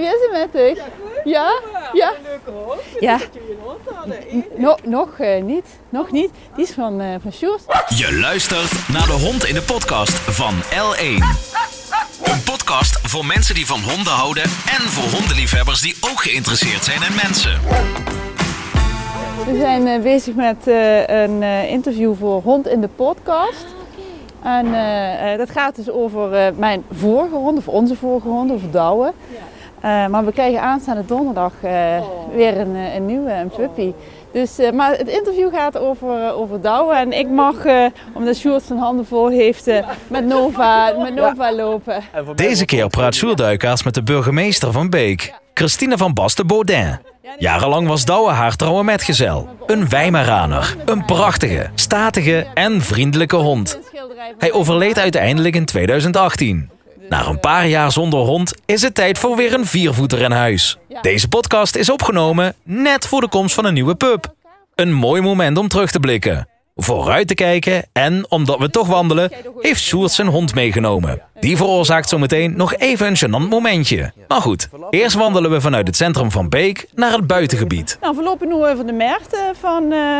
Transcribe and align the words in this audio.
wie 0.00 0.08
is 0.08 0.28
het 0.30 0.52
met 0.52 0.62
u? 0.62 0.80
Ja? 1.30 1.60
Ja? 1.92 2.08
Een 2.16 2.22
leuke 2.22 2.50
hond. 2.50 2.80
Ja. 3.00 3.18
Dat 3.18 3.28
jullie 3.32 3.50
een 3.50 3.58
hond 3.62 3.78
hadden. 3.94 4.44
No, 4.56 4.76
nog 4.84 5.18
eh, 5.18 5.42
niet. 5.42 5.64
Nog 5.88 6.10
niet. 6.10 6.30
Die 6.54 6.64
is 6.64 6.70
van, 6.70 7.00
eh 7.00 7.08
van 7.22 7.32
Sjoerd. 7.32 7.62
Je 7.96 8.18
luistert 8.20 8.88
naar 8.88 9.06
de 9.06 9.12
Hond 9.12 9.44
in 9.44 9.54
de 9.54 9.62
Podcast 9.62 10.12
van 10.18 10.54
L1. 10.62 11.24
Een 12.24 12.42
podcast 12.44 12.98
voor 13.02 13.26
mensen 13.26 13.54
die 13.54 13.66
van 13.66 13.80
honden 13.80 14.12
houden 14.12 14.42
en 14.42 14.82
voor 14.88 15.18
hondenliefhebbers 15.18 15.80
die 15.80 15.96
ook 16.10 16.22
geïnteresseerd 16.22 16.84
zijn 16.84 17.02
in 17.02 17.14
mensen. 17.22 17.60
We 19.46 19.58
zijn 19.58 19.86
eh, 19.86 20.00
bezig 20.02 20.34
met 20.34 20.66
eh, 20.66 21.06
een 21.06 21.42
eh, 21.42 21.70
interview 21.70 22.14
voor 22.18 22.42
Hond 22.42 22.68
in 22.68 22.80
de 22.80 22.88
Podcast. 22.88 23.66
En 24.42 24.74
eh, 24.74 25.32
eh, 25.32 25.38
dat 25.38 25.50
gaat 25.50 25.76
dus 25.76 25.90
over 25.90 26.34
eh, 26.34 26.46
mijn 26.56 26.84
vorige 26.92 27.34
hond, 27.34 27.58
of 27.58 27.68
onze 27.68 27.96
vorige 27.96 28.28
hond, 28.28 28.52
over 28.52 28.70
Douwe. 28.70 29.12
Eh, 29.80 30.06
maar 30.06 30.24
we 30.24 30.32
krijgen 30.32 30.60
aanstaande 30.60 31.04
donderdag 31.06 31.52
eh, 31.62 31.72
weer 32.34 32.58
een, 32.58 32.76
eh, 32.76 32.94
een 32.94 33.06
nieuwe, 33.06 33.32
een 33.32 33.50
puppy. 33.56 33.92
Dus, 34.32 34.58
eh, 34.58 34.72
maar 34.72 34.90
het 34.96 35.08
interview 35.08 35.54
gaat 35.54 35.78
over, 35.78 36.32
over 36.32 36.60
Douwe. 36.60 36.94
En 36.94 37.12
ik 37.12 37.28
mag, 37.28 37.64
eh, 37.64 37.84
omdat 38.12 38.36
Sjoerd 38.36 38.62
zijn 38.62 38.78
handen 38.78 39.06
vol 39.06 39.28
heeft, 39.28 39.70
met 40.06 40.24
Nova, 40.26 40.92
met 40.98 41.14
Nova 41.14 41.54
lopen. 41.54 42.02
Deze 42.34 42.64
keer 42.64 42.88
praat 42.88 43.14
Sjoerd 43.14 43.36
Duikaerts 43.36 43.82
met 43.82 43.94
de 43.94 44.02
burgemeester 44.02 44.72
van 44.72 44.90
Beek, 44.90 45.34
Christine 45.54 45.96
van 45.96 46.14
Basten 46.14 46.46
Baudin. 46.46 46.98
Jarenlang 47.38 47.88
was 47.88 48.04
Douwe 48.04 48.30
haar 48.30 48.56
trouwe 48.56 48.84
metgezel. 48.84 49.48
Een 49.66 49.88
Weimaraner. 49.88 50.76
Een 50.84 51.04
prachtige, 51.04 51.70
statige 51.74 52.46
en 52.54 52.80
vriendelijke 52.80 53.36
hond. 53.36 53.78
Hij 54.38 54.52
overleed 54.52 54.98
uiteindelijk 54.98 55.54
in 55.56 55.64
2018. 55.64 56.70
Na 57.10 57.26
een 57.26 57.40
paar 57.40 57.66
jaar 57.66 57.92
zonder 57.92 58.20
hond 58.20 58.54
is 58.66 58.82
het 58.82 58.94
tijd 58.94 59.18
voor 59.18 59.36
weer 59.36 59.54
een 59.54 59.66
viervoeter 59.66 60.20
in 60.20 60.30
huis. 60.30 60.78
Deze 61.02 61.28
podcast 61.28 61.76
is 61.76 61.90
opgenomen 61.90 62.54
net 62.62 63.06
voor 63.06 63.20
de 63.20 63.28
komst 63.28 63.54
van 63.54 63.64
een 63.64 63.74
nieuwe 63.74 63.94
pup. 63.94 64.34
Een 64.74 64.92
mooi 64.92 65.22
moment 65.22 65.58
om 65.58 65.68
terug 65.68 65.90
te 65.90 66.00
blikken. 66.00 66.48
Vooruit 66.76 67.28
te 67.28 67.34
kijken 67.34 67.84
en, 67.92 68.26
omdat 68.30 68.58
we 68.58 68.70
toch 68.70 68.86
wandelen, 68.86 69.30
heeft 69.58 69.80
Sjoerd 69.82 70.10
zijn 70.10 70.28
hond 70.28 70.54
meegenomen. 70.54 71.22
Die 71.40 71.56
veroorzaakt 71.56 72.08
zometeen 72.08 72.56
nog 72.56 72.74
even 72.74 73.06
een 73.06 73.16
gênant 73.16 73.48
momentje. 73.48 74.12
Maar 74.28 74.40
goed, 74.40 74.68
eerst 74.90 75.16
wandelen 75.16 75.50
we 75.50 75.60
vanuit 75.60 75.86
het 75.86 75.96
centrum 75.96 76.30
van 76.30 76.48
Beek 76.48 76.86
naar 76.94 77.12
het 77.12 77.26
buitengebied. 77.26 77.98
Nou, 78.00 78.16
we 78.16 78.22
lopen 78.22 78.48
nu 78.48 78.54
over 78.54 78.86
de 78.86 78.92
markt 78.92 79.34
eh, 79.34 79.40
van, 79.60 79.92
eh 79.92 80.18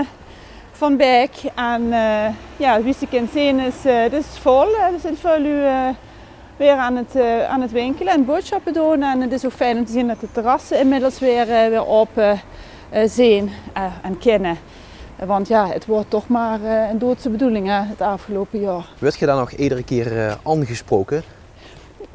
van 0.72 0.96
Beek. 0.96 1.30
En 1.54 1.92
eh, 1.92 2.34
ja, 2.56 2.82
wie 2.82 2.94
ze 2.98 3.26
zien 3.34 3.58
is, 3.58 3.74
eh, 3.84 4.02
het 4.02 4.12
is 4.12 4.24
vol. 4.42 4.74
Eh, 4.76 4.82
Er 4.82 5.00
zijn 5.02 5.16
veel 5.20 5.44
eh, 5.44 5.88
weer 6.60 6.76
aan 6.76 6.96
het, 6.96 7.16
eh, 7.16 7.44
aan 7.44 7.60
het 7.60 7.72
winkelen 7.72 8.12
en 8.12 8.24
boodschappen 8.24 8.72
doen. 8.72 9.02
En 9.02 9.20
het 9.20 9.32
is 9.32 9.44
ook 9.44 9.52
fijn 9.52 9.78
om 9.78 9.84
te 9.84 9.92
zien 9.92 10.06
dat 10.06 10.20
de 10.20 10.32
terrassen 10.32 10.78
inmiddels 10.78 11.18
weer, 11.18 11.50
eh, 11.50 11.68
weer 11.68 11.86
open 11.86 12.40
eh, 12.90 13.08
zijn 13.08 13.50
en 14.02 14.18
kennen. 14.18 14.58
Want 15.24 15.48
ja, 15.48 15.68
het 15.68 15.86
wordt 15.86 16.10
toch 16.10 16.28
maar 16.28 16.60
een 16.62 16.98
doodse 16.98 17.30
bedoeling 17.30 17.66
hè, 17.66 17.80
het 17.80 18.00
afgelopen 18.00 18.60
jaar. 18.60 18.86
Werd 18.98 19.18
je 19.18 19.26
dan 19.26 19.36
nog 19.36 19.50
iedere 19.50 19.82
keer 19.82 20.38
aangesproken? 20.42 21.22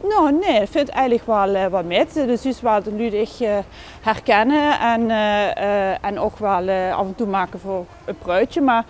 Nou, 0.03 0.31
nee, 0.31 0.61
ik 0.61 0.69
vind 0.69 0.87
het 0.87 0.89
eigenlijk 0.89 1.25
wel 1.25 1.69
wat 1.69 1.85
met. 1.85 2.13
Dus 2.13 2.45
is 2.45 2.61
wel 2.61 2.81
ludig 2.95 3.39
herkennen 4.01 4.79
en, 4.79 5.09
en 6.01 6.19
ook 6.19 6.37
wel 6.37 6.69
af 6.91 7.05
en 7.05 7.15
toe 7.15 7.27
maken 7.27 7.59
voor 7.59 7.85
een 8.05 8.17
pruitje. 8.17 8.61
Maar 8.61 8.85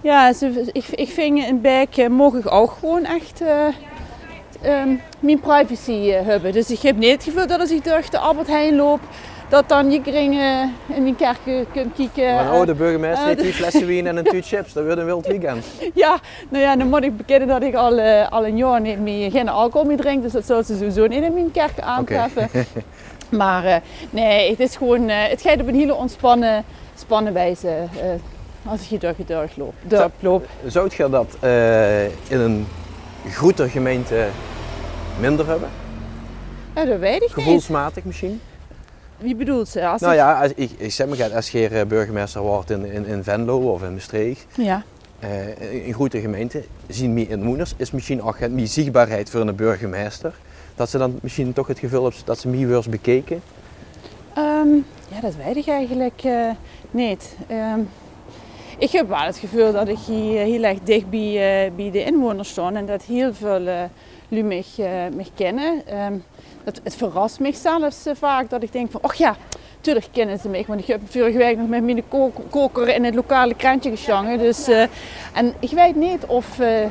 ja, 0.00 0.32
ze, 0.32 0.68
ik, 0.72 0.86
ik 0.86 1.08
vind 1.08 1.38
in 1.38 1.60
Beek 1.60 2.08
mogen 2.08 2.50
ook 2.50 2.70
gewoon 2.70 3.04
echt 3.04 3.42
um, 4.64 5.00
mijn 5.20 5.40
privacy 5.40 6.10
hebben. 6.10 6.52
Dus 6.52 6.70
ik 6.70 6.80
heb 6.80 6.96
niet 6.96 7.12
het 7.12 7.24
gevoel 7.24 7.46
dat 7.46 7.60
als 7.60 7.70
ik 7.70 7.84
door 7.84 8.02
de 8.10 8.18
Albert 8.18 8.46
Heijn 8.46 8.76
loop, 8.76 9.00
dat 9.48 9.68
dan 9.68 9.90
je 9.90 10.00
kringen 10.00 10.74
in 10.86 11.04
die 11.04 11.14
kerken 11.14 11.66
kunt 11.72 11.94
kijken. 11.96 12.34
Maar 12.34 12.44
nou, 12.44 12.66
de 12.66 12.74
burgemeester 12.74 13.26
heeft 13.26 13.38
twee 13.38 13.52
flessen 13.52 13.86
wien 13.86 14.06
en 14.06 14.16
een 14.16 14.24
tuut 14.32 14.46
chips. 14.46 14.72
Dat 14.72 14.84
wordt 14.84 14.98
een 14.98 15.04
wild 15.04 15.26
weekend. 15.26 15.66
Ja, 15.94 16.18
nou 16.48 16.64
ja, 16.64 16.76
dan 16.76 16.88
moet 16.88 17.04
ik 17.04 17.16
bekennen 17.16 17.48
dat 17.48 17.62
ik 17.62 17.74
al, 17.74 17.98
uh, 17.98 18.30
al 18.30 18.46
een 18.46 18.56
jaar 18.56 18.80
niet 18.80 19.00
meer, 19.00 19.30
geen 19.30 19.48
alcohol 19.48 19.86
meer 19.86 19.96
drink. 19.96 20.22
Dus 20.22 20.32
dat 20.32 20.46
zou 20.46 20.62
ze 20.62 20.76
sowieso 20.76 21.06
niet 21.06 21.22
in 21.22 21.34
mijn 21.34 21.50
kerk 21.50 21.80
aantreffen. 21.80 22.44
Okay. 22.44 22.66
maar 23.40 23.64
uh, 23.64 23.76
nee, 24.10 24.50
het 24.50 24.60
is 24.60 24.76
gewoon, 24.76 25.08
uh, 25.08 25.14
het 25.16 25.42
gaat 25.42 25.60
op 25.60 25.68
een 25.68 25.74
hele 25.74 25.94
ontspannen 25.94 26.64
spannen 26.94 27.32
wijze 27.32 27.74
als 28.64 28.80
ik 28.80 28.88
hier 28.88 29.14
door 29.26 29.48
loop. 29.54 29.74
Dorp 29.82 30.12
loop. 30.20 30.46
Zou 30.66 30.90
je 30.96 31.08
dat 31.10 31.36
in 32.28 32.40
een 32.40 32.66
groter 33.26 33.68
gemeente 33.68 34.28
minder 35.20 35.46
hebben? 35.46 35.68
Ja, 36.74 36.84
dat 36.84 36.98
weet 36.98 37.22
ik 37.22 37.30
Gevoelsmatig 37.30 37.94
niet. 37.94 38.04
misschien? 38.04 38.40
Wie 39.16 39.34
bedoelt 39.34 39.68
ze? 39.68 39.86
Als 39.86 40.00
nou 40.00 40.12
ik... 40.12 40.18
ja, 40.18 40.42
als, 40.42 40.52
ik, 40.54 40.70
ik 40.76 40.92
zeg 40.92 41.06
maar, 41.06 41.34
als 41.34 41.50
je 41.50 41.84
burgemeester 41.88 42.40
wordt 42.40 42.70
in, 42.70 42.84
in, 42.84 43.06
in 43.06 43.24
Venlo 43.24 43.72
of 43.72 43.82
in 43.82 43.92
Maastricht, 43.92 44.46
ja. 44.56 44.82
uh, 45.24 45.86
in 45.86 45.94
grote 45.94 46.20
gemeente, 46.20 46.64
zien 46.88 47.12
meer 47.14 47.30
inwoners, 47.30 47.74
is 47.76 47.90
misschien 47.90 48.22
ook 48.22 48.48
meer 48.48 48.66
zichtbaarheid 48.66 49.30
voor 49.30 49.40
een 49.40 49.56
burgemeester. 49.56 50.34
Dat 50.74 50.90
ze 50.90 50.98
dan 50.98 51.18
misschien 51.22 51.52
toch 51.52 51.66
het 51.66 51.78
gevoel 51.78 52.02
hebben 52.02 52.20
dat 52.24 52.38
ze 52.38 52.48
meer 52.48 52.68
wordt 52.68 52.88
bekeken? 52.88 53.42
Um, 54.38 54.84
ja, 55.08 55.20
dat 55.20 55.34
weet 55.44 55.56
ik 55.56 55.66
eigenlijk 55.68 56.24
uh, 56.24 56.50
niet. 56.90 57.36
Um, 57.50 57.88
ik 58.78 58.90
heb 58.90 59.08
wel 59.08 59.18
het 59.18 59.38
gevoel 59.38 59.72
dat 59.72 59.88
ik 59.88 59.98
hier 59.98 60.40
heel 60.40 60.62
erg 60.62 60.78
dicht 60.82 61.10
bij, 61.10 61.66
uh, 61.66 61.72
bij 61.76 61.90
de 61.90 62.04
inwoners 62.04 62.48
sta 62.48 62.72
en 62.72 62.86
dat 62.86 63.02
heel 63.02 63.34
veel 63.34 63.60
uh, 63.60 63.82
lui 64.28 64.42
mij, 64.42 65.26
kennen. 65.34 65.82
Um, 66.04 66.24
het, 66.64 66.80
het, 66.84 66.96
verrast 66.96 67.40
me 67.40 67.52
zelfs 67.52 68.06
uh, 68.06 68.14
vaak 68.14 68.50
dat 68.50 68.62
ik 68.62 68.72
denk 68.72 68.90
van, 68.90 69.00
oh 69.02 69.12
ja, 69.12 69.36
tuurlijk 69.80 70.06
kennen 70.12 70.38
ze 70.38 70.48
mij. 70.48 70.64
Want 70.66 70.80
ik 70.80 70.86
heb 70.86 71.00
vorige 71.04 71.38
week 71.38 71.56
nog 71.56 71.68
met 71.68 71.82
mijn 71.82 72.02
koker 72.50 72.88
in 72.88 73.04
het 73.04 73.14
lokale 73.14 73.54
krantje 73.54 73.90
gestangen. 73.90 74.38
Dus, 74.38 74.68
uh, 74.68 74.82
en 75.34 75.54
ik 75.58 75.70
weet 75.70 75.96
niet 75.96 76.24
of... 76.26 76.58
Uh, 76.58 76.82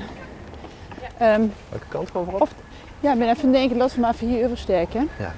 um, 1.22 1.54
Welke 1.70 1.86
kant? 1.88 2.10
Of, 2.40 2.54
ja, 3.00 3.14
ik 3.14 3.20
ben 3.20 3.30
even 3.30 3.52
denken, 3.52 3.78
laten 3.78 3.96
we 3.96 4.02
maar 4.02 4.14
even 4.14 4.28
hier 4.28 4.46
oversteken. 4.46 5.10
Ja. 5.20 5.34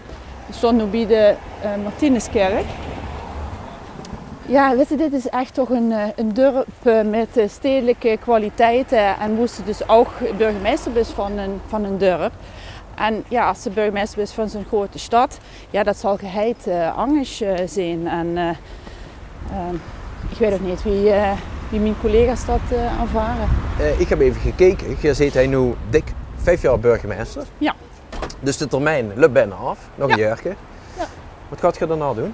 We 0.48 0.54
stonden 0.54 0.86
nu 0.86 0.92
bij 0.92 1.08
de 1.08 1.36
Martinuskerk. 1.84 2.66
Ja, 4.50 4.76
weet 4.76 4.90
je, 4.90 4.96
dit 4.96 5.14
is 5.14 5.30
echt 5.30 5.54
toch 5.54 5.70
een, 5.70 5.94
een 6.16 6.34
dorp 6.34 6.68
met 7.06 7.30
stedelijke 7.48 8.18
kwaliteiten. 8.22 9.18
En 9.20 9.34
moest 9.34 9.62
dus 9.66 9.90
ook 9.90 10.08
burgemeester 10.38 10.98
is 10.98 11.10
van 11.10 11.38
een, 11.38 11.62
van 11.68 11.84
een 11.84 11.98
dorp. 11.98 12.32
En 12.96 13.24
ja, 13.28 13.48
als 13.48 13.64
de 13.64 13.70
burgemeester 13.70 14.22
is 14.22 14.32
van 14.32 14.50
zo'n 14.50 14.66
grote 14.68 15.00
stad, 15.00 15.38
ja, 15.70 15.84
dat 15.84 15.98
zal 15.98 16.18
geheid 16.18 16.68
uh, 16.68 17.06
uh, 17.42 17.58
zijn. 17.66 18.08
En 18.08 18.28
uh, 18.28 18.50
ik 20.30 20.38
weet 20.38 20.54
ook 20.54 20.60
niet 20.60 20.84
wie, 20.84 21.12
wie 21.70 21.80
mijn 21.80 21.96
collega's 22.02 22.46
dat 22.46 22.60
ervaren. 23.02 23.48
ik 23.98 24.10
heb 24.10 24.20
even 24.20 24.42
gekeken. 24.42 24.98
Je 25.02 25.14
zit 25.14 25.34
hij 25.34 25.48
nu 25.48 25.74
dik 25.90 26.14
vijf 26.36 26.62
jaar 26.62 26.80
burgemeester. 26.80 27.44
Ja. 27.58 27.76
Dus 28.40 28.58
de 28.58 28.68
termijn 28.68 29.12
loopt 29.16 29.34
bijna 29.34 29.56
af. 29.56 29.80
Nog 29.96 30.16
ja. 30.16 30.32
een. 30.44 30.56
Ja. 30.98 31.06
Wat 31.50 31.60
gaat 31.60 31.78
je 31.78 31.88
daarna 31.88 32.14
doen? 32.14 32.34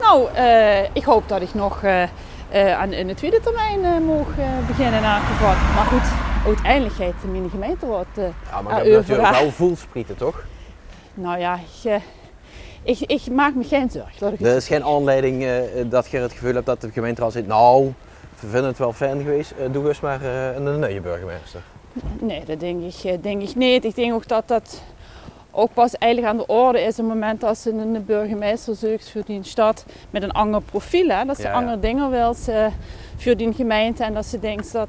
Nou, 0.00 0.28
ik 0.92 1.04
hoop 1.04 1.28
dat 1.28 1.42
ik 1.42 1.54
nog 1.54 1.84
aan 2.52 2.92
in 2.92 3.06
de 3.06 3.14
tweede 3.14 3.40
termijn 3.40 4.04
mag 4.04 4.26
beginnen 4.66 5.02
in 5.02 5.04
geval. 5.04 5.54
Maar 5.74 5.84
goed, 5.84 6.26
uiteindelijk 6.46 6.94
gaat 6.94 7.30
mijn 7.30 7.50
gemeenteraad 7.50 8.06
uh, 8.18 8.24
Ja, 8.50 8.62
maar 8.62 8.84
je 8.86 8.92
hebt 8.92 9.08
natuurlijk 9.08 9.38
wel 9.38 9.50
voelsprieten, 9.50 10.16
toch? 10.16 10.44
Nou 11.14 11.38
ja, 11.38 11.58
ik, 11.82 12.02
ik, 12.82 13.00
ik, 13.00 13.30
maak 13.30 13.54
me 13.54 13.64
geen 13.64 13.90
zorgen. 13.90 14.46
Er 14.46 14.56
is 14.56 14.66
geen 14.66 14.84
aanleiding 14.84 15.42
uh, 15.42 15.60
dat 15.86 16.10
je 16.10 16.18
het 16.18 16.32
gevoel 16.32 16.54
hebt 16.54 16.66
dat 16.66 16.80
de 16.80 16.90
gemeenteraad 16.90 17.32
zegt... 17.32 17.46
Nou, 17.46 17.92
we 18.40 18.46
vinden 18.46 18.68
het 18.68 18.78
wel 18.78 18.92
fijn 18.92 19.22
geweest, 19.22 19.54
uh, 19.60 19.72
doe 19.72 19.88
eens 19.88 20.00
maar 20.00 20.24
een 20.24 20.80
nieuwe 20.80 21.00
burgemeester. 21.00 21.60
Nee, 22.18 22.44
dat 22.44 22.60
denk 22.60 22.82
ik, 22.82 23.22
denk 23.22 23.42
ik 23.42 23.54
niet. 23.54 23.84
Ik 23.84 23.94
denk 23.94 24.12
ook 24.12 24.28
dat 24.28 24.48
dat 24.48 24.82
ook 25.56 25.74
pas 25.74 25.94
eigenlijk 25.98 26.32
aan 26.32 26.38
de 26.38 26.46
orde 26.46 26.80
is 26.80 26.90
op 26.90 26.96
het 26.96 27.06
moment 27.06 27.40
dat 27.40 27.58
ze 27.58 27.70
een 27.70 28.04
burgemeester 28.06 28.74
zoekt 28.74 29.10
voor 29.10 29.22
die 29.26 29.38
stad 29.42 29.84
met 30.10 30.22
een 30.22 30.32
ander 30.32 30.60
profiel. 30.62 31.08
Hè? 31.08 31.24
Dat 31.24 31.36
ze 31.36 31.42
Ja, 31.42 31.48
ja. 31.48 31.54
andere 31.54 31.80
dingen 31.80 32.10
wil 32.10 32.34
voor 33.16 33.36
die 33.36 33.52
gemeente 33.52 34.04
en 34.04 34.14
dat 34.14 34.26
ze 34.26 34.38
denkt 34.38 34.72
dat 34.72 34.88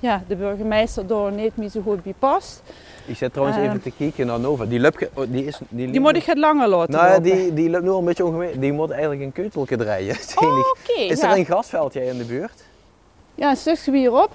ja, 0.00 0.22
de 0.28 0.36
burgemeester 0.36 1.06
daar 1.06 1.32
niet 1.32 1.56
meer 1.56 1.68
zo 1.68 1.80
goed 1.80 2.02
bij 2.02 2.14
past. 2.18 2.62
Ik 3.06 3.16
zit 3.16 3.32
trouwens 3.32 3.58
Eh. 3.58 3.64
even 3.64 3.82
te 3.82 3.90
kijken 3.98 4.26
naar 4.26 4.40
Nova. 4.40 4.64
Die, 4.64 4.80
ge- 4.80 5.10
oh, 5.14 5.24
die, 5.28 5.44
is, 5.44 5.58
die, 5.68 5.90
Die 5.90 6.00
moet 6.00 6.16
ik 6.16 6.24
het 6.24 6.38
langer 6.38 6.68
laten 6.68 6.92
Nou, 6.94 7.06
lopen. 7.08 7.22
die, 7.22 7.54
die 7.54 7.70
loopt 7.70 7.84
nu 7.84 7.90
al 7.90 7.98
een 7.98 8.04
beetje 8.04 8.24
ongemeen. 8.24 8.60
Die 8.60 8.72
moet 8.72 8.90
eigenlijk 8.90 9.20
een 9.22 9.32
keutelke 9.32 9.76
draaien. 9.76 10.16
Oh. 10.36 11.00
Is 11.10 11.20
ja. 11.20 11.30
er 11.32 11.38
een 11.38 11.44
grasveldje 11.44 12.06
in 12.06 12.18
de 12.18 12.24
buurt? 12.24 12.64
Ja, 13.34 13.50
een 13.50 13.56
stukje 13.56 13.92
hierop, 13.96 14.30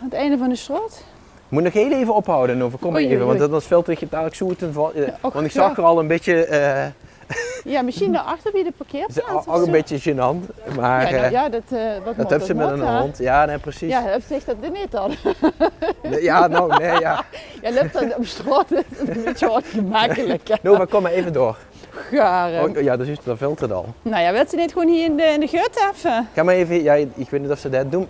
aan 0.00 0.04
het 0.04 0.12
einde 0.14 0.38
van 0.38 0.48
de 0.48 0.56
straat. 0.56 1.02
Moet 1.48 1.62
nog 1.62 1.72
heel 1.72 1.92
even 1.92 2.14
ophouden, 2.14 2.58
Nova. 2.58 2.76
Kom 2.80 2.92
maar 2.92 3.00
Oei, 3.02 3.10
even, 3.12 3.26
want 3.26 3.38
dat 3.38 3.52
is 3.52 3.66
veel 3.66 3.82
te 3.82 3.96
dadelijk 4.10 4.34
zoeten. 4.36 4.72
Want 4.72 5.44
ik 5.44 5.50
zag 5.50 5.76
er 5.76 5.84
al 5.84 5.98
een 5.98 6.06
beetje, 6.06 6.44
eh, 6.44 6.86
Ja, 7.74 7.82
misschien 7.82 8.12
daarachter 8.12 8.52
bij 8.52 8.62
de 8.62 8.72
parkeerplaats. 8.76 9.46
al 9.46 9.62
een 9.62 9.70
beetje 9.70 9.98
gênant. 10.00 10.74
Maar 10.76 11.04
Ja, 11.04 11.10
nou, 11.10 11.24
eh, 11.24 11.30
ja 11.30 11.48
dat, 11.48 11.62
eh 11.68 11.80
wat 12.16 12.28
dat 12.28 12.46
ze 12.46 12.54
met 12.54 12.70
een 12.70 12.80
hè. 12.80 13.00
hond. 13.00 13.18
Ja, 13.18 13.44
nee, 13.44 13.58
precies. 13.58 13.90
Ja, 13.90 14.14
op 14.14 14.22
zich 14.28 14.44
dat 14.44 14.56
niet 14.60 14.90
dan. 14.90 15.14
Nee, 16.02 16.22
Ja, 16.22 16.46
nou, 16.46 16.76
nee, 16.82 17.00
ja. 17.00 17.24
Ja, 17.62 17.72
loopt 17.72 17.92
dan 17.92 18.14
op 18.14 18.26
straat, 18.26 18.68
dat 18.68 18.84
is 18.88 18.98
een 19.08 19.22
beetje 19.24 19.48
wat 19.48 19.64
gemakkelijk. 19.66 20.48
Nova, 20.62 20.84
kom 20.84 21.02
maar 21.02 21.12
even 21.12 21.32
door. 21.32 21.56
Garen. 21.90 22.62
Oh, 22.76 22.82
ja, 22.82 22.96
dat 22.96 23.06
is 23.06 23.16
dat 23.24 23.36
filtert 23.36 23.72
al. 23.72 23.86
Nou 24.02 24.22
ja, 24.22 24.32
wil 24.32 24.44
ze 24.48 24.56
niet 24.56 24.72
gewoon 24.72 24.88
hier 24.88 25.04
in 25.04 25.16
de, 25.16 25.22
in 25.22 25.40
de 25.40 25.46
gut 25.48 25.90
even? 25.92 26.28
Ga 26.34 26.42
maar 26.42 26.54
even, 26.54 26.82
ja, 26.82 26.94
ik 26.94 27.30
weet 27.30 27.40
niet 27.40 27.50
of 27.50 27.58
ze 27.58 27.68
dat 27.68 27.90
doen. 27.92 28.08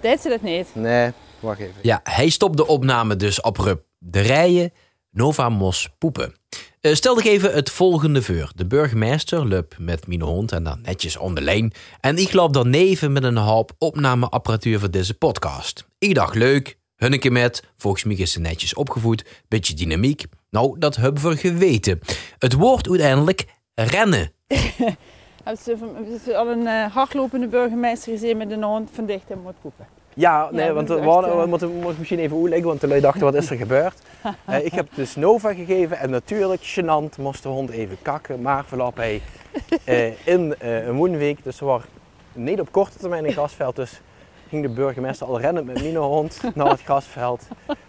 Deed 0.00 0.20
ze 0.20 0.28
dat 0.28 0.42
niet? 0.42 0.68
Nee, 0.72 1.12
wacht 1.40 1.60
even. 1.60 1.74
Ja, 1.82 2.00
hij 2.02 2.28
stopt 2.28 2.56
de 2.56 2.66
opname 2.66 3.16
dus 3.16 3.42
abrupt. 3.42 3.84
De 3.98 4.20
rijen, 4.20 4.72
Nova 5.10 5.48
Mos 5.48 5.88
poepen. 5.98 6.34
Uh, 6.80 6.94
stel 6.94 7.18
ik 7.18 7.24
even 7.24 7.54
het 7.54 7.70
volgende 7.70 8.22
voor. 8.22 8.52
De 8.54 8.66
burgemeester 8.66 9.46
lup 9.46 9.74
met 9.78 10.06
mijn 10.06 10.22
hond 10.22 10.52
en 10.52 10.64
dan 10.64 10.80
netjes 10.82 11.16
on 11.16 11.34
de 11.34 11.40
lijn. 11.40 11.72
En 12.00 12.16
ik 12.16 12.32
loop 12.32 12.52
dan 12.52 12.70
neven 12.70 13.12
met 13.12 13.24
een 13.24 13.36
hoop 13.36 13.72
opnameapparatuur 13.78 14.78
voor 14.78 14.90
deze 14.90 15.14
podcast. 15.14 15.86
Ik 15.98 16.14
dacht 16.14 16.34
leuk, 16.34 16.78
hunneke 16.96 17.30
met, 17.30 17.62
volgens 17.76 18.04
mij 18.04 18.16
is 18.16 18.32
ze 18.32 18.40
netjes 18.40 18.74
opgevoed, 18.74 19.24
beetje 19.48 19.74
dynamiek. 19.74 20.24
Nou, 20.50 20.78
dat 20.78 20.96
hebben 20.96 21.22
we 21.22 21.36
geweten. 21.36 22.00
Het 22.38 22.52
woord 22.52 22.88
uiteindelijk 22.88 23.46
rennen. 23.74 24.32
Hebben 25.44 25.64
ze, 25.64 25.76
hebben 25.94 26.20
ze 26.24 26.36
al 26.36 26.48
een 26.48 26.60
uh, 26.60 26.94
hardlopende 26.94 27.46
burgemeester 27.46 28.12
gezien 28.12 28.36
met 28.36 28.50
een 28.50 28.62
hond 28.62 28.90
van 28.92 29.06
dicht 29.06 29.30
en 29.30 29.38
moet 29.42 29.60
poepen? 29.60 29.86
Ja, 30.18 30.48
nee, 30.52 30.64
Ja, 30.64 30.72
want 30.72 30.88
dat 30.88 31.00
we, 31.00 31.06
echt, 31.06 31.26
eh, 31.26 31.44
moeten, 31.44 31.68
we 31.68 31.74
moeten 31.74 31.98
misschien 31.98 32.18
even 32.18 32.36
uitleggen, 32.36 32.68
want 32.68 32.80
de 32.80 32.88
lui 32.88 33.00
dachten, 33.00 33.22
wat 33.22 33.34
is 33.34 33.50
er 33.50 33.56
gebeurd? 33.66 33.94
Eh, 34.44 34.64
ik 34.64 34.72
heb 34.72 34.88
dus 34.94 35.16
Nova 35.16 35.54
gegeven 35.54 35.98
en 35.98 36.10
natuurlijk, 36.10 36.62
gênant, 36.62 37.18
moest 37.18 37.42
de 37.42 37.48
hond 37.48 37.70
even 37.70 37.96
kakken. 38.02 38.40
Maar 38.42 38.64
verloop 38.64 38.96
hij 38.96 39.22
eh, 39.84 40.26
in 40.26 40.54
eh, 40.58 40.86
een 40.86 40.96
woonweek, 40.96 41.44
dus 41.44 41.60
we 41.60 41.66
waren 41.66 41.86
niet 42.32 42.60
op 42.60 42.72
korte 42.72 42.98
termijn 42.98 43.24
in 43.26 43.32
grasveld. 43.32 43.76
Dus 43.76 44.00
ging 44.48 44.62
de 44.62 44.68
burgemeester 44.68 45.26
al 45.26 45.40
rennen 45.40 45.64
met 45.64 45.82
mijn 45.82 45.96
hond 45.96 46.40
naar 46.54 46.70
het 46.70 46.82
grasveld. 46.82 47.42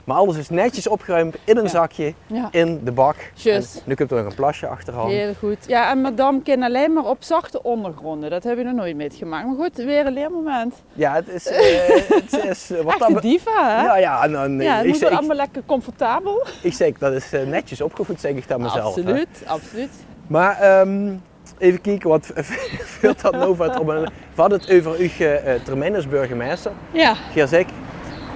Maar 0.03 0.17
alles 0.17 0.37
is 0.37 0.49
netjes 0.49 0.87
opgeruimd 0.87 1.35
in 1.43 1.57
een 1.57 1.63
Ja. 1.63 1.69
zakje, 1.69 2.13
Ja, 2.27 2.47
in 2.51 2.81
de 2.83 2.91
bak. 2.91 3.15
En 3.45 3.63
nu 3.85 3.95
komt 3.95 4.11
er 4.11 4.17
nog 4.17 4.25
een 4.25 4.35
plasje 4.35 4.67
achteraan. 4.67 5.07
heel 5.09 5.33
goed. 5.33 5.57
Ja, 5.67 5.89
en 5.91 6.01
madame 6.01 6.41
kan 6.41 6.63
alleen 6.63 6.93
maar 6.93 7.03
op 7.05 7.23
zachte 7.23 7.63
ondergronden. 7.63 8.29
Dat 8.29 8.43
heb 8.43 8.57
je 8.57 8.63
nog 8.63 8.73
nooit 8.73 8.95
meegemaakt. 8.95 9.45
Maar 9.47 9.55
goed, 9.55 9.75
weer 9.75 10.05
een 10.05 10.13
leermoment. 10.13 10.73
Ja, 10.93 11.13
het 11.13 11.27
is, 11.27 11.47
eh, 11.51 11.65
het 12.09 12.45
is 12.45 12.71
eh, 12.71 12.81
wat 12.81 13.09
een 13.09 13.15
diva, 13.21 13.77
hè? 13.77 13.83
Ja, 13.83 13.97
ja, 13.97 14.23
en, 14.23 14.61
Ja, 14.61 14.75
het 14.75 14.83
ik, 14.85 14.89
moet 14.91 14.99
zeg, 14.99 15.09
allemaal 15.11 15.35
lekker 15.35 15.61
comfortabel. 15.65 16.45
ik 16.61 16.73
zeg, 16.73 16.97
dat 16.97 17.13
is 17.13 17.33
eh, 17.33 17.43
netjes 17.45 17.81
opgevoed, 17.81 18.19
zeg 18.19 18.31
ik 18.31 18.47
dan 18.47 18.61
mezelf. 18.67 18.95
hè. 18.95 19.01
absoluut, 19.01 19.43
absoluut. 19.45 19.89
Maar 20.27 20.59
ehm, 20.59 21.11
even 21.59 21.81
kijken, 21.81 22.09
wat 22.09 22.31
veelt 22.99 23.21
dat 23.21 23.31
nou 23.31 23.55
wat 23.55 23.79
op 23.79 23.87
een... 23.87 24.03
We 24.03 24.41
hadden 24.41 24.59
het 24.59 24.71
over 24.71 24.91
uw 24.99 25.25
eh, 25.25 25.53
termijn 25.63 25.95
als 25.95 26.07
burgemeester. 26.07 26.71
Ja, 26.91 27.13
Geer 27.13 27.65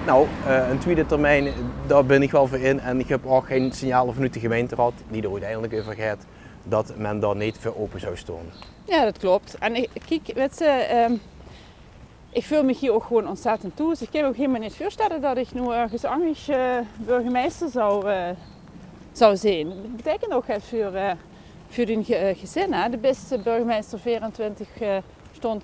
nou, 0.05 0.27
eh, 0.47 0.69
een 0.69 0.77
tweede 0.77 1.05
termijn, 1.05 1.53
daar 1.87 2.05
ben 2.05 2.21
ik 2.21 2.31
wel 2.31 2.47
voor 2.47 2.57
in. 2.57 2.79
En 2.79 2.99
ik 2.99 3.07
heb 3.07 3.25
ook 3.25 3.45
geen 3.45 3.71
signaal 3.71 4.13
vanuit 4.13 4.33
de 4.33 4.39
gemeenteraad, 4.39 4.93
die 5.09 5.23
er 5.23 5.31
uiteindelijk 5.31 5.73
over 5.73 5.93
gaat, 5.93 6.25
dat 6.63 6.93
men 6.97 7.19
daar 7.19 7.35
niet 7.35 7.57
voor 7.59 7.75
open 7.77 7.99
zou 7.99 8.17
staan. 8.17 8.45
ja, 8.85 9.03
dat 9.03 9.17
klopt. 9.17 9.55
En 9.59 9.75
ik, 9.75 9.89
kijk, 10.07 10.31
weet 10.35 10.59
je, 10.59 10.65
ehm, 10.65 11.13
ik 12.29 12.45
voel 12.45 12.63
me 12.63 12.73
hier 12.73 12.93
ook 12.93 13.03
gewoon 13.03 13.27
ontzettend 13.27 13.75
toe. 13.75 13.89
Dus 13.89 14.01
ik 14.01 14.09
kan 14.11 14.23
ook 14.23 14.35
helemaal 14.35 14.59
niet 14.59 14.75
voorstellen 14.75 15.21
dat 15.21 15.37
ik 15.37 15.53
nu 15.53 15.71
ergens 15.71 16.05
anders 16.05 16.47
eh, 16.47 16.77
burgemeester 16.97 17.69
zou, 17.69 18.09
eh, 18.09 18.29
zou 19.11 19.37
zijn. 19.37 19.67
Dat 19.67 19.95
betekent 19.95 20.33
ook 20.33 20.47
het 20.47 20.63
voor, 20.63 20.93
eh 20.93 21.11
voor 21.73 21.85
ge- 22.03 22.15
eh, 22.15 22.37
gezin. 22.39 22.73
Hè? 22.73 22.89
De 22.89 22.97
beste 22.97 23.37
burgemeester 23.39 23.99
24 23.99 24.67
eh 24.81 24.97
stond 25.31 25.63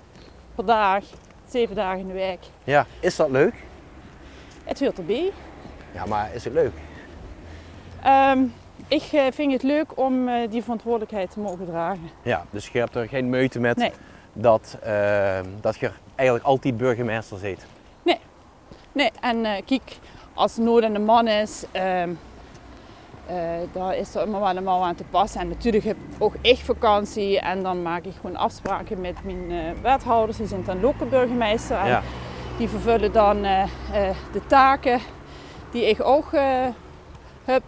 per 0.54 0.64
dag, 0.66 1.04
7 1.48 1.74
dagen 1.76 1.98
in 2.00 2.06
de 2.06 2.12
week. 2.12 2.38
Ja, 2.64 2.86
is 3.00 3.16
dat 3.16 3.30
leuk? 3.30 3.54
Het 4.64 4.80
hoort 4.80 4.98
erbij. 4.98 5.32
Ja, 5.94 6.06
maar 6.06 6.34
is 6.34 6.44
het 6.44 6.52
leuk? 6.52 6.72
Ehm, 8.02 8.42
ik 8.88 9.02
eh, 9.12 9.24
vind 9.32 9.52
het 9.52 9.62
leuk 9.62 9.98
om 9.98 10.28
die 10.50 10.62
verantwoordelijkheid 10.62 11.30
te 11.30 11.40
mogen 11.40 11.66
dragen. 11.66 12.10
Ja, 12.22 12.44
dus 12.50 12.68
je 12.68 12.78
hebt 12.78 12.94
er 12.94 13.08
geen 13.08 13.28
meute 13.30 13.60
met 13.60 13.76
Nee. 13.76 13.92
dat, 14.32 14.78
ehm, 14.82 15.44
dat 15.60 15.78
je 15.78 15.90
eigenlijk 16.14 16.48
altijd 16.48 16.76
burgemeester 16.76 17.38
zit. 17.38 17.66
Nee, 18.92 19.10
en 19.20 19.44
eh, 19.44 19.62
kijk, 19.66 19.98
als 20.34 20.56
nood 20.56 20.82
aan 20.82 20.92
de 20.92 20.98
man 20.98 21.28
is, 21.28 21.64
ehm 21.72 22.10
eh, 23.30 23.36
daar 23.72 23.96
is 23.96 24.14
er 24.14 24.26
immer 24.26 24.40
wel 24.40 24.62
mouw 24.62 24.82
aan 24.82 24.94
te 24.94 25.04
passen. 25.10 25.40
En 25.40 25.48
natuurlijk 25.48 25.84
heb 25.84 25.96
ik 25.96 26.22
ook 26.22 26.34
echt 26.42 26.60
vakantie 26.60 27.40
en 27.40 27.62
dan 27.62 27.82
maak 27.82 28.04
ik 28.04 28.12
gewoon 28.20 28.36
afspraken 28.36 29.00
met 29.00 29.24
mijn 29.24 29.50
eh, 29.50 29.82
wethouders. 29.82 30.36
Die 30.36 30.46
zijn 30.46 30.64
dan 30.64 30.80
lokale 30.80 31.10
burgemeester 31.10 31.76
en 31.76 31.86
Ja. 31.86 32.02
die 32.58 32.68
vervullen 32.68 33.12
dan 33.12 33.44
eh, 33.44 33.64
de 34.32 34.46
taken 34.46 35.00
die 35.70 35.88
ik 35.88 36.04
ook 36.04 36.28
heb. 37.44 37.62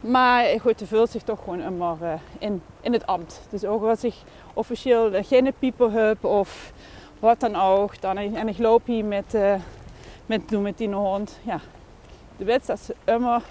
Maar 0.00 0.44
goed, 0.60 0.80
er 0.80 0.86
vult 0.86 1.10
zich 1.10 1.22
toch 1.22 1.38
gewoon 1.38 1.60
immer 1.60 1.96
in, 2.38 2.62
in 2.80 2.92
het 2.92 3.06
ambt. 3.06 3.40
Dus 3.50 3.64
ook 3.64 3.84
als 3.84 4.04
ik 4.04 4.14
officieel 4.54 5.10
geen 5.22 5.52
pieper 5.58 5.92
heb 5.92 6.24
of 6.24 6.72
wat 7.18 7.40
dan 7.40 7.56
ook, 7.56 8.00
dan, 8.00 8.16
en 8.16 8.48
ik 8.48 8.58
loop 8.58 8.86
hier 8.86 9.04
met, 9.04 9.36
met, 10.26 10.50
met 10.50 10.78
die 10.78 10.92
hond. 10.92 11.38
Ja, 11.42 11.60
de 12.36 12.44
wet 12.44 12.66
dat 12.66 12.80
ze 12.80 12.94
immer, 13.04 13.42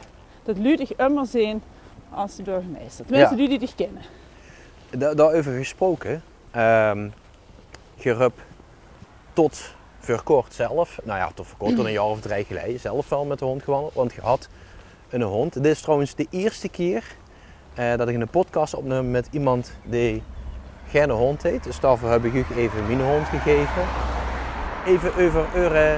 dat 0.44 0.58
luidig 0.58 0.96
immer 0.96 1.26
zijn 1.26 1.62
als 2.10 2.36
de 2.36 2.44
burgemeester. 2.44 3.06
Tenminste, 3.06 3.32
Ja. 3.36 3.40
die 3.40 3.50
die 3.50 3.60
dich 3.60 3.76
kennen. 3.76 4.02
Da 4.90 5.14
daarover 5.14 5.54
gesproken, 5.54 6.24
je 7.96 8.16
hebt 8.16 8.40
tot 9.34 9.74
voor 10.00 10.24
kort 10.24 10.54
zelf, 10.54 11.00
nou 11.04 11.20
ja, 11.20 11.32
tot 11.34 11.48
voor 11.48 11.58
kort, 11.58 11.76
tot 11.76 11.86
een 11.86 11.92
jaar 11.92 12.04
of 12.06 12.20
drie 12.22 12.46
geleden, 12.46 12.80
zelf 12.80 13.10
wel 13.10 13.26
met 13.26 13.40
de 13.40 13.46
hond 13.46 13.64
gewandeld. 13.64 13.94
Want 13.94 14.14
je 14.14 14.22
had 14.22 14.50
een 15.10 15.22
hond. 15.22 15.54
Dit 15.54 15.66
is 15.66 15.82
trouwens 15.82 16.16
de 16.16 16.28
eerste 16.30 16.70
keer 16.70 17.04
eh, 17.74 17.96
dat 17.96 18.08
ik 18.08 18.16
een 18.16 18.28
podcast 18.30 18.74
opneem 18.74 19.12
met 19.12 19.28
iemand 19.32 19.74
die 19.84 20.24
geen 20.90 21.10
hond 21.10 21.44
heeft. 21.44 21.64
Dus 21.64 21.80
daarvoor 21.80 22.10
heb 22.10 22.24
ik 22.26 22.34
u 22.34 22.46
even 22.56 22.86
mijn 22.88 23.02
hond 23.02 23.28
gegeven. 23.28 23.84
Even 24.86 25.26
over 25.26 25.46
uw 25.56 25.64
eh, 25.70 25.96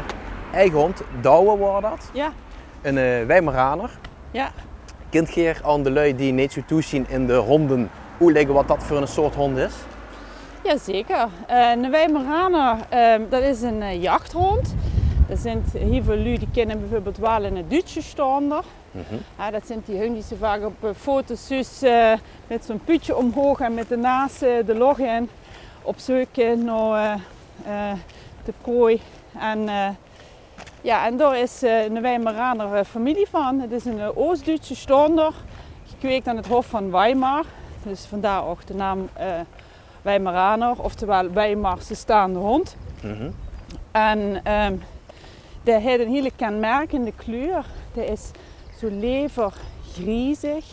eigen 0.54 0.78
hond, 0.80 1.02
Douwe 1.22 1.58
was 1.58 1.82
dat. 1.82 2.10
Ja, 2.14 2.34
Een 2.82 2.98
eh 2.98 3.26
Weimaraner. 3.26 3.90
Ja. 4.36 4.52
Kent 5.10 5.30
Geer 5.30 5.62
aan 5.64 5.84
de 5.84 5.92
lui 5.92 6.16
die 6.16 6.32
niet 6.32 6.52
zo 6.52 6.62
toezien 6.68 7.06
in 7.10 7.28
de 7.28 7.36
honden, 7.36 7.90
hoe 8.18 8.32
leggen 8.32 8.54
wat 8.54 8.68
dat 8.68 8.84
voor 8.84 8.98
een 8.98 9.08
soort 9.08 9.36
hond 9.36 9.58
is? 9.58 9.74
Jazeker. 10.64 11.28
Uh, 11.52 11.72
een 11.72 11.92
Weimaraner, 11.92 12.78
ehm, 12.90 13.22
dat 13.30 13.42
is 13.42 13.62
een 13.62 13.82
eh, 13.82 14.02
jachthond. 14.02 14.76
Dat 15.28 15.38
zijn 15.40 15.64
heel 15.72 16.04
veel 16.04 16.18
lui 16.18 16.38
die 16.38 16.48
kennen 16.54 16.80
bijvoorbeeld 16.80 17.18
wel 17.18 17.44
een 17.44 17.66
Duitse 17.68 18.02
stander. 18.02 18.64
Ja, 19.38 19.52
dat 19.52 19.68
zijn 19.68 19.82
die 19.86 19.96
honden 19.96 20.14
die 20.14 20.24
ze 20.24 20.36
vaak 20.36 20.66
op 20.66 20.84
eh, 20.84 20.90
foto's 20.98 21.82
eh, 21.82 22.14
met 22.48 22.66
zo'n 22.66 22.82
putje 22.86 23.16
omhoog 23.16 23.60
en 23.60 23.74
met 23.74 23.90
de 23.90 23.98
naast 23.98 24.40
de 24.40 24.76
log 24.78 25.00
in 25.00 25.30
op 25.82 26.00
zoek 26.00 26.36
naar 26.58 27.20
de 28.46 28.54
prooi. 28.62 29.02
En, 29.40 29.70
ja, 30.86 31.06
en 31.06 31.18
daar 31.18 31.40
is 31.40 31.64
eh, 31.64 31.84
een 31.84 32.02
Weimaraner 32.02 32.74
eh, 32.74 32.86
familie 32.86 33.28
van. 33.30 33.60
Het 33.60 33.72
is 33.72 33.86
een 33.86 34.00
eh, 34.00 34.18
Oost-Duitse 34.18 34.76
stander, 34.76 35.34
gekweekt 35.90 36.28
aan 36.28 36.36
het 36.36 36.48
Hof 36.48 36.66
van 36.66 36.92
Weimar. 36.92 37.46
Dus 37.84 38.06
vandaar 38.06 38.48
ook 38.48 38.66
de 38.66 38.74
naam 38.74 39.10
eh, 39.14 39.28
Weimaraner, 40.02 40.84
oftewel 40.84 41.32
Weimarse 41.32 41.96
staande 41.96 42.40
hond. 42.40 42.76
Mhm. 43.02 43.30
En 43.92 44.40
ehm 44.44 44.74
die 45.64 45.74
heeft 45.74 46.00
een 46.00 46.12
hele 46.12 46.32
kenmerkende 46.36 47.12
kleur. 47.12 47.66
Die 47.94 48.06
is 48.06 48.32
zo 48.80 48.88
levergriezig. 48.92 50.66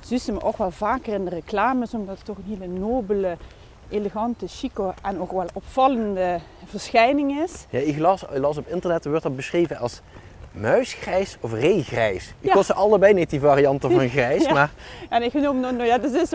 Zie 0.00 0.20
je 0.24 0.32
hem 0.32 0.40
ook 0.40 0.56
wel 0.56 0.70
vaker 0.70 1.14
in 1.14 1.24
de 1.24 1.30
reclames, 1.30 1.94
omdat 1.94 2.16
het 2.16 2.24
toch 2.24 2.36
een 2.36 2.58
hele 2.58 2.66
nobele, 2.66 3.36
elegante, 3.90 4.48
chique 4.48 4.94
en 5.02 5.20
ook 5.20 5.32
wel 5.32 5.46
opvallende 5.52 6.38
verschijning 6.64 7.40
is. 7.42 7.66
Ja, 7.70 7.78
ik 7.78 7.98
las, 7.98 8.24
op 8.58 8.68
internet 8.68 9.04
wordt 9.04 9.22
dat 9.22 9.36
beschreven 9.36 9.78
als 9.78 10.00
muisgrijs 10.52 11.36
of 11.40 11.52
reegrijs. 11.52 12.34
Ik 12.40 12.48
Ja. 12.48 12.54
was 12.54 12.66
ze 12.66 12.74
allebei 12.74 13.14
niet 13.14 13.30
die 13.30 13.40
varianten 13.40 13.90
van 13.90 14.08
grijs, 14.18 14.44
Ja. 14.44 14.52
maar 14.52 14.70
En 15.08 15.22
ik 15.22 15.32
noem 15.32 15.60
nou, 15.60 15.74
nou 15.74 15.86
ja, 15.86 15.98
dus 15.98 16.12
is 16.12 16.32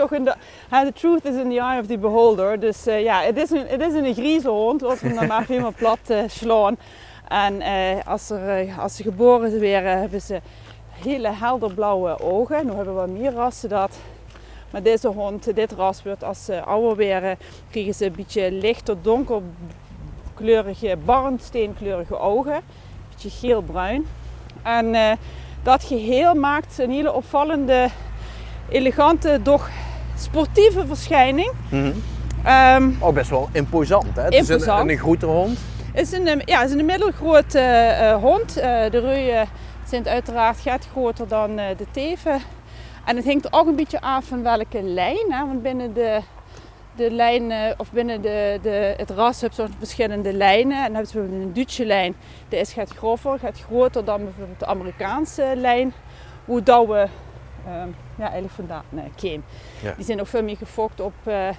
the 0.84 0.94
truth 0.94 1.26
is 1.26 1.36
in 1.36 1.50
the 1.50 1.60
eye 1.60 1.80
of 1.80 1.86
the 1.88 1.98
beholder. 1.98 2.60
Dus 2.60 2.88
eh, 2.88 3.04
ja, 3.04 3.22
het 3.22 3.38
is 3.38 3.50
een, 3.50 3.68
het 3.68 3.82
is 3.82 3.94
een 3.94 4.14
grieze 4.14 4.50
hond, 4.50 4.82
laten 4.82 5.02
we 5.02 5.08
hem 5.08 5.16
dan 5.18 5.28
maar 5.28 5.46
helemaal 5.48 5.74
plat 5.76 6.00
slaan. 6.28 6.78
En 7.28 7.62
eh, 7.62 8.08
als, 8.08 8.30
er, 8.30 8.68
als 8.80 8.96
ze 8.96 9.04
geboren 9.04 9.60
werden, 9.60 10.00
hebben 10.00 10.22
ze 10.22 10.40
hele 10.92 11.30
helderblauwe 11.34 12.20
ogen. 12.22 12.66
Nu 12.66 12.72
hebben 12.74 13.02
we 13.02 13.12
meer 13.12 13.32
rassen 13.34 13.70
dat. 13.70 13.92
Maar 14.76 14.84
deze 14.84 15.08
hond, 15.08 15.56
dit 15.56 15.72
ras 15.72 16.04
wordt 16.04 16.24
als 16.24 16.46
ze 16.46 16.64
ouder 16.64 16.96
werden, 16.96 17.38
krijgen 17.70 17.94
ze 17.94 18.06
een 18.06 18.14
beetje 18.16 18.52
lichter 18.52 18.96
donkerkleurige, 19.02 20.98
barnsteenkleurige 21.06 22.20
ogen. 22.20 22.54
Een 22.56 22.62
beetje 23.12 23.30
geel-bruin. 23.30 24.06
En 24.64 24.96
eh, 24.96 25.12
dat 25.64 25.84
geheel 25.84 26.34
maakt 26.34 26.80
een 26.80 26.92
hele 26.92 27.14
opvallende, 27.14 27.90
elegante, 28.70 29.40
doch 29.44 29.70
sportieve 30.18 30.86
verschijning. 30.88 31.52
ook 33.00 33.14
best 33.14 33.30
wel 33.30 33.50
imposant. 33.52 34.16
Hè? 34.16 34.22
Het 34.24 34.34
is 34.34 34.48
een, 34.50 34.54
Imposant. 34.54 34.90
een 34.90 34.98
grote 34.98 35.26
hond. 35.26 35.60
Het 35.92 36.02
is 36.02 36.12
een, 36.12 36.28
eh, 36.28 36.46
ja, 36.46 36.64
is 36.64 36.72
een 36.72 36.86
middelgrote 36.86 37.60
eh, 37.60 38.10
eh, 38.12 38.22
hond. 38.22 38.58
Eh, 38.58 38.92
de 38.92 39.00
reuien 39.00 39.48
zijn 39.88 40.08
uiteraard 40.08 40.60
gaat 40.60 40.88
groter 40.92 41.28
dan 41.28 41.60
eh, 41.60 41.78
de 41.78 41.86
teven. 41.92 42.42
En 43.06 43.16
het 43.16 43.26
hangt 43.26 43.54
ook 43.54 43.68
een 43.68 43.76
beetje 43.76 44.02
af 44.02 44.26
van 44.26 44.44
welke 44.44 44.84
lijn. 44.84 45.32
Hè? 45.32 45.46
Want 45.46 45.62
binnen 45.62 45.94
de, 45.94 46.20
de 46.96 47.12
lijn, 47.12 47.74
of 47.78 47.92
binnen 47.92 48.22
de, 48.22 48.60
de, 48.62 48.94
het 48.98 49.10
ras 49.10 49.42
heb 49.42 49.54
je 49.54 49.68
verschillende 49.78 50.34
lijnen. 50.34 50.78
En 50.78 50.84
dan 50.84 50.96
hebben 50.96 51.14
we 51.14 51.20
bijvoorbeeld 51.20 51.48
een 51.48 51.54
Duitse 51.54 51.86
lijn. 51.86 52.16
Die 52.50 52.60
is 52.60 52.74
gaat 52.74 52.90
grover, 52.90 53.40
gaat 53.40 53.60
groter 53.60 54.06
dan 54.06 54.24
bijvoorbeeld 54.24 54.60
de 54.60 54.66
Amerikaanse 54.66 55.54
lijn. 55.56 55.94
Hoe 56.46 56.64
dat 56.64 56.88
we 56.88 57.08
um, 57.68 57.96
ja, 58.16 58.24
eigenlijk 58.24 58.54
vandaan 58.54 58.84
nee. 58.90 59.42
Ja. 59.82 59.94
Die 59.96 60.06
zijn 60.06 60.20
ook 60.20 60.28
veel 60.28 60.44
meer 60.44 60.58
gefokt 60.58 61.00
op 61.00 61.14
uh, 61.28 61.50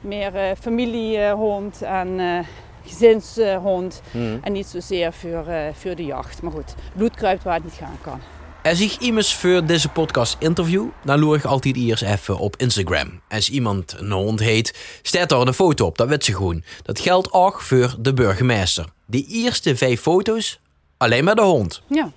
meer 0.00 0.34
uh, 0.34 0.42
familiehond 0.60 1.82
en 1.82 2.18
uh, 2.18 2.38
gezinshond. 2.84 4.02
Mm. 4.10 4.38
En 4.42 4.52
niet 4.52 4.66
zozeer 4.66 5.12
voor, 5.12 5.44
voor 5.72 5.94
de 5.94 6.04
jacht. 6.04 6.42
Maar 6.42 6.52
goed, 6.52 6.74
bloed 6.94 7.14
kruipt 7.14 7.42
waar 7.42 7.54
het 7.54 7.64
niet 7.64 7.72
gaan 7.72 7.98
kan. 8.00 8.20
Als 8.64 8.80
ik 8.80 8.96
iemand 9.00 9.28
voor 9.28 9.66
deze 9.66 9.88
podcast 9.88 10.36
interview, 10.38 10.88
dan 11.02 11.18
loer 11.18 11.36
ik 11.36 11.44
altijd 11.44 11.76
eerst 11.76 12.02
even 12.02 12.38
op 12.38 12.56
Instagram. 12.56 13.20
Als 13.28 13.50
iemand 13.50 13.94
een 13.98 14.10
hond 14.10 14.40
heet, 14.40 14.98
staat 15.02 15.28
daar 15.28 15.40
een 15.40 15.54
foto 15.54 15.86
op, 15.86 15.98
dat 15.98 16.08
weet 16.08 16.24
ze 16.24 16.34
gewoon. 16.34 16.62
Dat 16.82 17.00
geldt 17.00 17.32
ook 17.32 17.60
voor 17.60 17.96
de 17.98 18.14
burgemeester. 18.14 18.84
De 19.06 19.24
eerste 19.28 19.76
vijf 19.76 20.00
foto's, 20.00 20.60
alleen 20.96 21.24
maar 21.24 21.34
de 21.34 21.42
hond. 21.42 21.82
Ja, 21.86 22.10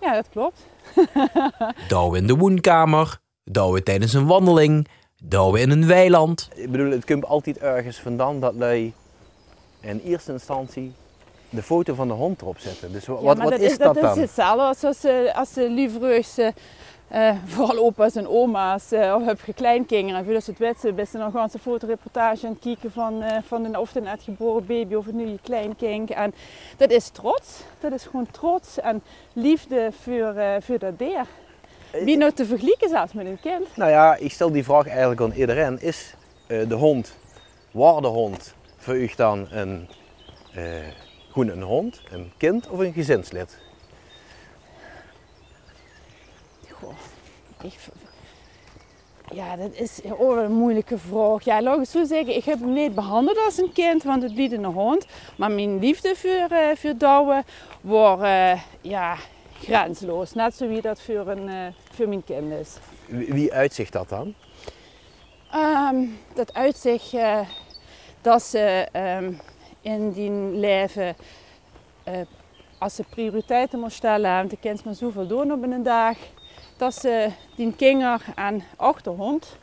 ja 0.00 0.14
dat 0.14 0.28
klopt. 0.32 0.66
douwen 1.88 2.20
in 2.20 2.26
de 2.26 2.36
woonkamer, 2.36 3.18
douwen 3.44 3.84
tijdens 3.84 4.12
een 4.12 4.26
wandeling, 4.26 4.88
douwen 5.22 5.60
in 5.60 5.70
een 5.70 5.86
weiland. 5.86 6.48
Ik 6.54 6.70
bedoel, 6.70 6.90
het 6.90 7.04
komt 7.04 7.24
altijd 7.24 7.58
ergens 7.58 7.96
vandaan 7.96 8.40
dat 8.40 8.54
lui 8.54 8.92
in 9.80 10.00
eerste 10.04 10.32
instantie 10.32 10.92
de 11.50 11.62
foto 11.62 11.94
van 11.94 12.08
de 12.08 12.14
hond 12.14 12.42
erop 12.42 12.58
zetten. 12.58 12.92
Dus 12.92 13.06
wat, 13.06 13.38
wat 13.38 13.58
is, 13.58 13.78
dat, 13.78 13.94
dan? 13.94 14.04
Dat 14.04 14.16
is 14.16 14.22
hetzelfde 14.22 14.62
als, 14.62 14.84
als, 14.84 15.04
eh, 15.04 15.34
als 15.34 15.52
de 15.52 15.70
liefreus, 15.70 16.38
uh, 16.38 16.48
vooral 17.54 17.78
opa's 17.78 18.14
en 18.14 18.28
oma's, 18.28 18.92
uh, 18.92 19.14
of 19.18 19.26
heb 19.26 19.40
je 19.46 19.52
kleinkinderen, 19.52 20.34
als 20.34 20.46
het 20.46 20.58
weten, 20.58 20.94
best 20.94 21.14
een 21.14 21.50
fotoreportage 21.60 22.46
aan 22.46 22.52
het 22.52 22.62
kijken 22.62 22.92
van, 22.92 23.22
uh, 23.22 23.36
van 23.46 23.64
een, 23.64 23.78
of 23.78 23.94
een 23.94 24.02
net 24.02 24.22
geboren 24.22 24.66
baby 24.66 24.94
of 24.94 25.06
een 25.06 25.16
nieuwe 25.16 25.38
kleinkind. 25.42 26.10
En 26.10 26.34
dat 26.76 26.90
is 26.90 27.08
trots, 27.08 27.62
dat 27.80 27.92
is 27.92 28.04
gewoon 28.04 28.30
trots 28.30 28.80
en 28.80 29.02
liefde 29.32 29.90
voor, 30.02 30.34
voor 30.60 30.78
dat 30.78 30.98
dier. 30.98 31.26
Wie 31.92 32.16
nou 32.16 32.32
te 32.32 32.46
vergelijken 32.46 32.88
zelfs 32.88 33.12
met 33.12 33.26
een 33.26 33.40
kind? 33.40 33.76
Nou 33.76 33.90
ja, 33.90 34.16
ik 34.16 34.32
stel 34.32 34.50
die 34.50 34.64
vraag 34.64 34.86
eigenlijk 34.86 35.20
aan 35.20 35.32
iedereen. 35.32 35.80
Is 35.80 36.14
de 36.46 36.74
hond, 36.74 37.16
waar 37.70 38.00
de 38.00 38.06
hond, 38.06 38.54
voor 38.76 38.96
u 38.96 39.10
dan 39.16 39.48
een 39.50 39.88
gewoon 41.30 41.48
een 41.48 41.62
hond, 41.62 42.00
een 42.10 42.32
kind 42.36 42.68
of 42.68 42.78
een 42.78 42.92
gezinslid? 42.92 43.58
Goh, 46.70 46.94
ik, 47.62 47.72
ja, 49.32 49.56
dat 49.56 49.72
is 49.72 50.00
ook 50.18 50.36
een 50.36 50.52
moeilijke 50.52 50.98
vraag. 50.98 51.44
Ja, 51.44 51.62
laat 51.62 51.78
ik 51.78 51.84
zo 51.88 52.04
zeggen, 52.04 52.36
ik 52.36 52.44
heb 52.44 52.60
hem 52.60 52.72
niet 52.72 52.94
behandeld 52.94 53.38
als 53.38 53.58
een 53.58 53.72
kind, 53.72 54.02
want 54.02 54.22
het 54.22 54.32
liet 54.32 54.52
een 54.52 54.64
hond. 54.64 55.06
Maar 55.36 55.50
mijn 55.50 55.78
liefde 55.78 56.14
voor, 56.16 56.46
uh, 56.52 56.68
voor 56.74 56.96
Douwe 56.96 57.44
was 57.80 58.20
uh, 58.20 58.60
ja, 58.80 59.16
grensloos. 59.60 60.32
Net 60.32 60.54
zoals 60.54 60.80
dat 60.80 61.00
voor, 61.00 61.28
een, 61.28 61.48
uh, 61.48 61.66
voor 61.92 62.08
mijn 62.08 62.24
kind 62.24 62.52
is. 62.52 62.76
Wie 63.06 63.52
uitzicht 63.52 63.92
dat 63.92 64.08
dan? 64.08 64.34
Um, 65.54 66.18
dat 66.34 66.54
uitzicht 66.54 67.16
dat 68.20 68.42
ze 68.42 68.88
um, 68.92 69.40
in 69.80 70.12
die 70.12 70.30
leven, 70.58 71.16
uh, 72.08 72.14
als 72.78 72.94
ze 72.94 73.04
prioriteiten 73.10 73.78
moet 73.78 73.92
stellen, 73.92 74.36
want 74.36 74.50
de 74.50 74.56
kind 74.56 74.84
maar 74.84 74.94
zoveel 74.94 75.26
doen 75.26 75.52
op 75.52 75.62
een 75.62 75.82
dag, 75.82 76.16
dat 76.76 76.94
ze 76.94 77.30
die 77.56 77.74
kinder 77.76 78.24
en 78.34 78.62
ook 78.76 79.02
de 79.02 79.10
hond 79.10 79.56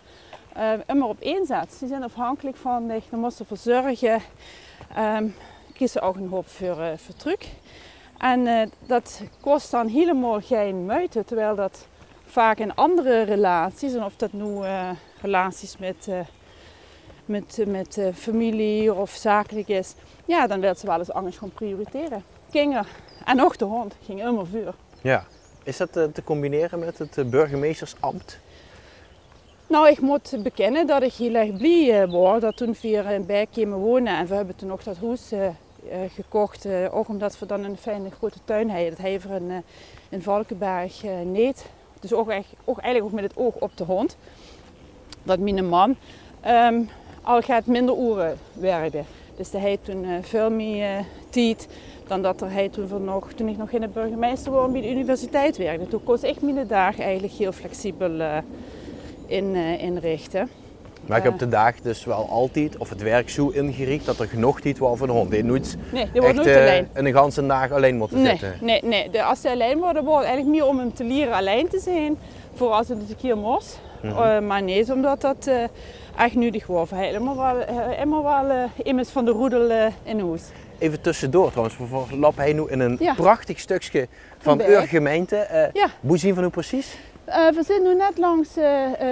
uh, 0.58 0.72
immer 0.88 1.08
op 1.08 1.20
één 1.20 1.46
zet. 1.46 1.74
Ze 1.74 1.88
zijn 1.88 2.04
afhankelijk 2.04 2.58
van 2.58 2.90
zich, 2.90 3.04
dan 3.10 3.20
moeten 3.20 3.38
ze 3.38 3.46
verzorgen. 3.56 4.22
Um, 4.98 5.36
kiezen 5.74 6.02
ook 6.02 6.16
een 6.16 6.30
hoop 6.30 6.48
voor, 6.48 6.78
uh, 6.80 6.92
truc. 7.18 7.46
En 8.18 8.72
dat 8.88 9.22
kost 9.42 9.72
dan 9.72 9.88
helemaal 9.88 10.42
geen 10.42 10.86
muiten, 10.86 11.26
terwijl 11.26 11.56
dat 11.56 11.88
vaak 12.26 12.58
in 12.58 12.76
andere 12.76 13.22
relaties, 13.22 13.94
en 13.94 14.04
of 14.04 14.16
dat 14.16 14.34
nu 14.34 14.60
relaties 15.22 15.78
met 15.78 16.10
met, 17.28 17.64
met 17.68 17.98
uh, 17.98 18.08
familie 18.14 18.94
of 18.94 19.12
zakelijk 19.12 19.68
is, 19.68 19.94
ja, 20.26 20.48
dan 20.48 20.60
wil 20.60 20.76
ze 20.76 20.86
wel 20.86 21.00
eens 21.00 21.12
anders 21.12 21.38
gewoon 21.38 21.54
prioriteren. 21.54 22.24
Kinderen 22.52 22.86
en 23.26 23.42
ook 23.42 23.58
de 23.58 23.66
hond 23.66 23.96
ging 24.06 24.20
helemaal 24.20 24.46
vuur. 24.46 24.74
Ja. 25.02 25.26
Is 25.64 25.78
dat 25.78 25.98
uh, 25.98 26.04
te 26.04 26.24
combineren 26.24 26.80
met 26.80 26.98
het 26.98 27.30
burgemeestersambt? 27.30 28.40
Nou, 29.68 29.90
ik 29.90 30.00
moet 30.00 30.38
bekennen 30.44 30.88
dat 30.88 31.02
ik 31.02 31.14
heel 31.14 31.34
erg 31.34 31.58
blij 31.58 32.08
was 32.08 32.42
dat 32.42 32.58
toen 32.58 32.76
we 32.82 32.88
in 32.88 33.26
Bijk 33.26 33.48
kwamen 33.52 33.78
wonen 33.78 34.18
en 34.18 34.28
we 34.28 34.36
hebben 34.36 34.56
toen 34.56 34.68
nog 34.68 34.84
dat 34.84 34.98
huis 34.98 35.32
gekocht, 36.14 36.68
ook 36.92 37.08
omdat 37.08 37.40
we 37.40 37.46
dan 37.46 37.64
een 37.64 37.78
fijne 37.78 38.10
grote 38.10 38.38
tuin 38.46 38.70
hebben. 38.70 38.90
Dat 38.90 39.00
heeft 39.00 39.26
een, 39.26 39.64
in 40.10 40.22
Valkenberg 40.22 41.04
niet. 41.24 41.66
Dus 42.00 42.14
ook, 42.14 42.30
echt, 42.30 42.48
ook 42.66 42.78
eigenlijk 42.78 43.14
ook 43.14 43.22
met 43.22 43.32
het 43.32 43.38
oog 43.38 43.56
op 43.56 43.78
de 43.78 43.84
hond. 43.84 44.18
Dat 45.24 45.40
mijn 45.40 45.70
man 45.70 45.96
um, 46.46 46.90
al 47.28 47.42
gaat 47.42 47.66
minder 47.66 47.98
uren 47.98 48.38
werken. 48.54 49.06
Dus 49.36 49.52
hij 49.52 49.62
heeft 49.62 49.86
toen 49.86 50.04
uh, 50.04 50.12
veel 50.22 50.50
meer 50.52 50.98
uh, 50.98 51.06
tijd 51.30 51.68
dan 52.08 52.22
dat 52.22 52.42
er 52.42 52.52
hij 52.52 52.70
toen, 52.70 53.04
nog, 53.04 53.34
toen 53.34 53.48
ik 53.48 53.58
nog 53.58 53.72
in 53.72 53.82
de 53.82 53.88
burgemeester 53.88 54.52
was 54.52 54.72
bij 54.72 54.82
de 54.82 54.90
universiteit 54.90 55.58
werkte. 55.58 55.88
Toen 55.88 56.04
kon 56.04 56.18
ik 56.22 56.42
mijn 56.42 56.68
dag 56.68 57.00
eigenlijk 57.00 57.34
heel 57.34 57.52
flexibel 57.52 58.12
uh, 58.12 58.38
in, 59.26 59.56
inrichten. 59.56 60.50
Maar 61.06 61.18
ik 61.18 61.24
heb 61.24 61.38
de 61.38 61.50
dag 61.50 61.76
dus 61.82 62.06
wel 62.06 62.30
altijd, 62.30 62.78
of 62.78 62.90
het 62.90 63.02
werk 63.02 63.30
zo 63.30 63.50
ingericht 63.50 64.06
dat 64.06 64.20
er 64.20 64.28
genoeg 64.28 64.62
tijd 64.62 64.78
was 64.78 64.98
voor 64.98 65.08
de 65.08 65.14
hond. 65.14 65.32
Die 65.32 65.44
nooit 65.44 65.78
nee, 65.94 66.10
die 66.12 66.22
wordt 66.22 66.36
nooit 66.36 66.56
alleen. 66.56 66.88
een 66.94 67.14
ganse 67.14 67.46
dag 67.46 67.72
alleen 67.72 67.98
moeten 67.98 68.22
nee, 68.22 68.30
zitten. 68.30 68.58
Nee, 68.62 68.82
nee. 68.84 69.10
De, 69.10 69.24
als 69.24 69.42
ze 69.42 69.50
alleen 69.50 69.78
worden, 69.78 70.04
wordt 70.04 70.26
het 70.26 70.28
eigenlijk 70.28 70.58
meer 70.58 70.68
om 70.68 70.80
hem 70.80 70.94
te 70.94 71.04
leren 71.04 71.34
alleen 71.34 71.68
te 71.68 71.80
zijn. 71.80 72.18
Voor 72.54 72.70
als 72.70 72.88
het 72.88 72.98
een 72.98 73.16
keer 73.16 73.38
moest. 73.38 73.80
Mm 74.02 74.10
-hmm. 74.10 74.46
maar 74.46 74.64
nee, 74.64 74.94
omdat 74.94 75.22
dat 75.22 75.50
echt 76.18 76.36
nu 76.36 76.60
geworden. 76.60 76.98
Helemaal 76.98 77.38
wel, 77.38 77.64
helemaal 77.90 78.24
wel 78.24 78.56
uh, 78.56 78.64
immers 78.84 79.10
van 79.10 79.26
de 79.26 79.32
roedel 79.32 79.72
uh, 79.72 79.86
in 80.04 80.20
huis. 80.20 80.42
Even 80.78 81.02
tussendoor 81.02 81.52
trouwens, 81.52 81.76
lap 82.12 82.38
hij 82.38 82.54
nu 82.54 82.64
in 82.68 82.80
een 82.80 82.98
ja. 83.00 83.14
prachtig 83.14 83.60
stukje 83.60 84.08
van 84.38 84.62
uw 84.62 84.86
gemeente. 84.86 85.48
Uh, 85.52 85.82
ja. 85.82 85.90
Hoe 86.02 86.18
zien 86.18 86.36
we 86.36 86.42
nu 86.42 86.50
precies? 86.50 86.98
Uh, 87.28 87.36
we 87.36 87.64
zijn 87.66 87.84
nu 87.84 87.96
net 87.96 88.18
langs 88.18 88.58
uh, 88.58 88.66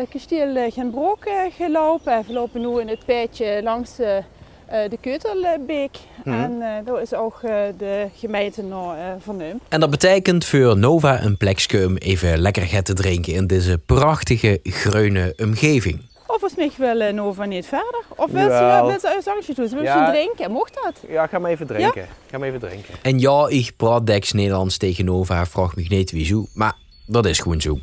kasteel 0.10 0.72
Genbroek 0.72 1.24
gelopen. 1.58 2.24
We 2.28 2.34
lopen 2.34 2.62
nu 2.62 2.80
in 2.80 2.88
het 2.88 3.06
peetje 3.06 3.60
langs 3.64 3.96
de 3.96 4.98
Keutelbeek. 5.02 5.98
Mm 6.24 6.34
-hmm. 6.34 6.62
En 6.62 6.84
daar 6.86 7.02
is 7.02 7.14
ook 7.14 7.40
de 7.78 8.08
gemeente 8.16 8.64
nog 8.64 8.96
van 9.20 9.40
hem. 9.40 9.60
En 9.70 9.80
dat 9.80 9.90
betekent 9.90 10.46
voor 10.46 10.78
Nova 10.78 11.24
een 11.24 11.38
plekje 11.38 11.86
om 11.86 11.98
even 11.98 12.38
lekker 12.38 12.84
te 12.84 12.94
drinken 12.94 13.34
in 13.34 13.48
deze 13.48 13.78
prachtige 13.78 14.60
groene 14.64 15.34
omgeving. 15.38 16.02
Of 16.27 16.41
was 16.41 16.55
mij 16.55 16.72
wel 16.77 17.01
uh, 17.01 17.10
Nova 17.13 17.46
niet 17.46 17.65
verder? 17.65 18.03
Of 18.15 18.32
wil 18.32 18.50
ze 18.50 18.84
met 18.88 19.03
een 19.03 19.22
zangje 19.22 19.53
doen? 19.53 19.67
Ze 19.67 19.82
ja. 19.82 20.12
drinken, 20.12 20.51
mocht 20.51 20.74
dat? 20.84 20.94
Ja, 21.08 21.27
ga 21.27 21.39
maar 21.39 21.51
even 21.51 21.67
drinken. 21.67 22.01
Ja? 22.01 22.08
Ga 22.29 22.38
maar 22.38 22.48
even 22.48 22.60
drinken. 22.60 22.94
En 23.01 23.20
ja, 23.20 23.48
ik 23.50 23.74
praat 23.77 24.08
Dex 24.08 24.32
Nederlands 24.32 24.77
tegen 24.77 25.05
Nova, 25.05 25.46
vraag 25.46 25.75
me 25.75 25.86
niet 25.88 26.12
wieso. 26.12 26.46
Maar 26.53 26.74
dat 27.05 27.25
is 27.25 27.39
gewoon 27.39 27.62
zo. 27.62 27.79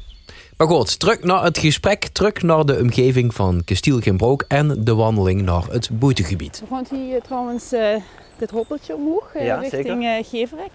Maar 0.56 0.66
goed, 0.66 0.98
terug 0.98 1.22
naar 1.22 1.42
het 1.44 1.58
gesprek, 1.58 2.04
terug 2.04 2.42
naar 2.42 2.64
de 2.64 2.78
omgeving 2.78 3.34
van 3.34 3.62
Kasteel 3.64 4.00
Genbroek 4.00 4.44
en 4.48 4.84
de 4.84 4.94
wandeling 4.94 5.42
naar 5.42 5.64
het 5.70 5.88
boetegebied. 5.92 6.60
We 6.60 6.66
gaan 6.74 6.86
hier 6.90 7.22
trouwens 7.22 7.72
uh, 7.72 7.96
dit 8.36 8.50
hoppeltje 8.50 8.94
omhoog, 8.94 9.30
ja, 9.38 9.56
richting 9.56 10.04
uh, 10.04 10.24
Geverek. 10.24 10.70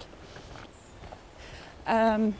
Um, 1.89 2.35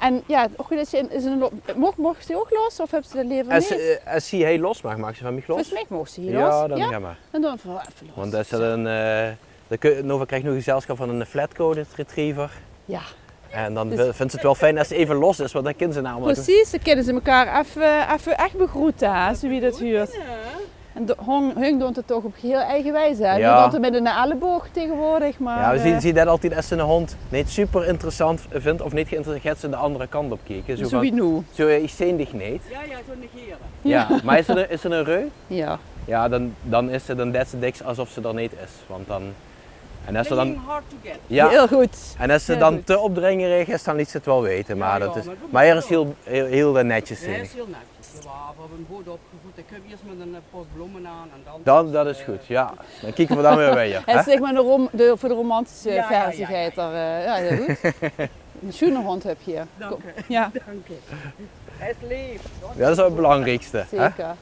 en 0.00 0.22
ja, 0.26 0.48
ook 0.56 0.70
is 0.70 0.92
een, 0.92 1.10
is 1.10 1.24
een, 1.24 1.44
mocht, 1.76 1.96
mocht 1.96 2.26
ze 2.26 2.36
ook 2.36 2.50
los 2.50 2.80
of 2.80 2.90
hebben 2.90 3.10
ze 3.10 3.16
dat 3.16 3.26
liever 3.26 3.52
als, 3.52 3.70
niet? 3.70 3.78
Uh, 3.78 4.14
als 4.14 4.28
ze 4.28 4.36
heel 4.36 4.58
los 4.58 4.82
mag, 4.82 4.96
mag 4.96 5.16
ze 5.16 5.22
van 5.22 5.34
mij 5.34 5.44
los? 5.46 5.56
Volgens 5.56 5.72
mij 5.72 5.98
mocht 5.98 6.12
ze 6.12 6.20
hier 6.20 6.32
los. 6.32 6.42
Ja, 6.42 6.66
dan 6.68 6.78
ja? 6.78 6.88
ga 6.88 6.98
maar. 6.98 7.18
Dan 7.30 7.40
doen 7.40 7.50
we 7.50 7.58
even 7.58 8.06
los. 8.06 8.14
Want 8.14 8.34
als 8.34 8.50
er 8.50 8.62
een, 8.62 9.36
uh, 9.68 10.02
Nova 10.02 10.24
krijgt 10.24 10.44
nu 10.44 10.54
gezelschap 10.54 10.96
van 10.96 11.08
een 11.08 11.26
flatcode 11.26 11.84
retriever. 11.94 12.50
Ja. 12.84 13.00
En 13.50 13.74
dan 13.74 13.88
dus, 13.88 14.16
vindt 14.16 14.16
ze 14.16 14.36
het 14.36 14.42
wel 14.42 14.54
fijn 14.54 14.78
als 14.78 14.88
ze 14.88 14.94
even 14.94 15.16
los 15.16 15.40
is, 15.40 15.52
want 15.52 15.64
dan 15.64 15.76
kunnen 15.76 15.94
ze 15.94 16.00
namelijk... 16.00 16.42
Precies, 16.42 16.70
dan 16.70 16.80
kunnen 16.82 17.04
ze 17.04 17.12
elkaar 17.12 17.60
even, 17.60 18.12
even 18.14 18.36
echt 18.36 18.56
begroeten, 18.56 19.14
hè, 19.24 19.34
zo 19.34 19.48
wie 19.48 19.60
dat 19.60 19.78
huurt. 19.78 20.12
Ja. 20.12 20.20
En 21.08 21.52
Hung 21.62 21.80
doet 21.80 21.96
het 21.96 22.06
toch 22.06 22.22
op 22.24 22.34
heel 22.40 22.58
eigen 22.58 22.92
wijze. 22.92 23.24
Hè? 23.24 23.36
Ja. 23.36 23.62
doet 23.62 23.72
het 23.72 23.80
met 23.80 23.94
een 23.94 24.06
elleboog 24.06 24.66
tegenwoordig. 24.72 25.38
Maar, 25.38 25.58
ja, 25.60 25.72
we 25.72 25.78
zien, 25.78 25.94
uh, 25.94 26.00
zien 26.00 26.14
dat 26.14 26.26
altijd 26.26 26.56
als 26.56 26.68
ze 26.68 26.74
een 26.74 26.80
hond 26.80 27.16
niet 27.28 27.50
super 27.50 27.86
interessant 27.86 28.40
vindt 28.50 28.82
of 28.82 28.92
niet 28.92 29.08
geïnteresseerd 29.08 29.58
ze 29.58 29.68
de 29.68 29.76
andere 29.76 30.06
kant 30.06 30.32
op 30.32 30.40
kijken. 30.44 30.76
Zo, 30.76 30.84
zo 30.84 31.00
wie 31.00 31.12
nu? 31.12 31.42
Zo 31.52 31.66
is 31.66 31.96
ze 31.96 32.16
dich 32.16 32.32
niet. 32.32 32.62
Ja, 32.70 32.80
ja, 32.88 32.96
zo 33.06 33.12
negeren. 33.20 33.58
Ja, 33.82 34.06
ja. 34.10 34.20
maar 34.24 34.38
is 34.38 34.48
er, 34.48 34.70
is 34.70 34.84
er 34.84 34.92
een 34.92 35.04
reu? 35.04 35.24
Ja. 35.46 35.78
Ja, 36.04 36.28
dan, 36.28 36.54
dan 36.62 36.90
is 36.90 37.04
ze 37.04 37.14
dan 37.14 37.30
net 37.30 37.48
zo 37.48 37.58
dik 37.58 37.74
alsof 37.84 38.08
ze 38.08 38.20
er 38.22 38.34
niet 38.34 38.52
is. 38.52 38.70
Want 38.86 39.06
dan 39.06 39.22
En 40.06 40.16
als 40.16 40.26
ze 40.26 40.34
dan, 40.34 40.54
hard 40.66 40.82
to 40.88 40.96
get. 41.02 41.18
ja, 41.26 41.48
Heel 41.48 41.68
goed. 41.68 41.96
en 42.18 42.30
als 42.30 42.44
ze 42.44 42.50
heel 42.52 42.60
dan 42.60 42.74
goed. 42.74 42.86
te 42.86 42.98
opdringerig 42.98 43.68
is, 43.68 43.82
dan 43.82 43.96
liet 43.96 44.08
ze 44.10 44.16
het 44.16 44.26
wel 44.26 44.42
weten. 44.42 44.78
Maar, 44.78 44.98
Ja, 45.00 45.06
dat 45.06 45.14
ja, 45.14 45.20
is, 45.20 45.26
maar 45.50 45.64
er 45.64 45.76
is 45.76 45.86
heel, 45.86 46.14
heel, 46.24 46.46
heel 46.46 46.72
netjes 46.72 47.20
dat 47.20 47.28
is 47.28 47.52
heel 47.52 47.66
netjes. 47.66 47.89
Ja, 48.12 48.52
we 48.54 48.60
hebben 48.60 48.76
hem 48.78 48.86
goed 48.96 49.08
opgevoed. 49.08 49.52
Ik 49.54 49.64
heb 49.66 49.80
eerst 49.90 50.02
met 50.06 50.26
een 50.26 50.34
eh, 50.34 50.40
pot 50.50 50.66
bloemen 50.74 51.06
aan 51.06 51.28
en 51.34 51.40
dan... 51.44 51.60
Dan, 51.64 51.92
dat 51.92 52.06
is 52.06 52.20
goed, 52.20 52.46
ja. 52.46 52.72
Dan 53.02 53.12
kijken 53.12 53.36
we 53.36 53.42
dan 53.42 53.56
weer 53.56 53.74
weer. 53.74 53.96
Het 53.96 54.04
hè? 54.06 54.18
is 54.18 54.24
zeg 54.24 54.38
maar 54.38 54.52
de 54.52 54.58
rom, 54.60 54.88
de, 54.92 55.14
voor 55.16 55.28
de 55.28 55.34
romantische 55.34 55.90
Ja, 55.90 55.94
ja, 56.10 56.10
ja, 56.18 56.24
versigheid. 56.24 56.76
er, 56.76 56.92
eh, 56.94 57.24
Ja, 57.24 57.34
heel 57.34 57.64
goed. 57.64 57.78
Een 58.66 58.72
schoenenhond 58.72 59.22
heb 59.22 59.36
je 59.44 59.50
hier. 59.50 59.66
Dank 59.76 59.92
u. 60.04 60.12
Ja, 60.28 60.50
Dank 60.66 60.86
u. 60.88 60.94
Hij 61.72 61.90
is 62.00 62.08
lief. 62.08 62.42
Ja, 62.76 62.80
dat 62.80 62.90
is 62.90 62.96
wel 62.96 63.04
het 63.04 63.14
belangrijkste. 63.14 63.76
Hè? 63.76 63.84
zeker. 63.98 64.34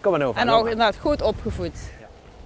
Kom 0.00 0.12
maar 0.12 0.22
over. 0.26 0.40
En 0.40 0.48
ook 0.50 0.62
inderdaad 0.62 0.96
goed 0.96 1.22
opgevoed. 1.22 1.76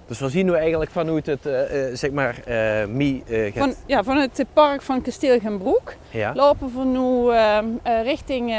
Dus 0.06 0.20
we 0.20 0.28
zien 0.28 0.46
nu 0.46 0.54
eigenlijk 0.54 0.90
vanuit 0.90 1.26
het, 1.26 1.46
eh, 1.46 1.88
eh, 1.88 1.96
zeg 1.96 2.10
maar, 2.10 2.38
eh 2.44 2.86
Mie 2.86 3.22
eh, 3.26 3.42
gaat- 3.44 3.52
Van, 3.58 3.74
ja, 3.86 4.02
vanuit 4.02 4.38
het 4.38 4.46
park 4.52 4.82
van 4.82 5.02
Kasteel 5.02 5.40
Genbroek 5.40 5.94
ja. 6.10 6.32
lopen 6.34 6.72
we 6.78 6.84
nu 6.84 7.30
ehm, 7.30 7.66
eh, 7.82 8.02
richting 8.02 8.54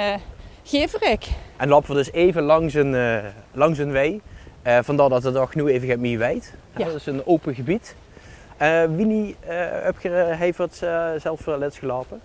Geverik. 0.63 1.27
En 1.57 1.69
lopen 1.69 1.89
we 1.89 1.95
dus 1.95 2.11
even 2.11 2.43
langs 2.43 2.73
een, 2.73 2.95
eh, 2.95 3.17
langs 3.51 3.79
een 3.79 3.91
wei. 3.91 4.21
Eh, 4.61 4.79
vandaar 4.81 5.09
dat 5.09 5.23
het 5.23 5.37
ook 5.37 5.55
nu 5.55 5.67
even 5.67 5.87
gaat 5.87 5.97
Mie 5.97 6.17
wijd. 6.17 6.53
Ja. 6.77 6.85
Dat 6.85 6.95
is 6.95 7.05
een 7.05 7.25
open 7.25 7.55
gebied. 7.55 7.95
Winnie, 8.89 9.35
eh, 9.39 9.83
heb 9.83 9.99
je, 9.99 10.09
eh, 10.09 10.39
heeft 10.39 10.57
het 10.57 10.75
zelf 11.21 11.47
eh, 11.47 11.57
les 11.57 11.77
gelopen? 11.77 12.21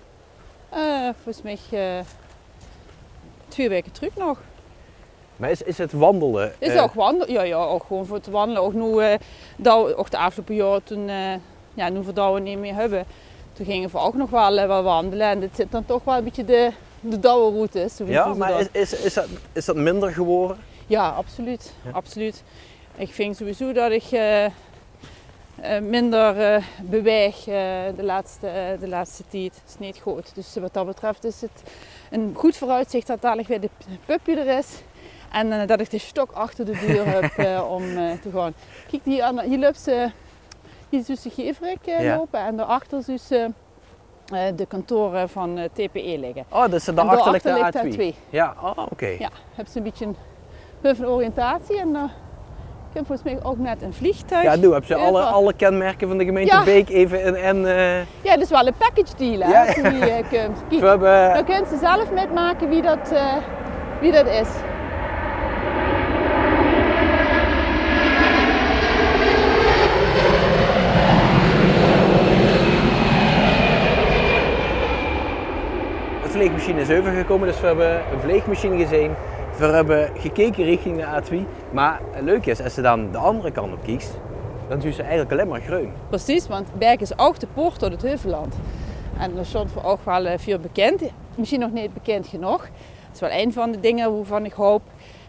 Volgens 1.23 1.43
mij 1.43 1.59
twee 3.49 3.69
weken 3.69 3.93
terug 3.93 4.17
nog. 4.17 4.41
Maar 5.37 5.51
is, 5.51 5.63
is 5.63 5.79
het 5.79 5.93
wandelen? 5.93 6.53
Is 6.59 6.73
eh, 6.73 6.83
ook 6.83 6.95
wandelen? 6.95 7.33
Ja, 7.33 7.43
ja, 7.43 7.57
ook 7.57 7.85
gewoon 7.85 8.07
voor 8.07 8.21
te 8.21 8.31
wandelen. 8.31 8.63
Ook 8.63 8.73
nu, 8.73 9.17
dat, 9.57 9.95
ook 9.95 10.11
de 10.11 10.19
afgelopen 10.19 10.55
jaar 10.55 10.83
toen, 10.83 11.09
ja, 11.75 11.89
nu 11.89 12.01
we 12.01 12.13
dat 12.13 12.35
we 12.35 12.41
niet 12.41 12.59
meer 12.59 12.75
hebben, 12.75 13.05
toen 13.53 13.67
gingen 13.67 13.91
we 13.91 13.99
ook 13.99 14.15
nog 14.15 14.31
wel, 14.31 14.67
wel 14.67 14.83
wandelen. 14.83 15.27
En 15.27 15.41
dit 15.41 15.57
zit 15.57 15.73
dan 15.73 15.85
toch 15.85 16.05
wel 16.05 16.17
een 16.17 16.25
beetje 16.25 16.45
de, 16.45 16.71
de 17.01 17.19
douwe 17.19 17.69
Zo 17.73 17.81
ja, 17.81 17.89
voelen 17.97 18.33
ze 18.33 18.39
maar 18.39 18.49
dat. 18.49 18.69
is, 18.73 18.93
is, 18.93 19.01
is, 19.01 19.15
dat, 19.15 19.27
is 19.53 19.65
dat 19.65 19.77
minder 19.77 20.13
geworden? 20.13 20.57
Ja, 20.87 21.09
absoluut. 21.09 21.73
Ja. 21.85 21.91
absoluut. 21.91 22.43
Ik 22.97 23.13
vind 23.13 23.37
sowieso 23.37 23.73
dat 23.73 23.91
ik 23.91 24.05
eh, 24.11 24.45
eh, 24.45 24.51
minder 25.83 26.41
eh, 26.41 26.63
beweeg 26.83 27.45
de, 27.45 28.03
laatste, 28.03 28.77
de 28.81 28.89
laatste 28.89 29.23
tijd. 29.29 29.53
Dat 29.53 29.63
is 29.69 29.79
niet 29.79 29.99
goed. 30.03 30.35
Dus 30.35 30.55
wat 30.55 30.75
dat 30.75 30.87
betreft 30.87 31.25
is 31.25 31.41
het 31.41 31.63
een 32.11 32.33
goed 32.37 32.57
vooruitzicht 32.57 33.07
dat 33.07 33.21
dadelijk 33.21 33.49
weer 33.49 33.61
de 33.61 33.71
puppy 34.07 34.31
er 34.31 34.59
is. 34.59 34.67
En 35.33 35.67
dat 35.67 35.81
ik 35.81 35.91
de 35.91 35.99
stok 35.99 36.31
achter 36.33 36.65
de 36.65 36.85
deur 36.87 37.07
heb 37.07 37.39
om 37.77 37.83
te 38.21 38.31
gaan. 38.33 38.55
Kijk, 38.91 39.05
die, 39.05 39.43
hier 39.45 39.59
loopt 39.59 39.81
ze, 39.81 40.11
hier 40.89 41.01
is 41.01 41.07
dus 41.07 41.23
de 41.23 41.31
Geverik 41.31 41.85
Ja. 41.85 42.17
lopen. 42.17 42.41
En 42.41 42.57
daarachter 42.57 42.99
is 42.99 43.05
dus 43.05 43.31
de 44.55 44.67
kantoren 44.69 45.29
van 45.29 45.59
eh, 45.59 45.65
TPE 45.73 46.17
liggen. 46.19 46.45
Oh, 46.49 46.67
dus 46.71 46.89
En 46.89 46.95
de 46.95 47.03
daarachter 47.03 47.53
A2. 47.53 47.55
ligt 47.85 47.97
de 47.97 48.13
A2. 48.13 48.17
Ja, 48.31 48.55
oh, 48.63 48.79
oké. 48.91 49.07
Ja, 49.07 49.29
hebben 49.55 49.73
ze 49.73 49.79
een 49.79 49.85
beetje 49.85 50.05
een 50.05 50.17
puff 50.81 51.01
oriëntatie. 51.05 51.81
En 51.81 51.89
uh, 51.89 52.03
ik 52.91 52.95
heb 52.95 53.07
volgens 53.07 53.23
mij 53.33 53.39
ook 53.43 53.59
net 53.59 53.83
een 53.83 53.93
vliegtuig. 53.95 54.43
Ja, 54.45 54.57
doe, 54.57 54.75
heb 54.75 54.85
je 54.85 54.95
alle, 54.97 55.23
alle 55.23 55.53
kenmerken 55.53 56.09
van 56.09 56.19
de 56.19 56.25
gemeente 56.25 56.55
Ja. 56.55 56.65
Beek 56.65 56.89
even 56.89 57.25
in 57.25 57.35
en... 57.35 57.67
eh, 57.67 57.99
Ja, 57.99 58.33
dat 58.35 58.41
is 58.41 58.51
wel 58.51 58.67
een 58.67 58.75
package 58.79 59.17
deal, 59.17 59.41
hè? 59.41 59.51
Ja, 59.51 59.67
als 59.67 59.75
je 59.75 59.83
die, 59.83 60.11
eh, 60.11 60.29
kunt. 60.29 60.59
We 60.81 60.87
hebben... 60.87 61.35
dan 61.35 61.45
kunnen 61.45 61.67
ze 61.67 61.77
zelf 61.77 62.11
metmaken 62.13 62.69
wie 62.69 62.83
dat, 62.83 63.11
eh, 63.13 63.33
wie 64.01 64.13
dat 64.13 64.27
is. 64.27 64.49
Vleegmachine 76.39 76.81
is 76.81 76.91
overgekomen, 76.91 77.49
dus 77.49 77.61
we 77.61 77.67
hebben 77.67 78.13
een 78.13 78.21
vleegmachine 78.21 78.77
gezien. 78.77 79.15
We 79.59 79.65
hebben 79.65 80.11
gekeken 80.17 80.65
richting 80.65 80.97
de 80.97 81.05
A2. 81.05 81.47
Maar 81.73 82.01
het 82.11 82.25
leuke 82.25 82.51
is, 82.51 82.63
als 82.63 82.75
je 82.75 82.81
dan 82.81 83.13
de 83.13 83.19
andere 83.19 83.51
kant 83.51 83.73
op 83.73 83.83
kiest, 83.83 84.19
dan 84.69 84.81
zie 84.81 84.95
je 84.95 85.03
eigenlijk 85.03 85.33
alleen 85.33 85.49
maar 85.49 85.61
groen. 85.61 85.93
Precies, 86.09 86.49
want 86.49 86.69
Berk 86.79 87.01
is 87.01 87.19
ook 87.19 87.39
de 87.39 87.47
poort 87.55 87.79
tot 87.79 87.93
het 87.93 88.03
Heuvelland. 88.03 88.55
En 89.19 89.35
dat 89.35 89.45
is 89.45 89.55
voor 89.73 89.85
ook 89.85 90.05
wel 90.05 90.27
eh, 90.27 90.39
veel 90.39 90.59
bekend. 90.59 91.03
Misschien 91.35 91.61
nog 91.61 91.73
niet 91.73 91.95
bekend 91.95 92.27
genoeg. 92.27 92.61
Dat 92.61 93.15
is 93.15 93.21
wel 93.21 93.31
een 93.31 93.53
van 93.53 93.73
de 93.73 93.81
dingen 93.81 94.17
waarvan 94.17 94.45
ik 94.45 94.53
hoop 94.53 94.83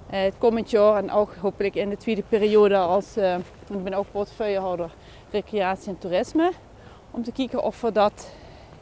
eh, 0.09 0.21
het 0.21 0.33
komend 0.37 0.69
jaar 0.69 0.95
en 0.95 1.11
ook 1.11 1.35
hopelijk 1.41 1.75
in 1.75 1.89
de 1.89 1.97
tweede 1.97 2.23
periode 2.29 2.77
als, 2.77 3.17
eh, 3.17 3.35
ik 3.69 3.83
ben 3.83 3.93
ook 3.93 4.05
portefeuillehouder 4.11 4.89
recreatie 5.31 5.89
en 5.89 5.97
toerisme. 5.97 6.51
Om 7.11 7.23
te 7.23 7.31
kijken 7.31 7.63
of 7.63 7.81
we 7.81 7.91
dat 7.91 8.31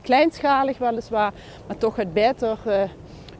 kleinschalig 0.01 0.77
weliswaar, 0.77 1.33
maar 1.67 1.77
toch 1.77 1.95
het 1.95 2.13
beter 2.13 2.57
eh, 2.65 2.81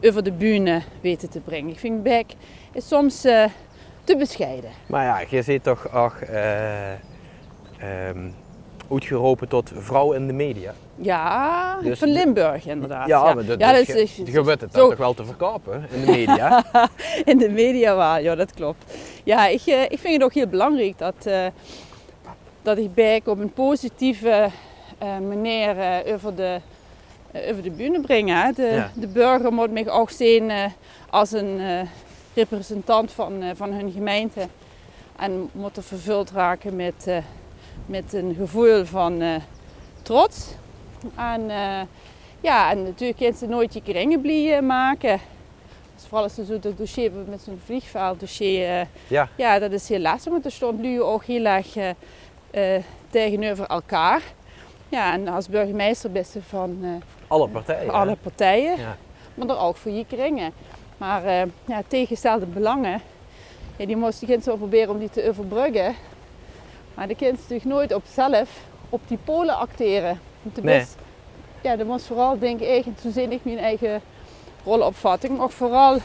over 0.02 0.24
de 0.24 0.32
bühne 0.32 0.82
weten 1.02 1.30
te 1.30 1.40
brengen. 1.40 1.70
Ik 1.70 1.80
vind 1.80 2.04
Berk 2.04 2.34
is 2.72 2.88
soms 2.88 3.26
eh, 3.26 3.46
te 4.04 4.16
bescheiden. 4.16 4.70
Maar 4.88 5.04
ja, 5.04 5.24
je 5.30 5.42
ziet 5.42 5.64
toch 5.64 5.94
ook 5.94 6.16
eh 6.16 6.92
ehm, 7.78 8.30
uitgeroepen 8.92 9.48
tot 9.48 9.72
vrouw 9.76 10.14
in 10.14 10.28
de 10.28 10.34
media. 10.34 10.74
Ja, 10.96 11.78
Dus 11.82 12.00
van 12.00 12.08
Limburg 12.10 12.66
inderdaad. 12.66 13.08
Ja, 13.08 13.34
maar 13.34 13.46
dat, 13.46 13.60
ja, 13.60 13.72
dus 13.74 13.88
weet 13.88 14.62
het 14.62 14.74
dan 14.74 14.90
toch 14.90 14.98
wel 14.98 15.14
te 15.14 15.26
verkopen 15.26 15.86
in 15.92 16.06
de 16.06 16.12
media. 16.12 16.64
in 17.32 17.38
de 17.38 17.50
media 17.50 17.96
wel, 17.96 18.18
ja 18.18 18.36
dat 18.36 18.54
klopt. 18.54 18.94
Ja, 19.24 19.48
ik, 19.48 19.62
ik 19.66 20.00
vind 20.00 20.14
het 20.14 20.24
ook 20.24 20.34
heel 20.34 20.48
belangrijk 20.48 20.98
dat, 20.98 21.26
eh, 21.26 21.46
dat 22.62 22.78
ik 22.78 22.94
Berk 22.94 23.28
op 23.28 23.40
een 23.40 23.54
positieve 23.54 24.50
eh, 24.98 25.18
manier 25.18 25.78
eh, 25.80 26.14
over, 26.14 26.36
de, 26.36 26.60
eh, 27.32 27.50
over 27.52 27.64
de 27.64 27.72
bühne 27.72 28.02
breng. 28.02 28.30
Hè. 28.30 28.52
De, 28.52 28.62
Ja. 28.76 28.92
de 28.96 29.08
burger 29.08 29.54
moet 29.54 29.72
mij 29.72 29.90
ook 29.90 30.10
zien 30.10 30.52
als 31.10 31.32
een 31.32 31.60
representant 32.34 33.12
van, 33.12 33.44
van 33.56 33.72
hun 33.74 33.92
gemeente. 33.92 34.48
En 35.20 35.50
moet 35.52 35.78
er 35.78 35.84
vervuld 35.84 36.32
raken 36.32 36.76
met, 36.76 37.08
met 37.86 38.14
een 38.14 38.36
gevoel 38.40 38.86
van 38.86 39.42
trots. 40.02 40.48
En, 41.16 41.42
ja, 42.42 42.72
en 42.72 42.84
natuurlijk 42.84 43.18
kunnen 43.20 43.38
ze 43.38 43.48
nooit 43.48 43.74
je 43.74 43.82
kringen 43.82 44.66
maken. 44.66 45.20
Dus 45.96 46.06
vooral 46.06 46.24
als 46.24 46.36
ze 46.36 46.46
zo 46.46 46.60
dat 46.60 46.78
dossier 46.78 47.04
hebben 47.04 47.26
met 47.30 47.42
zo'n 47.42 47.62
vliegvelddossier. 47.66 48.70
eh, 48.80 48.86
Ja. 49.08 49.30
ja, 49.36 49.60
dat 49.60 49.72
is 49.72 49.90
heel 49.90 50.00
lastig, 50.00 50.32
want 50.32 50.46
er 50.46 50.52
stond 50.52 50.82
nu 50.82 51.02
ook 51.02 51.24
heel 51.24 51.46
erg 51.46 51.76
eh, 52.52 52.76
tegenover 53.10 53.66
elkaar. 53.66 54.22
Ja, 54.90 55.14
en 55.14 55.28
als 55.28 55.48
burgemeester 55.50 56.12
best 56.12 56.36
van 56.48 56.78
eh, 56.84 56.90
Alle 57.28 57.48
partijen. 57.48 57.90
alle 57.94 58.16
partijen, 58.22 58.78
Ja. 58.78 58.98
maar 59.36 59.48
dan 59.48 59.58
ook 59.58 59.76
voor 59.78 59.92
je 59.92 60.06
kringen. 60.06 60.52
Maar 60.98 61.26
eh, 61.26 61.42
ja, 61.66 61.82
tegenstelde 61.88 62.46
belangen, 62.46 63.02
ja, 63.76 63.86
die 63.86 63.96
moest 63.98 64.20
die 64.20 64.28
kinderen 64.28 64.50
wel 64.50 64.68
proberen 64.68 64.90
om 64.94 65.00
die 65.00 65.10
te 65.10 65.28
overbruggen. 65.30 65.96
Maar 66.94 67.08
de 67.08 67.16
kinderen 67.16 67.42
natuurlijk 67.42 67.70
nooit 67.70 67.94
op 67.94 68.04
zelf 68.14 68.50
op 68.90 69.02
die 69.08 69.18
polen 69.24 69.58
acteren. 69.58 70.20
Want 70.42 70.56
de 70.56 70.62
Nee. 70.64 70.78
best- 70.80 70.98
ja, 71.62 71.76
dat 71.76 71.88
was 71.88 72.04
vooral 72.04 72.40
denk 72.40 72.60
ik, 72.60 72.86
en 72.86 72.96
toen 73.02 73.12
zin 73.12 73.32
ik 73.32 73.40
mijn 73.46 73.58
eigen 73.60 74.02
rolopvatting, 74.66 75.38
maar 75.38 75.50
vooral 75.50 75.98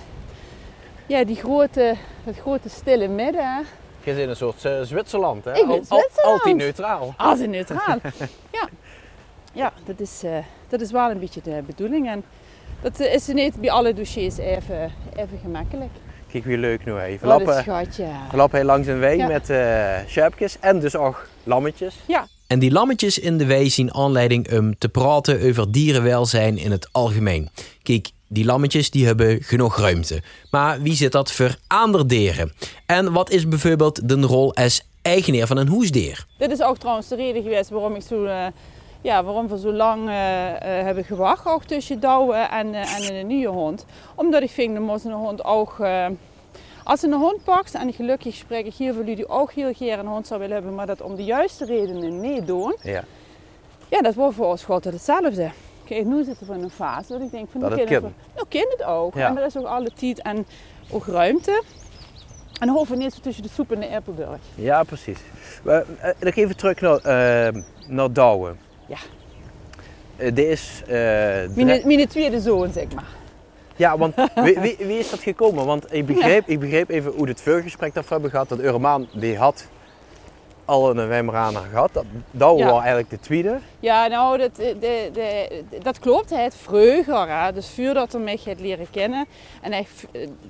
ja, 1.07 1.25
die 1.25 1.37
grote, 1.37 1.95
dat 2.25 2.37
grote 2.37 2.69
stille 2.69 3.09
midden. 3.09 3.65
Je 4.05 4.13
zit 4.13 4.23
in 4.23 4.29
een 4.29 4.37
soort 4.37 4.65
eh, 4.65 4.81
Zwitserland, 4.83 5.45
hè? 5.45 5.51
Ik 5.51 5.57
ben 5.67 5.69
Al- 5.69 5.77
al- 5.89 5.99
Zwitserland. 5.99 6.33
altijd 6.41 6.57
neutraal. 6.57 7.15
Als 7.17 7.41
een 7.41 7.51
neutraal. 7.51 7.99
ja, 8.53 8.69
ja 9.53 9.73
dat, 9.85 10.01
is, 10.01 10.23
eh, 10.25 10.37
dat 10.69 10.81
is 10.81 10.91
wel 10.91 11.11
een 11.11 11.19
beetje 11.19 11.41
de 11.45 11.63
bedoeling. 11.67 12.09
En 12.09 12.25
dat 12.83 13.01
eh, 13.01 13.15
is 13.15 13.27
niet 13.27 13.61
bij 13.61 13.71
alle 13.71 13.95
dossiers 13.95 14.37
even, 14.39 14.93
even 15.17 15.39
gemakkelijk. 15.43 15.91
Kijk 16.31 16.45
wie 16.45 16.59
leuk 16.59 16.85
nu 16.85 16.99
even. 16.99 17.21
We 17.21 17.27
Wat 17.33 17.41
een 17.41 17.47
lopen, 17.47 17.63
schatje. 17.63 18.07
we 18.31 18.37
lopen 18.37 18.57
heel 18.57 18.67
langs 18.67 18.87
een 18.89 18.99
wei 18.99 19.17
Ja. 19.17 19.27
met 19.27 19.51
eh 19.51 19.97
sjerpjes 20.07 20.57
en 20.61 20.81
dus 20.81 20.97
ook 20.97 21.29
lammetjes. 21.45 21.95
En 22.47 22.59
die 22.59 22.71
lammetjes 22.73 23.19
in 23.19 23.39
de 23.39 23.47
wei 23.47 23.71
zien 23.71 23.95
aanleiding 23.95 24.53
om 24.53 24.79
te 24.79 24.89
praten 24.89 25.49
over 25.49 25.73
dierenwelzijn 25.73 26.59
in 26.59 26.71
het 26.71 26.89
algemeen. 26.93 27.49
Kijk, 27.83 28.11
die 28.33 28.45
lammetjes 28.45 28.91
die 28.91 29.07
hebben 29.07 29.43
genoeg 29.43 29.77
ruimte. 29.79 30.23
Maar 30.51 30.81
wie 30.81 30.95
zit 30.95 31.13
dat 31.13 31.33
voor 31.33 31.57
andere 31.67 32.07
dieren? 32.07 32.53
En 32.87 33.13
wat 33.13 33.31
is 33.31 33.49
bijvoorbeeld 33.49 34.09
de 34.09 34.21
rol 34.21 34.55
als 34.55 34.83
eigenaar 35.03 35.47
van 35.47 35.57
een 35.57 35.69
hoesdier? 35.69 36.27
Dit 36.39 36.51
is 36.51 36.63
ook 36.63 36.79
trouwens 36.79 37.09
de 37.09 37.17
reden 37.17 37.43
geweest 37.43 37.71
waarom, 37.71 37.95
ik 37.95 38.03
zo, 38.03 38.25
eh, 38.25 38.47
ja, 39.01 39.25
waarom 39.25 39.49
we 39.49 39.59
zo 39.59 39.73
lang 39.73 40.09
eh, 40.09 40.49
eh, 40.49 40.85
hebben 40.85 41.05
gewacht 41.05 41.47
ook 41.47 41.65
tussen 41.65 42.01
Douwe 42.01 42.35
en, 42.35 42.75
en 42.75 43.15
een 43.15 43.27
nieuwe 43.27 43.55
hond. 43.55 43.87
Omdat 44.15 44.43
ik 44.43 44.51
vind 44.51 44.87
dat 44.87 45.05
een 45.05 45.13
hond 45.13 45.45
ook... 45.45 45.77
als 46.85 47.03
een 47.03 47.13
hond 47.13 47.45
pakt, 47.45 47.75
en 47.75 47.93
gelukkig 47.93 48.35
spreek 48.35 48.67
ik 48.67 48.75
hier 48.75 48.95
voor 48.95 49.05
jullie 49.05 49.29
ook 49.29 49.53
heel 49.53 49.73
graag 49.73 49.99
een 49.99 50.07
hond 50.07 50.27
zou 50.27 50.41
willen 50.41 50.55
hebben, 50.55 50.75
maar 50.75 50.87
dat 50.87 51.01
om 51.01 51.17
de 51.17 51.25
juiste 51.25 51.65
redenen 51.65 52.21
niet 52.21 52.47
doen. 52.47 52.77
Ja. 52.83 53.05
Ja, 53.89 54.01
dat 54.01 54.15
wordt 54.15 54.37
voor 54.37 54.47
ons 54.47 54.69
altijd 54.69 54.95
hetzelfde. 54.95 55.51
Kijk, 55.85 56.05
nu 56.05 56.25
zitten 56.25 56.47
we 56.47 56.55
in 56.55 56.63
een 56.63 56.71
fase 56.71 57.13
dat 57.13 57.21
ik 57.21 57.31
denk 57.31 57.49
van... 57.51 57.61
Dat 57.61 57.71
het 57.71 57.91
Nou, 57.91 58.13
kan 58.49 58.67
het 58.71 58.83
ook. 58.83 59.15
Ja. 59.15 59.29
En 59.29 59.39
er 59.39 59.45
is 59.47 59.57
ook 59.57 59.67
alle 59.67 59.91
tijd 59.95 60.23
en 60.23 60.47
ook 60.91 61.07
ruimte. 61.07 61.63
En 62.61 62.67
dan 62.67 62.77
hoeven 62.77 62.97
we 62.97 63.03
niet 63.03 63.15
zo 63.15 63.21
tussen 63.21 63.43
de 63.43 63.49
soep 63.49 63.73
en 63.73 63.81
de 63.81 63.87
Erpeldurg. 63.87 64.39
Ja, 64.55 64.83
precies. 64.83 65.19
We, 65.63 65.85
eh, 66.01 66.11
nog 66.21 66.35
even 66.35 66.57
terug 66.57 66.81
naar, 66.81 66.97
eh, 67.47 67.63
naar 67.87 68.13
Douwen. 68.13 68.59
Ja. 68.87 68.97
Eh, 70.17 70.35
dit 70.35 70.47
is... 70.47 70.83
eh, 70.87 70.91
Mijn, 71.55 71.83
mijn 71.85 72.09
tweede 72.09 72.41
zoon, 72.41 72.73
zeg 72.73 72.87
maar. 72.95 73.09
Ja, 73.77 73.99
want 73.99 74.15
wie, 74.35 74.59
wie, 74.61 74.77
wie 74.79 74.99
is 74.99 75.11
dat 75.11 75.21
gekomen? 75.21 75.67
Want 75.67 75.93
ik 75.95 76.07
begreep, 76.07 76.49
ik 76.49 76.61
begreep 76.61 76.89
even 76.91 77.13
hoe 77.13 77.29
het 77.29 77.41
voorgesprek 77.41 77.95
we 77.95 78.03
hebben 78.09 78.31
gehad. 78.31 78.49
Dat 78.49 78.59
Euromaan, 78.59 79.09
die 79.15 79.37
had 79.37 79.67
al 80.65 80.91
een 80.91 81.09
gehad. 81.71 81.91
Dat, 81.93 82.05
Ja. 82.59 82.65
was 82.65 82.79
eigenlijk 82.79 83.11
de 83.11 83.21
tweede. 83.21 83.59
Ja, 83.81 84.07
nou, 84.07 84.39
dat, 84.39 84.57
de, 84.57 84.77
de, 85.13 85.65
dat 85.83 85.99
klopt. 85.99 86.31
Het 86.31 86.55
hè. 86.57 87.53
dus 87.53 87.69
voordat 87.71 88.13
hij 88.13 88.21
mij 88.21 88.39
heeft 88.45 88.61
leren 88.61 88.91
kennen. 88.91 89.27
En 89.61 89.73
hij, 89.73 89.87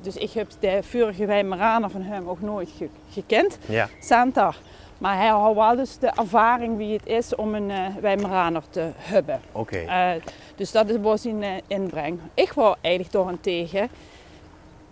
dus 0.03 0.16
ik 0.16 0.31
heb 0.33 0.51
de 0.61 0.79
vorige 0.83 1.27
Wijmeraner 1.27 1.90
van 1.90 2.03
hem 2.03 2.29
ook 2.29 2.40
nooit 2.40 2.70
ge- 2.79 2.88
gekend, 3.12 3.59
Ja. 3.66 3.88
Santa. 4.01 4.53
Maar 4.98 5.16
hij 5.16 5.29
had 5.29 5.55
wel 5.55 5.77
dus 5.77 5.98
de 5.98 6.07
ervaring 6.16 6.77
wie 6.77 6.92
het 6.92 7.07
is 7.07 7.35
om 7.35 7.55
een 7.55 7.70
uh, 7.70 7.87
Wijmeraner 8.01 8.62
te 8.70 8.90
hebben. 8.96 9.40
Oké. 9.53 9.77
Eh, 9.79 10.11
dus 10.57 10.72
dat 10.72 10.88
is- 10.90 10.96
was 11.01 11.22
zijn 11.22 11.42
eh, 11.42 11.51
inbreng. 11.66 12.18
Ik 12.35 12.53
wou 12.53 12.77
eigenlijk 12.81 13.14
daarentegen 13.14 13.88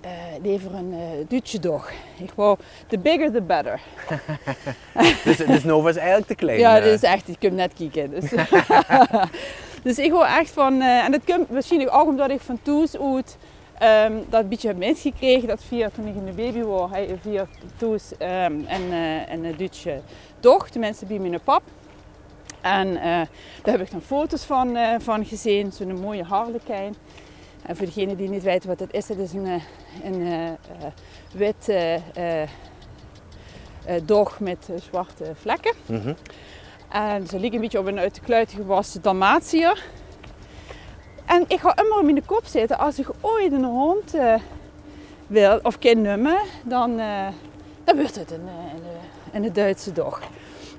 eh 0.00 0.10
liever 0.42 0.74
een 0.74 0.92
eh 0.92 1.28
Duitse 1.28 1.58
dog. 1.58 1.90
Ik 2.18 2.30
wou, 2.34 2.56
the 2.86 2.98
bigger 2.98 3.32
the 3.32 3.42
better. 3.42 3.80
Dus, 5.24 5.36
dus 5.36 5.64
Nova 5.64 5.88
is 5.88 5.96
eigenlijk 5.96 6.26
te 6.26 6.34
klein. 6.34 6.58
Ja, 6.58 6.76
eh. 6.76 6.84
dat 6.84 6.92
is 6.92 7.02
echt, 7.02 7.28
ik 7.28 7.36
kan 7.38 7.54
net 7.54 7.72
kijken. 7.74 8.10
Dus, 8.10 8.30
dus 9.82 9.98
ik 9.98 10.10
hoor 10.10 10.24
echt 10.24 10.50
van, 10.50 10.80
en 10.82 11.12
dat 11.12 11.20
komt 11.24 11.48
waarschijnlijk 11.48 11.94
ook 11.94 12.06
omdat 12.06 12.30
ik 12.30 12.40
van 12.40 12.58
Toes 12.62 12.98
uit 12.98 13.36
ehm, 13.78 14.12
dat 14.28 14.42
een 14.42 14.48
beetje 14.48 14.68
heb 14.68 14.76
meegekregen. 14.76 15.48
Dat 15.48 15.62
via 15.64 15.90
toen 15.90 16.06
ik 16.06 16.14
in 16.14 16.24
de 16.24 16.32
baby 16.32 16.62
was, 16.62 16.90
hij 16.90 17.18
via 17.22 17.46
Toes 17.76 18.16
ehm, 18.18 18.54
en, 18.66 18.82
eh, 18.90 19.32
en 19.32 19.44
een 19.44 19.56
Duitse 19.56 20.00
doch, 20.40 20.68
tenminste 20.68 21.06
bij 21.06 21.18
mijn 21.18 21.40
pap. 21.44 21.62
En 22.60 22.94
daar 23.62 23.74
heb 23.74 23.80
ik 23.80 23.90
dan 23.90 24.00
foto's 24.00 24.44
van, 24.44 24.78
van 24.98 25.24
gezien, 25.24 25.72
zo'n 25.72 26.00
mooie 26.00 26.24
harlekijn. 26.24 26.94
En 27.62 27.76
voor 27.76 27.86
degenen 27.86 28.16
die 28.16 28.28
niet 28.28 28.42
weten 28.42 28.68
wat 28.68 28.80
het 28.80 28.92
is, 28.92 29.08
het 29.08 29.18
is 29.18 29.32
een, 29.32 29.46
eh, 29.46 29.62
een 30.04 30.26
eh, 30.26 30.46
eh, 30.48 30.56
wit 31.32 31.72
dog 34.04 34.40
met 34.40 34.68
zwarte 34.82 35.32
vlekken. 35.34 35.72
Mhm. 35.86 36.14
En 36.88 37.26
ze 37.26 37.38
liep 37.38 37.52
een 37.52 37.60
beetje 37.60 37.78
op 37.78 37.86
een 37.86 37.98
uit 37.98 38.14
de 38.14 38.20
kluiten 38.20 38.56
gewassen. 38.56 39.02
En 41.26 41.44
ik 41.48 41.60
ga 41.60 41.76
immer 41.76 42.08
in 42.08 42.14
de 42.14 42.22
kop 42.26 42.44
zitten, 42.44 42.78
als 42.78 42.98
ik 42.98 43.08
ooit 43.20 43.52
een 43.52 43.64
hond 43.64 44.14
wil 45.26 45.58
of 45.62 45.78
kan 45.78 46.02
nummen, 46.02 46.38
dan, 46.64 46.96
dan 47.84 47.96
wordt 47.96 48.16
het 48.16 48.30
een, 48.30 48.48
een, 49.32 49.44
een, 49.44 49.52
Duitse 49.52 49.92
dog. 49.92 50.20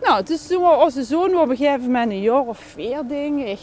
Nou, 0.02 0.24
dus 0.24 0.48
toen 0.48 0.62
was 0.62 0.84
onze 0.84 1.04
zoon 1.04 1.36
op 1.38 1.50
een 1.50 1.56
gegeven 1.56 1.82
moment 1.82 2.12
een 2.12 2.22
jaar 2.22 2.48
of 2.48 2.76
ik. 2.78 3.60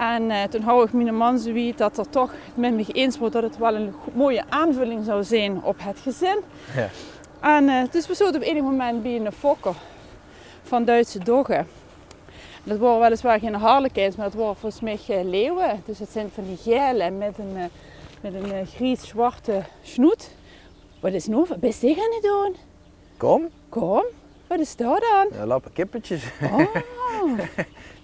En 0.00 0.30
eh, 0.30 0.42
toen 0.42 0.62
hou 0.62 0.84
ik 0.84 0.92
mijn 0.92 1.16
man 1.16 1.38
zoiets 1.38 1.78
dat 1.78 1.98
er 1.98 2.10
toch 2.10 2.32
met 2.54 2.74
me 2.74 2.84
eens 2.92 3.18
wordt 3.18 3.34
dat 3.34 3.42
het 3.42 3.58
wel 3.58 3.74
een 3.74 3.94
mooie 4.12 4.44
aanvulling 4.48 5.04
zou 5.04 5.24
zijn 5.24 5.62
op 5.62 5.76
het 5.78 5.98
gezin. 5.98 6.38
Ja. 6.76 6.88
En 7.40 7.68
eh, 7.68 7.90
dus 7.90 8.06
we 8.06 8.32
op 8.34 8.42
enig 8.42 8.62
moment 8.62 9.02
bij 9.02 9.16
een 9.16 9.32
fokker 9.32 9.74
van 10.62 10.84
Duitse 10.84 11.18
doggen. 11.18 11.66
Dat 12.64 12.78
waren 12.78 13.00
weliswaar 13.00 13.38
geen 13.38 13.54
harlekijns, 13.54 14.16
maar 14.16 14.30
dat 14.30 14.34
waren 14.34 14.56
volgens 14.56 14.82
mij 14.82 15.24
leeuwen. 15.24 15.82
Dus 15.84 15.98
het 15.98 16.10
zijn 16.10 16.30
van 16.34 16.44
die 16.44 16.56
gele 16.56 17.10
met 17.10 17.38
een, 17.38 17.56
eh, 17.56 17.64
met 18.20 18.34
een 18.34 18.52
eh, 18.52 18.66
gries-zwarte 18.74 19.62
snoet. 19.82 20.30
Wat 21.00 21.12
is 21.12 21.26
nou? 21.26 21.46
Wat 21.48 21.60
ben 21.60 21.72
je 21.80 21.94
gaan 21.94 22.12
het 22.12 22.22
doen? 22.22 22.56
Kom, 23.16 23.48
Kom, 23.68 24.04
wat 24.46 24.58
is 24.58 24.76
dat 24.76 25.00
dan? 25.00 25.40
uh, 25.40 25.46
lappen 25.46 25.72
kippetjes. 25.72 26.24
Oh, 26.42 27.38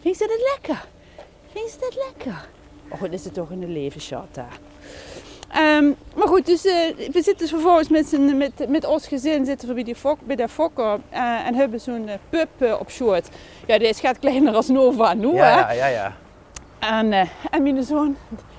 vind 0.03 0.19
je 0.19 0.27
dat 0.27 0.51
lekker? 0.53 0.87
Vind 1.57 1.73
je 1.73 1.79
dat 1.81 2.05
lekker? 2.07 2.49
Oh, 2.89 3.01
dat 3.01 3.13
is 3.13 3.25
het 3.25 3.35
toch 3.35 3.51
in 3.51 3.61
de 3.61 3.91
daar. 4.33 4.59
Ehm, 5.49 5.93
maar 6.17 6.29
goed, 6.29 6.47
dus, 6.47 6.65
eh, 6.65 6.97
we 6.97 7.13
zitten 7.13 7.37
dus 7.37 7.51
vervolgens 7.51 7.89
met, 7.89 8.35
met, 8.35 8.69
met 8.69 8.85
ons 8.85 9.07
gezin 9.07 9.45
zitten 9.45 9.69
we 9.69 9.75
bij, 9.75 9.83
die 9.83 9.95
fok, 9.95 10.19
bij 10.25 10.37
de 10.37 10.49
fokker 10.49 10.99
eh, 11.09 11.47
en 11.47 11.55
hebben 11.55 11.81
zo'n 11.81 12.09
eh, 12.09 12.15
pup 12.29 12.79
op 12.81 12.91
schoot. 12.91 13.29
Ja, 13.67 13.79
die 13.79 13.95
gaat 13.95 14.19
kleiner 14.19 14.55
als 14.55 14.69
Nova 14.69 15.15
nu, 15.15 15.29
hè? 15.29 15.37
Ja, 15.37 15.73
ja, 15.73 15.73
ja, 15.73 15.87
ja. 15.87 16.17
En, 16.79 17.13
eh, 17.13 17.29
en 17.51 17.63
mijn 17.63 17.83
zoon 17.83 18.17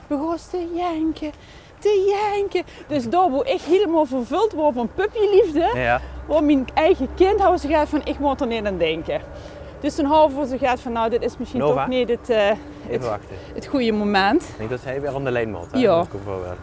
begon 0.08 0.36
te 0.52 0.68
janken, 0.76 1.32
te 1.80 2.16
janken. 2.16 2.64
Dus 2.88 3.10
daar 3.10 3.32
waar 3.32 3.48
ik 3.48 3.62
helemaal 3.62 4.06
vervuld 4.06 4.52
word 4.52 4.74
van 4.74 4.90
puppyliefde, 4.96 5.72
ja. 5.76 6.02
waar 6.28 6.44
mijn 6.44 6.68
eigen 6.74 7.10
kind 7.16 7.40
had 7.40 7.62
ze 7.62 7.68
gaat 7.68 7.90
van 7.90 8.02
ik 8.06 8.20
moet 8.20 8.42
er 8.42 8.48
niet 8.48 8.66
aan 8.66 8.78
denken. 8.78 9.22
Dus 9.80 9.96
toen 9.96 10.06
half 10.06 10.32
ze 10.48 10.58
gaat 10.58 10.80
van 10.80 10.92
nou 10.92 11.10
dit 11.10 11.24
is 11.24 11.38
misschien 11.38 11.60
Nova? 11.60 11.80
toch 11.80 11.88
niet 11.88 12.10
het, 12.10 12.30
eh, 12.88 12.94
Even 12.96 13.10
wachten. 13.10 13.36
het 13.54 13.66
goede 13.66 13.92
moment. 13.92 14.42
Ik 14.44 14.58
denk 14.58 14.70
dat 14.70 14.84
hij 14.84 15.02
weer 15.02 15.16
aan 15.16 15.24
de 15.24 15.32
lijn 15.32 15.52
moet. 15.52 15.72
hè? 15.72 15.80
Ja. 15.80 16.02
Ik 16.02 16.08
weg. 16.26 16.58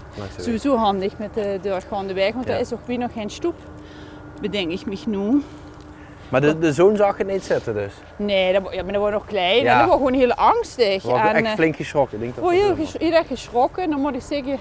Sowieso 0.44 0.76
handig 0.76 1.18
met 1.18 1.34
de 1.34 1.58
deur 1.62 1.82
gewoon 1.88 2.06
de 2.06 2.14
weg, 2.14 2.32
want 2.32 2.46
Ja. 2.46 2.52
er 2.54 2.60
is 2.60 2.72
ook 2.72 2.86
weer 2.86 2.98
nog 2.98 3.12
geen 3.12 3.30
stoep. 3.30 3.54
Bedenk 4.40 4.70
ik 4.70 4.86
me 4.86 4.96
nu. 5.06 5.42
Maar 6.28 6.40
de, 6.40 6.58
de 6.58 6.72
zoon 6.72 6.96
zag 6.96 7.16
het 7.18 7.26
niet 7.26 7.44
zitten 7.44 7.74
dus. 7.74 7.92
Nee, 8.16 8.52
dat, 8.52 8.62
ja, 8.74 8.82
maar 8.82 8.92
dat 8.92 9.02
was 9.02 9.10
nog 9.10 9.26
klein 9.26 9.62
Ja. 9.62 9.72
en 9.72 9.78
dat 9.78 9.86
was 9.88 9.96
gewoon 9.96 10.12
heel 10.12 10.32
angstig. 10.34 11.02
Waren 11.02 11.28
en, 11.30 11.36
echt 11.36 11.46
eh, 11.46 11.52
flink 11.52 11.76
geschrokken. 11.76 12.16
Ik 12.18 12.22
denk 12.24 12.36
Ik 12.36 12.42
dat 12.42 12.52
heel, 12.52 12.74
ges- 12.74 12.98
heel 12.98 13.12
erg 13.12 13.26
geschrokken. 13.26 13.90
Dan 13.90 14.00
moet 14.00 14.14
ik 14.14 14.20
zeggen, 14.20 14.58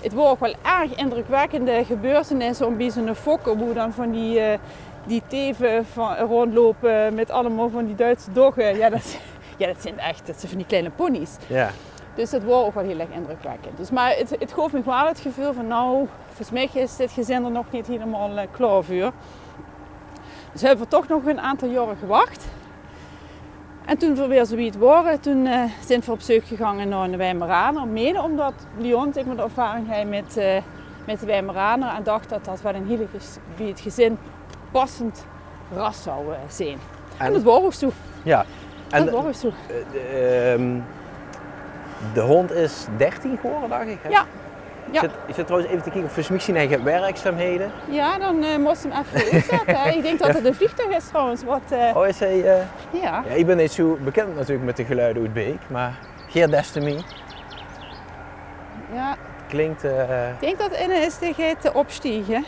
het 0.00 0.12
was 0.14 0.28
ook 0.30 0.40
wel 0.40 0.54
erg 0.80 0.94
indrukwekkende 0.94 1.84
gebeurtenissen 1.86 2.66
om 2.66 2.76
bij 2.76 2.90
zo'n 2.90 3.14
fokken, 3.14 3.58
hoe 3.58 3.74
dan 3.74 3.92
van 3.92 4.10
die, 4.10 4.40
eh, 4.40 4.58
die 5.06 5.22
teven 5.26 5.86
van, 5.92 6.16
rondlopen 6.16 7.14
met 7.14 7.30
allemaal 7.30 7.70
van 7.70 7.86
die 7.86 7.94
Duitse 7.94 8.32
doggen. 8.32 8.76
Ja, 8.76 8.90
dat, 8.90 9.18
ja, 9.60 9.66
dat 9.66 9.82
zijn 9.82 9.98
echt 9.98 10.26
dat 10.26 10.36
zijn 10.36 10.48
van 10.48 10.58
die 10.58 10.66
kleine 10.66 10.90
ponies. 10.90 11.36
Ja. 11.46 11.70
Dus 12.14 12.30
dat 12.30 12.42
was 12.42 12.64
ook 12.64 12.74
wel 12.74 12.84
heel 12.84 12.98
erg 12.98 13.08
indrukwekkend. 13.10 13.76
Dus, 13.76 13.90
maar 13.90 14.10
het, 14.16 14.30
het 14.38 14.52
gaf 14.52 14.72
me 14.72 14.82
wel 14.84 15.06
het 15.06 15.20
gevoel 15.20 15.52
van, 15.52 15.66
nou, 15.66 16.06
volgens 16.26 16.50
mij 16.50 16.68
is 16.82 16.96
dit 16.96 17.10
gezin 17.10 17.44
er 17.44 17.50
nog 17.50 17.64
niet 17.70 17.86
helemaal 17.86 18.36
eh, 18.38 18.46
klaar 18.50 18.82
voor. 18.84 19.12
Dus 20.52 20.62
hebben 20.62 20.84
we 20.84 20.90
toch 20.90 21.08
nog 21.08 21.24
een 21.26 21.40
aantal 21.40 21.68
jaren 21.68 21.96
gewacht. 21.96 22.44
En 23.84 23.98
toen 23.98 24.14
we 24.14 24.26
weer 24.26 24.46
zoiets 24.46 24.76
waren, 24.76 25.20
toen 25.20 25.46
eh, 25.46 25.62
zijn 25.86 26.00
we 26.04 26.12
op 26.12 26.20
zoek 26.20 26.44
gegaan 26.44 26.88
naar 26.88 27.04
een 27.04 27.16
Wijmeraner. 27.16 27.86
Mede 27.86 28.22
omdat 28.22 28.52
Leon, 28.78 29.08
ik 29.14 29.26
met 29.26 29.36
de 29.36 29.42
ervaring 29.42 29.86
hij 29.88 30.04
met, 30.04 30.36
eh, 30.36 30.62
met 31.06 31.20
de 31.20 31.26
Wijmeraner 31.26 31.94
en 31.94 32.02
dacht 32.02 32.28
dat 32.28 32.44
dat 32.44 32.60
wel 32.62 32.74
een 32.74 32.86
hele 32.86 33.06
ges- 33.16 33.36
bij 33.56 33.66
het 33.66 33.80
gezin 33.80 34.18
passend 34.70 35.24
ras 35.74 36.02
zou 36.02 36.24
zijn. 36.48 36.78
En, 37.18 37.26
En- 37.26 37.32
dat 37.32 37.42
was 37.42 37.62
ook 37.62 37.72
zo. 37.72 37.90
ja. 38.22 38.44
En 38.90 39.04
dat 39.04 39.22
was 39.24 39.40
zo. 39.40 39.48
eh, 39.48 39.74
de, 39.92 39.98
ehm, 40.58 40.78
de 42.14 42.20
hond 42.20 42.52
is 42.52 42.86
13 42.96 43.38
geworden, 43.40 43.68
dacht 43.68 43.86
ik. 43.86 43.98
Hè? 44.02 44.08
Ja. 44.08 44.24
Ik 44.86 44.94
Ja. 44.94 45.00
zit, 45.00 45.10
ik 45.26 45.34
zit 45.34 45.46
trouwens 45.46 45.72
even 45.72 45.84
te 45.84 45.90
kijken 45.90 46.08
of 46.08 46.14
we 46.26 46.32
misschien 46.32 46.56
eigen 46.56 46.84
werkzaamheden. 46.84 47.70
Ja, 47.88 48.18
dan 48.18 48.42
eh 48.44 48.56
moest 48.56 48.82
hem 48.82 48.92
even 48.92 49.32
uitzetten. 49.32 49.76
hè. 49.80 49.90
Ik 49.90 50.02
denk 50.02 50.18
dat 50.18 50.28
het 50.36 50.44
een 50.44 50.54
vliegtuig 50.54 50.96
is 50.96 51.08
trouwens. 51.08 51.44
Wat, 51.44 51.60
eh, 51.70 51.96
Oh, 51.96 52.06
is 52.06 52.18
hij... 52.20 52.36
ja. 53.02 53.22
Ja, 53.28 53.34
ik 53.34 53.46
ben 53.46 53.56
niet 53.56 53.72
zo 53.72 53.98
bekend 54.04 54.36
natuurlijk 54.36 54.64
met 54.66 54.76
de 54.76 54.84
geluiden 54.84 55.22
uit 55.22 55.32
Beek, 55.32 55.58
maar 55.66 55.98
Geer 56.28 56.50
Destiny 56.50 57.02
ja, 58.94 59.16
klinkt... 59.48 59.84
ik 59.84 60.40
denk 60.40 60.58
dat 60.58 60.72
in 60.72 60.90
is 61.02 61.18
de 61.18 61.56
te 61.60 61.72
opstiegen. 61.74 62.40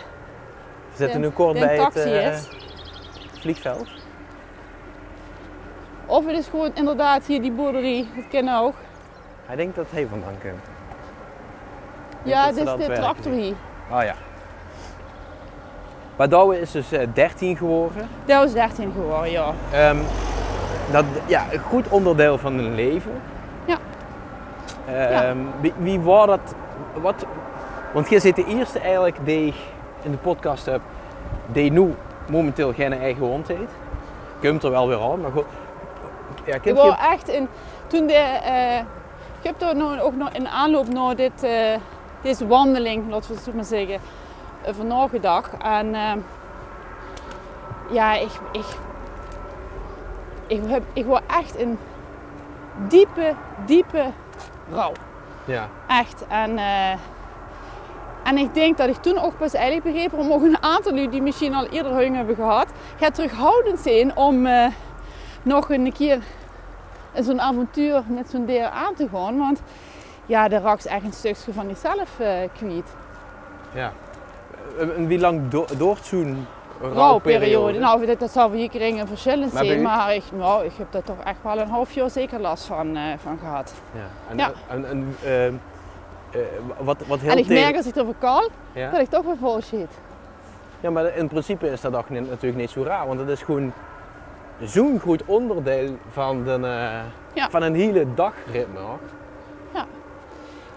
we 0.91 0.97
zitten 0.97 1.21
nu 1.21 1.29
kort 1.31 1.59
bij 1.59 1.77
het 1.79 2.49
vliegveld. 3.41 3.89
Of 6.07 6.27
het 6.27 6.37
is 6.37 6.47
gewoon 6.47 6.71
inderdaad 6.75 7.25
hier 7.27 7.43
die 7.43 7.53
boerderie. 7.53 8.09
Dat 8.17 8.25
ken 8.29 8.49
ik 8.49 8.55
ook. 8.55 8.75
Hij 9.47 9.57
denkt 9.57 9.77
dat 9.77 9.87
hij 9.91 10.07
vandaan 10.07 10.37
komt. 10.41 10.65
Ja, 12.23 12.47
dit 12.53 12.57
is 12.57 12.87
de 12.87 12.93
tractor 12.93 13.33
hier. 13.33 13.55
Ah 13.91 14.05
ja. 14.05 14.15
Maar 16.17 16.29
Douwe 16.29 16.61
is 16.61 16.71
dus 16.71 16.93
eh, 16.93 17.07
13 17.15 17.57
geworden. 17.57 18.09
Dat 18.25 18.43
was 18.43 18.53
13 18.53 18.93
geworden, 18.93 19.31
ja. 19.31 19.53
Ehm, 19.73 19.97
dat, 20.91 21.05
ja, 21.27 21.45
een 21.53 21.59
goed 21.59 21.89
onderdeel 21.89 22.39
van 22.39 22.53
hun 22.53 22.75
leven. 22.75 23.13
Ja. 23.65 23.77
Ehm, 24.87 25.39
Wie, 25.61 25.73
wie 25.79 26.01
was 26.01 26.27
dat? 26.27 26.55
Wat, 27.01 27.27
want 27.93 28.09
jij 28.09 28.21
zit 28.21 28.37
de 28.37 28.45
eerste 28.45 28.79
eigenlijk 28.79 29.17
die 29.25 29.55
in 30.03 30.11
de 30.11 30.17
podcast 30.17 30.67
hebt, 30.67 30.85
die 31.47 31.73
nu 31.73 31.95
momenteel 32.29 32.73
geen 32.73 32.93
eigen 32.93 33.25
hond 33.25 33.49
heeft. 33.49 33.73
Komt 34.41 34.63
er 34.63 34.71
wel 34.71 34.89
weer 34.89 35.01
aan, 35.01 35.21
maar 35.21 35.31
goed. 35.31 35.45
Ja, 36.45 36.55
Ik 36.55 36.65
je, 36.65 36.97
echt 37.11 37.29
in, 37.29 37.49
toen 37.87 38.07
de, 38.07 38.15
eh, 38.15 38.79
ik 39.43 39.49
heb 39.49 39.63
er 39.63 39.77
nog, 39.77 40.01
ook 40.01 40.17
nog 40.17 40.31
in 40.31 40.49
aanloop 40.49 40.89
naar 40.89 41.17
dit, 41.17 41.43
eh, 41.43 41.77
deze 42.23 42.47
wandeling, 42.47 43.11
laten 43.11 43.29
we 43.29 43.35
het 43.35 43.45
zo 43.45 43.53
maar 43.55 43.65
zeggen, 43.65 44.01
uh, 44.69 44.75
van 44.75 44.87
nagedacht. 44.87 45.53
En 45.63 45.95
eh, 45.95 46.13
ja, 47.91 48.15
ik, 48.15 48.31
ik, 48.53 48.67
ik, 50.47 50.61
heb, 50.67 50.83
ik 50.93 51.07
was 51.07 51.21
echt 51.27 51.57
in 51.57 51.79
diepe, 52.89 53.35
diepe 53.67 54.05
rouw. 54.73 54.93
ja. 55.45 55.69
Echt. 55.89 56.25
En 56.29 56.59
En 58.25 58.39
ik 58.39 58.55
denk 58.55 58.77
dat 58.77 58.89
ik 58.89 58.97
toen 58.97 59.19
ook 59.19 59.39
pas 59.39 59.55
eigenlijk 59.55 59.85
begreep 59.85 60.11
waarom 60.11 60.33
ook 60.33 60.43
een 60.43 60.63
aantal 60.63 60.95
jullie 60.95 61.09
die 61.09 61.23
misschien 61.23 61.55
al 61.55 61.67
eerder 61.67 61.93
honger 61.93 62.17
hebben 62.17 62.37
gehad, 62.37 62.67
gaat 62.99 63.15
terughoudend 63.15 63.79
zijn 63.79 64.17
om 64.17 64.47
nog 65.43 65.71
een 65.71 65.93
keer 65.93 66.19
zo'n 67.21 67.41
avontuur 67.41 68.03
met 68.07 68.31
zo'n 68.31 68.47
dier 68.47 68.67
aan 68.67 68.95
te 68.95 69.09
gaan. 69.13 69.39
Want 69.39 69.63
ja, 70.27 70.49
de 70.49 70.59
raakt 70.59 70.87
echt 70.87 71.05
een 71.05 71.13
stukje 71.13 71.53
van 71.53 71.69
jezelf 71.69 72.19
uh, 72.21 72.29
kwijt. 72.53 72.95
Ja. 73.75 73.93
En 74.79 75.07
wie 75.07 75.19
lang 75.19 75.49
do 75.49 75.65
doort 75.77 76.05
zo'n 76.05 76.47
rouwperiode? 76.81 77.79
Nou, 77.79 78.07
dat, 78.07 78.19
dat 78.19 78.31
zal 78.31 78.49
voor 78.49 78.59
iedereen 78.59 79.07
verschillend 79.07 79.53
maar 79.53 79.65
zijn, 79.65 79.83
maar 79.83 80.15
ik, 80.15 80.23
nou, 80.33 80.65
ik 80.65 80.73
heb 80.77 80.93
daar 80.93 81.03
toch 81.03 81.21
echt 81.25 81.43
wel 81.43 81.59
een 81.59 81.69
half 81.69 81.93
jaar 81.93 82.11
zeker 82.11 82.41
last 82.41 82.65
van, 82.65 82.97
uh, 82.97 83.03
van 83.17 83.39
gehad. 83.39 83.73
Ja. 83.95 84.01
En, 84.29 84.37
ja. 84.37 84.53
en, 84.69 84.89
en 84.89 85.17
uh, 85.25 86.43
wat, 86.79 86.97
wat 87.07 87.21
heel 87.21 87.31
en 87.31 87.39
ik 87.39 87.49
merk 87.49 87.77
als 87.77 87.87
ik 87.87 87.97
erover 87.97 88.15
kan, 88.19 88.49
ja? 88.73 88.91
dat 88.91 89.01
ik 89.01 89.09
toch 89.09 89.25
weer 89.25 89.37
vol 89.41 89.63
zit. 89.63 89.91
Ja, 90.81 90.91
maar 90.91 91.17
in 91.17 91.29
principe 91.29 91.71
is 91.71 91.81
dat 91.81 91.95
ook 91.95 92.11
natuurlijk 92.11 92.57
niet 92.57 92.71
zo 92.71 92.83
raar, 92.83 93.07
want 93.07 93.21
het 93.21 93.29
is 93.29 93.43
gewoon 93.43 93.73
zo'n 94.65 95.01
goed 95.01 95.23
onderdeel 95.25 95.97
van, 96.11 96.45
de, 96.45 96.59
uh, 96.61 97.01
ja. 97.35 97.51
van 97.51 97.63
een 97.63 97.75
hele 97.75 98.15
dagritme. 98.15 98.79
Hoor. 98.79 98.99
Ja. 99.75 99.87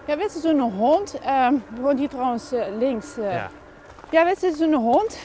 Ja, 0.06 0.16
weet 0.16 0.32
je, 0.32 0.40
zo'n 0.40 0.60
hond, 0.60 1.14
uh, 1.24 1.48
we 1.48 1.80
woont 1.80 1.98
hier 1.98 2.08
trouwens 2.08 2.52
uh, 2.52 2.64
links. 2.78 3.18
Uh, 3.18 3.32
ja. 3.32 3.50
ja, 4.10 4.24
weet 4.24 4.40
je, 4.40 4.54
zo'n 4.56 4.74
hond, 4.74 5.18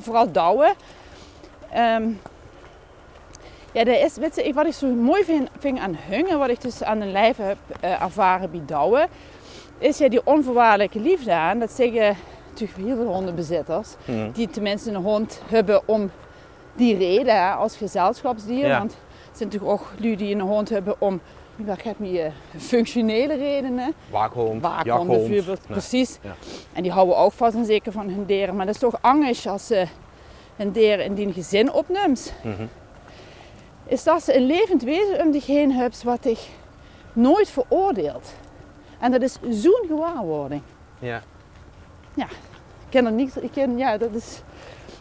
vooral 0.00 0.32
douwen. 0.32 0.74
Um, 1.76 2.20
ja, 3.72 3.84
dat 3.84 3.96
is, 3.96 4.16
weet 4.16 4.36
je, 4.36 4.52
wat 4.52 4.66
ik 4.66 4.72
zo 4.72 4.86
mooi 4.86 5.24
vind, 5.24 5.48
vind 5.58 5.78
aan 5.78 5.96
hungen, 6.08 6.38
wat 6.38 6.48
ik 6.48 6.60
dus 6.60 6.82
aan 6.82 6.98
de 6.98 7.06
lijf 7.06 7.36
heb 7.36 7.56
ervaren 7.80 8.50
bij 8.50 8.62
douwen, 8.66 9.08
is 9.78 9.98
ja 9.98 10.08
die 10.08 10.26
onvoorwaardelijke 10.26 11.00
liefde 11.00 11.32
aan. 11.32 11.58
Dat 11.58 11.72
zeggen 11.72 12.16
natuurlijk 12.50 12.78
heel 12.78 12.96
veel 12.96 13.12
hondenbezitters, 13.12 13.94
mm. 14.04 14.32
die 14.32 14.50
tenminste 14.50 14.90
een 14.90 15.02
hond 15.02 15.42
hebben 15.48 15.88
om 15.88 16.10
die 16.74 16.96
reden 16.96 17.56
als 17.56 17.76
gezelschapsdier. 17.76 18.68
Want 18.68 18.92
het 18.92 19.36
zijn 19.36 19.48
natuurlijk 19.48 19.72
ook 19.80 19.92
lui 19.98 20.16
die 20.16 20.34
een 20.34 20.40
hond 20.40 20.68
hebben 20.68 20.94
om 20.98 21.20
dat 21.56 21.80
gaat 21.82 21.98
met 21.98 22.32
functionele 22.56 23.34
redenen. 23.34 23.94
Waakhond, 24.10 24.62
Waakhond 24.62 25.08
bijvoorbeeld, 25.08 25.66
precies. 25.66 26.18
Ja. 26.22 26.34
En 26.72 26.82
die 26.82 26.92
houden 26.92 27.16
ook 27.16 27.32
vast 27.32 27.54
en 27.54 27.64
zeker 27.64 27.92
van 27.92 28.08
hun 28.08 28.24
dieren. 28.24 28.56
Maar 28.56 28.66
dat 28.66 28.74
is 28.74 28.80
toch 28.80 28.98
angst 29.00 29.46
als 29.46 29.66
ze 29.66 29.86
een 30.56 30.72
dier 30.72 31.00
in 31.00 31.14
die 31.14 31.32
gezin 31.32 31.72
opneemt. 31.72 32.34
Mm 32.42 32.68
Is 33.86 34.04
dat 34.04 34.22
ze 34.22 34.36
een 34.36 34.46
levend 34.46 34.82
wezen 34.82 35.26
om 35.26 35.32
zich 35.32 35.46
heen 35.46 35.72
hebt 35.72 36.02
wat 36.02 36.24
ik 36.24 36.38
nooit 37.12 37.48
veroordeelt. 37.48 38.34
En 38.98 39.10
dat 39.10 39.22
is 39.22 39.38
zo'n 39.50 39.84
gewaarwording. 39.86 40.62
Ja. 40.98 41.22
Ja. 42.14 42.24
Ik 42.24 42.88
ken 42.88 43.06
er 43.06 43.12
niks. 43.12 43.36
Ik 43.36 43.52
ken, 43.52 43.78
ja, 43.78 43.98
dat 43.98 44.14
is 44.14 44.42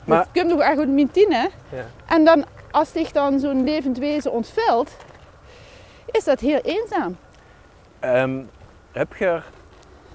maar, 0.03 0.17
dat 0.17 0.27
komt 0.33 0.47
nog 0.47 0.59
echt 0.59 0.79
uit 0.79 0.89
mijn 0.89 1.11
tien, 1.11 1.33
hè? 1.33 1.47
Ja. 1.69 1.85
En 2.05 2.25
dan, 2.25 2.45
als 2.71 2.91
zich 2.91 3.11
dan 3.11 3.39
zo'n 3.39 3.63
levend 3.63 3.97
wezen 3.97 4.31
ontvelt, 4.31 4.91
is 6.05 6.23
dat 6.23 6.39
heel 6.39 6.59
eenzaam. 6.63 7.17
Um, 8.01 8.49
heb 8.91 9.15
je, 9.15 9.41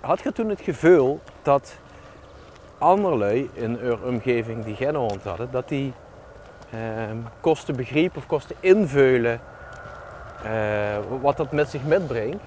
had 0.00 0.20
je 0.22 0.32
toen 0.32 0.48
het 0.48 0.60
gevoel 0.60 1.20
dat 1.42 1.76
anderlui 2.78 3.50
in 3.52 3.78
uw 3.78 3.98
omgeving 4.04 4.64
die 4.64 4.74
geen 4.74 4.94
hond 4.94 5.24
hadden, 5.24 5.48
dat 5.50 5.68
die 5.68 5.92
um, 7.10 7.26
kosten 7.40 7.76
begrepen 7.76 8.16
of 8.16 8.26
kosten 8.26 8.56
invullen 8.60 9.40
uh, 10.44 10.96
wat 11.20 11.36
dat 11.36 11.52
met 11.52 11.70
zich 11.70 11.84
metbrengt? 11.84 12.42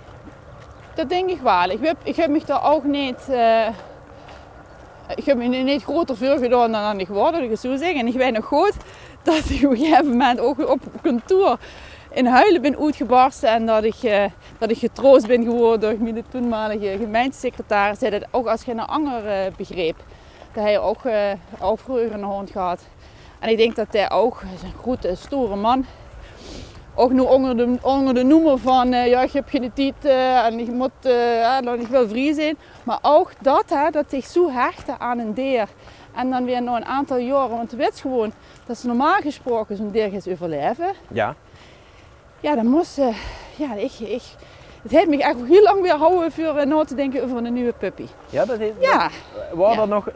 Dat 0.94 1.10
denk 1.10 1.30
ik 1.30 1.42
wel. 1.42 1.70
Ik 1.70 1.86
heb, 1.86 1.98
ik 2.04 2.16
heb 2.16 2.30
me 2.30 2.42
daar 2.46 2.72
ook 2.72 2.84
niet... 2.84 3.28
Uh, 3.30 3.68
ik 5.16 5.26
heb 5.26 5.38
me 5.38 5.46
niet 5.46 5.84
groter 5.84 6.18
veel 6.18 6.38
gedaan 6.38 6.72
dan 6.72 7.00
ik 7.00 7.08
geworden, 7.08 7.42
dat 7.42 7.52
ik 7.52 7.58
zo 7.58 7.76
zeggen. 7.76 8.00
En 8.00 8.08
ik 8.08 8.14
weet 8.14 8.34
nog 8.34 8.46
goed 8.46 8.74
dat 9.24 9.50
ik 9.50 9.64
op 9.64 9.72
een 9.72 9.78
gegeven 9.78 10.08
moment 10.10 10.40
ook 10.40 10.70
op 10.70 10.80
kantoor 11.02 11.58
in 12.12 12.26
huilen 12.26 12.62
ben 12.62 12.80
uitgebarsten 12.80 13.50
en 13.50 13.66
dat 13.66 13.84
ik, 13.84 14.04
uh, 14.04 14.24
dat 14.58 14.72
ik 14.72 14.78
getroost 14.78 15.28
ben 15.28 15.44
geworden 15.44 15.80
door 15.80 16.04
mijn 16.04 16.24
toenmalige 16.30 16.96
gemeentesecretaris. 17.00 18.00
Dat 18.00 18.26
ook 18.32 18.48
als 18.48 18.64
je 18.64 18.72
een 18.72 18.80
ander 18.80 19.26
uh, 19.26 19.56
begreep, 19.58 19.96
dat 20.54 20.64
hij 20.64 20.80
ook, 20.80 21.04
een 22.12 22.24
hond 22.24 22.52
gehad. 22.52 22.88
En 23.40 23.50
ik 23.50 23.58
denk 23.58 23.76
dat 23.76 23.88
hij 23.92 24.12
ook, 24.12 24.42
een 24.42 24.74
grote, 24.82 25.16
stoere 25.16 25.56
man, 25.56 25.86
ook 26.96 27.12
nu 27.12 27.20
onder 27.20 27.58
de, 27.58 27.78
onder 27.82 28.14
de 28.14 28.24
noemer 28.24 28.58
van 28.58 28.94
uh, 28.94 29.08
ja, 29.08 29.22
ik 29.22 29.32
heb 29.32 29.50
geen 29.50 29.74
tijd 29.74 29.94
uh, 30.06 30.46
en 30.46 30.60
ik 30.60 30.68
moet 30.68 30.92
uh, 31.02 31.58
dan 31.62 31.80
ik 31.80 31.88
wil 31.88 32.08
vrij 32.08 32.34
zijn. 32.34 32.58
Maar 32.84 33.00
ook 33.02 33.32
dat, 33.42 33.64
hè, 33.68 33.90
dat 33.90 34.06
zich 34.10 34.26
zo 34.26 34.50
hechten 34.50 35.00
aan 35.00 35.20
een 35.20 35.34
dier. 35.34 35.68
En 36.16 36.30
dan 36.30 36.46
weer 36.46 36.62
nog 36.62 36.76
een 36.76 36.86
aantal 36.86 37.18
jaren, 37.18 37.50
want 37.50 37.72
het 37.72 37.80
weet 37.80 38.00
gewoon 38.00 38.32
dat 38.66 38.78
ze 38.78 38.88
normaal 38.88 39.20
gesproken 39.22 39.78
zo'n 39.78 39.92
dier 39.92 40.10
gaat 40.10 40.30
overleven. 40.30 40.94
Ja. 41.08 41.36
Ja, 42.40 42.56
dan 42.56 42.68
moest 42.68 43.00
ja, 43.56 43.74
ik, 43.76 43.92
ik, 44.00 44.22
het 44.82 44.92
heeft 44.92 45.08
me 45.08 45.24
echt 45.24 45.36
heel 45.48 45.64
lang 45.64 45.82
weer 45.82 45.96
houden 45.96 46.32
voor 46.32 46.68
na 46.68 46.84
te 46.84 46.96
denken 46.96 47.24
over 47.24 47.38
een 47.38 47.54
nieuwe 47.54 47.74
puppy. 47.74 48.06
Ja, 48.30 48.46
dat 48.46 48.58
heeft, 48.58 48.74
ja. 48.80 49.10
Waar 49.54 49.74
ja. 49.74 49.86
nog... 49.86 50.10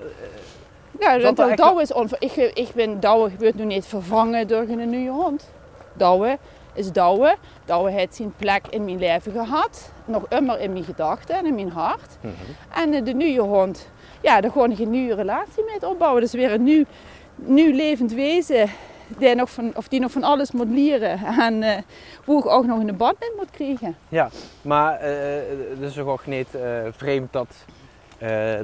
Ja, 0.99 1.17
dat, 1.17 1.35
dat, 1.35 1.57
dat 1.57 1.79
is 1.81 1.93
onver... 1.93 2.17
ik, 2.19 2.35
ik 2.35 2.69
ben 2.75 2.99
Douwe 2.99 3.29
gebeurt 3.29 3.55
nu 3.55 3.65
niet 3.65 3.85
vervangen 3.85 4.47
door 4.47 4.61
een 4.67 4.89
nieuwe 4.89 5.21
hond. 5.21 5.49
Douwe 5.93 6.37
is 6.73 6.91
Douwe. 6.91 7.35
Douwe 7.65 7.91
heeft 7.91 8.15
zijn 8.15 8.33
plek 8.37 8.67
in 8.69 8.85
mijn 8.85 8.99
leven 8.99 9.31
gehad. 9.31 9.91
Nog 10.05 10.25
immer 10.29 10.59
in 10.59 10.71
mijn 10.71 10.83
gedachten 10.83 11.35
en 11.35 11.45
in 11.45 11.55
mijn 11.55 11.69
hart. 11.71 12.17
Mm 12.21 12.31
-hmm. 12.31 12.93
En 12.93 13.03
de 13.03 13.13
nieuwe 13.13 13.47
hond, 13.47 13.89
ja, 14.21 14.41
daar 14.41 14.51
gewoon 14.51 14.75
een 14.79 14.89
nieuwe 14.89 15.15
relatie 15.15 15.63
mee 15.65 15.89
opbouwen. 15.89 16.21
Dus 16.21 16.31
weer 16.31 16.51
een 16.51 16.63
nieuw, 16.63 16.83
nieuw 17.35 17.73
levend 17.73 18.13
wezen. 18.13 18.69
Die 19.17 19.35
nog 19.35 19.49
van, 19.51 19.71
of 19.75 19.87
die 19.87 19.99
nog 19.99 20.11
van 20.11 20.23
alles 20.23 20.51
moet 20.51 20.69
leren. 20.69 21.19
En 21.39 21.61
uh, 21.61 21.77
hoe 22.25 22.39
ik 22.39 22.45
ook 22.45 22.65
nog 22.65 22.79
een 22.79 22.97
band 22.97 23.15
in 23.19 23.31
moet 23.37 23.51
krijgen. 23.51 23.95
Ja, 24.09 24.29
maar 24.61 24.93
uh, 24.93 25.09
het 25.69 25.79
is 25.79 25.93
toch 25.93 26.07
ook 26.07 26.25
niet 26.25 26.47
uh, 26.55 26.61
vreemd 26.91 27.33
dat, 27.33 27.65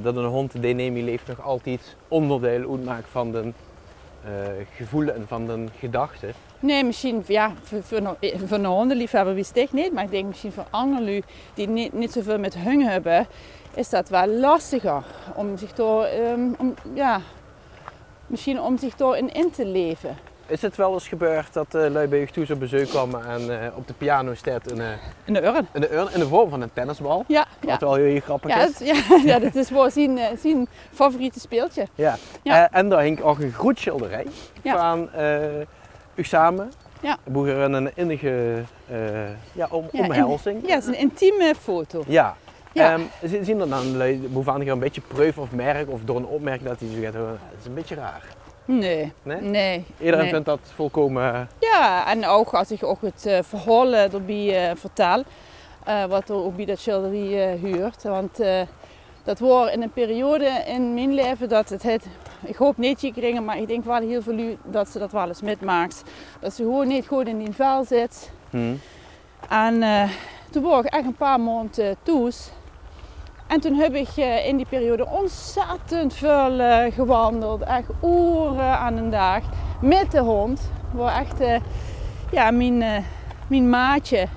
dat 0.02 0.16
een 0.16 0.26
hond 0.26 0.62
die 0.62 0.74
neem 0.74 0.98
je 0.98 1.04
leven 1.04 1.26
nog 1.28 1.46
altijd 1.46 1.96
onderdeel 2.08 2.72
uitmaakt 2.72 3.10
van 3.10 3.32
de 3.32 3.54
gevoelens 4.76 5.18
en 5.18 5.28
van 5.28 5.46
de 5.46 5.66
gedachten. 5.80 6.34
Nee, 6.60 6.84
misschien 6.84 7.24
ja, 7.28 7.52
voor, 7.62 7.84
voor, 7.84 8.18
voor 8.46 8.58
een 8.58 8.66
hondenliefhebber 8.66 9.34
wist 9.34 9.56
ik 9.56 9.72
niet. 9.72 9.94
Maar 9.94 10.04
ik 10.04 10.12
denk 10.12 10.26
misschien 10.26 10.52
voor 10.52 10.66
anderen 10.70 11.24
die 11.54 11.68
niet, 11.68 11.94
niet 11.94 12.12
zoveel 12.12 12.40
met 12.40 12.56
hun 12.58 12.82
hebben, 12.82 13.28
is 13.74 13.90
dat 13.90 14.10
wel 14.10 14.28
lastiger. 14.28 15.04
Om 15.36 15.58
zich 15.58 15.74
door, 15.74 16.08
um, 16.08 16.56
om, 16.58 16.74
ja, 16.94 17.22
misschien 18.28 18.62
om 18.62 18.78
zich 18.78 18.96
door 18.96 19.18
in, 19.18 19.34
in 19.34 19.52
te 19.52 19.66
leven. 19.66 20.18
Is 20.48 20.62
het 20.62 20.76
wel 20.76 20.94
eens 20.94 21.08
gebeurd 21.08 21.54
dat 21.54 21.76
uh, 21.76 21.90
lui 21.90 22.08
bij 22.08 22.20
je 22.20 22.28
toe 22.28 22.54
op 22.54 22.60
bezoek 22.60 22.88
kwamen 22.88 23.26
en 23.26 23.42
uh, 23.42 23.78
op 23.78 23.88
de 23.88 23.94
piano 23.94 24.34
staat 24.34 24.72
een, 24.72 24.78
uh, 24.78 24.88
in 25.24 25.34
de 25.34 25.44
urn? 25.44 25.68
In 25.74 25.82
de 25.82 25.94
urn, 25.94 26.14
in 26.14 26.20
de 26.20 26.28
vorm 26.28 26.50
van 26.50 26.62
een 26.62 26.74
tennisbal. 26.74 27.24
Ja. 27.28 27.46
Wat 27.62 27.70
ja. 27.70 27.78
wel 27.80 27.94
heel 27.94 28.20
grappig 28.20 28.52
ja, 28.52 28.62
is. 28.62 28.80
Het, 28.80 28.88
ja, 28.88 29.18
ja, 29.34 29.40
dat 29.40 29.56
is 29.56 29.70
wel 29.70 29.90
zijn, 29.90 30.20
zijn 30.40 30.68
favoriete 30.92 31.40
speeltje. 31.40 31.88
Ja. 31.96 32.16
ja. 32.44 32.72
en 32.72 32.90
daar 32.90 33.02
hing 33.02 33.22
ook 33.22 33.40
een 33.40 33.52
groetschilderij 33.52 34.26
van 34.64 35.10
samen. 36.16 36.72
Ja. 37.02 37.18
Boeren 37.24 37.74
een 37.74 37.92
innige 37.96 38.64
uh, 38.92 38.98
ja, 39.52 39.68
om, 39.70 39.88
ja, 39.92 40.04
omhelzing. 40.04 40.68
ja, 40.68 40.74
het 40.74 40.84
is 40.84 40.90
een 40.90 41.00
intieme 41.00 41.54
foto. 41.60 42.04
Ja. 42.08 42.36
ja. 42.74 42.94
Um, 42.94 43.10
zien 43.42 43.60
er 43.60 43.70
dan 43.70 43.98
bovenaan 44.28 44.68
een 44.68 44.80
beetje 44.80 45.02
preuf 45.02 45.38
of 45.38 45.52
merk 45.52 45.90
of 45.90 46.02
door 46.04 46.18
een 46.18 46.26
opmerking 46.26 46.70
dat 46.70 46.80
hij 46.80 46.90
zo 46.90 47.02
gaat 47.02 47.14
horen, 47.14 47.40
dat 47.50 47.60
is 47.60 47.66
een 47.66 47.74
beetje 47.74 47.96
raar. 47.96 48.24
Nee. 48.66 49.14
Nee? 49.24 49.42
nee 49.42 49.86
Iedereen 49.98 50.20
nee. 50.20 50.30
vindt 50.30 50.46
dat 50.46 50.60
volkomen... 50.76 51.50
Ja, 51.60 52.08
en 52.08 52.26
ook 52.26 52.54
als 52.54 52.72
ik 52.72 52.84
ook 52.84 53.02
het 53.02 53.26
uh, 53.28 53.40
verhaal 53.42 53.94
erbij 53.94 54.70
uh, 54.70 54.76
vertel, 54.76 55.24
wat 56.08 56.30
er 56.30 56.36
ook 56.36 56.56
bij 56.56 56.66
dat 56.66 56.80
schilderij 56.80 57.58
huurt. 57.62 58.04
Want 58.04 58.40
dat 59.24 59.40
was 59.40 59.72
in 59.72 59.82
een 59.82 59.92
periode 59.92 60.64
in 60.68 60.94
mijn 60.94 61.14
leven 61.14 61.50
dat 61.50 61.70
het, 61.70 61.84
het 61.84 62.06
ik 62.44 62.56
hoop 62.56 62.78
niet 62.78 63.00
gekregen, 63.00 63.46
maar 63.46 63.58
ik 63.58 63.68
denk 63.68 63.86
wel 63.86 64.00
heel 64.00 64.22
veel 64.22 64.58
dat 64.64 64.90
ze 64.90 65.00
dat 65.00 65.12
wel 65.12 65.28
eens 65.28 65.42
metmaakt. 65.42 66.04
Dat 66.40 66.54
ze 66.54 66.64
gewoon 66.64 66.88
niet 66.88 67.08
goed 67.08 67.28
in 67.28 67.38
die 67.38 67.52
vel 67.52 67.84
zit. 67.84 68.32
Hmm. 68.50 68.80
En 69.50 69.76
uh, 69.76 70.10
toen 70.50 70.64
was 70.64 70.86
ik 70.86 70.92
echt 70.94 71.06
een 71.06 71.16
paar 71.16 71.40
maanden 71.40 71.96
toes. 72.04 72.52
En 73.48 73.60
toen 73.60 73.74
heb 73.74 73.96
ik 73.96 74.10
uh, 74.18 74.48
in 74.48 74.58
die 74.58 74.66
periode 74.70 75.08
ontzettend 75.08 76.14
veel 76.14 76.60
gewandeld. 76.92 77.62
Echt 77.62 77.90
uren 78.04 78.78
aan 78.78 78.98
een 78.98 79.10
dag. 79.10 79.44
Met 79.82 80.12
de 80.12 80.20
hond. 80.20 80.72
Waar 80.92 81.20
echt 81.20 81.62
ja, 82.32 82.52
mijn, 82.52 83.06
mijn 83.48 83.70
maatje. 83.70 84.28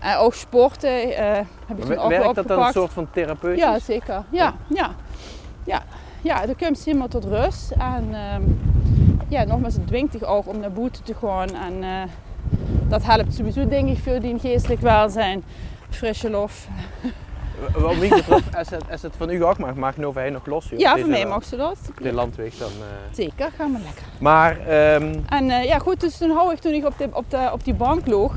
En 0.00 0.16
ook 0.16 0.34
sporten 0.34 1.08
heb 1.66 1.78
ik 1.78 1.84
toen 1.84 1.98
ook 1.98 2.08
Werkt 2.08 2.34
dat 2.34 2.48
dan 2.48 2.62
een 2.62 2.72
soort 2.72 2.92
van 2.92 3.10
therapeutisch? 3.10 3.62
Ja, 3.62 3.78
zeker. 3.78 4.24
Ja, 4.30 4.54
ja. 4.68 4.74
ja 4.74 4.90
ja, 5.64 5.82
dan 6.22 6.56
komt 6.58 6.78
ze 6.78 6.82
helemaal 6.84 7.08
tot 7.08 7.24
rust. 7.24 7.70
En 7.70 8.08
uh, 8.10 8.18
ja, 9.28 9.44
nogmaals, 9.44 9.74
het 9.74 9.86
dwingt 9.86 10.12
zich 10.12 10.22
ook 10.24 10.48
om 10.48 10.60
naar 10.60 10.72
buiten 10.72 11.04
te 11.04 11.14
gaan. 11.14 11.54
En 11.54 11.82
uh, 11.82 12.02
dat 12.88 13.04
helpt 13.04 13.34
sowieso, 13.34 13.68
denk 13.68 13.88
ik, 13.88 13.98
voor 13.98 14.20
die 14.20 14.38
geestelijk 14.38 14.80
welzijn. 14.80 15.44
Frisse 15.90 16.30
lof. 16.30 16.68
Wat 17.76 17.96
mij 17.96 18.08
betreft, 18.08 18.56
als 18.56 18.70
het, 18.70 18.84
als 18.90 19.02
het 19.02 19.14
van 19.16 19.30
u 19.30 19.36
geacht 19.36 19.58
mag, 19.58 19.74
mag 19.74 19.96
Nova 19.96 20.20
Heen 20.20 20.32
nog 20.32 20.46
los. 20.46 20.68
joh. 20.68 20.78
Ja, 20.78 20.96
voor 20.98 21.08
mij 21.08 21.26
mag 21.26 21.44
ze 21.44 21.56
dat. 21.56 21.78
De 22.02 22.12
landweg 22.12 22.54
dan. 22.54 22.68
eh. 22.68 23.14
Zeker, 23.14 23.50
gaan 23.56 23.72
we 23.72 23.78
lekker. 23.84 24.02
Maar, 24.18 24.58
ehm, 24.58 25.14
En 25.28 25.50
eh, 25.50 25.64
ja, 25.64 25.78
goed, 25.78 26.00
dus 26.00 26.16
toen 26.16 26.30
hou 26.30 26.52
ik 26.52 26.58
toen 26.58 26.72
ik 26.72 26.86
op, 26.86 26.98
de, 26.98 27.08
op, 27.12 27.30
de, 27.30 27.48
op 27.52 27.64
die 27.64 27.74
bank 27.74 28.06
loog, 28.06 28.34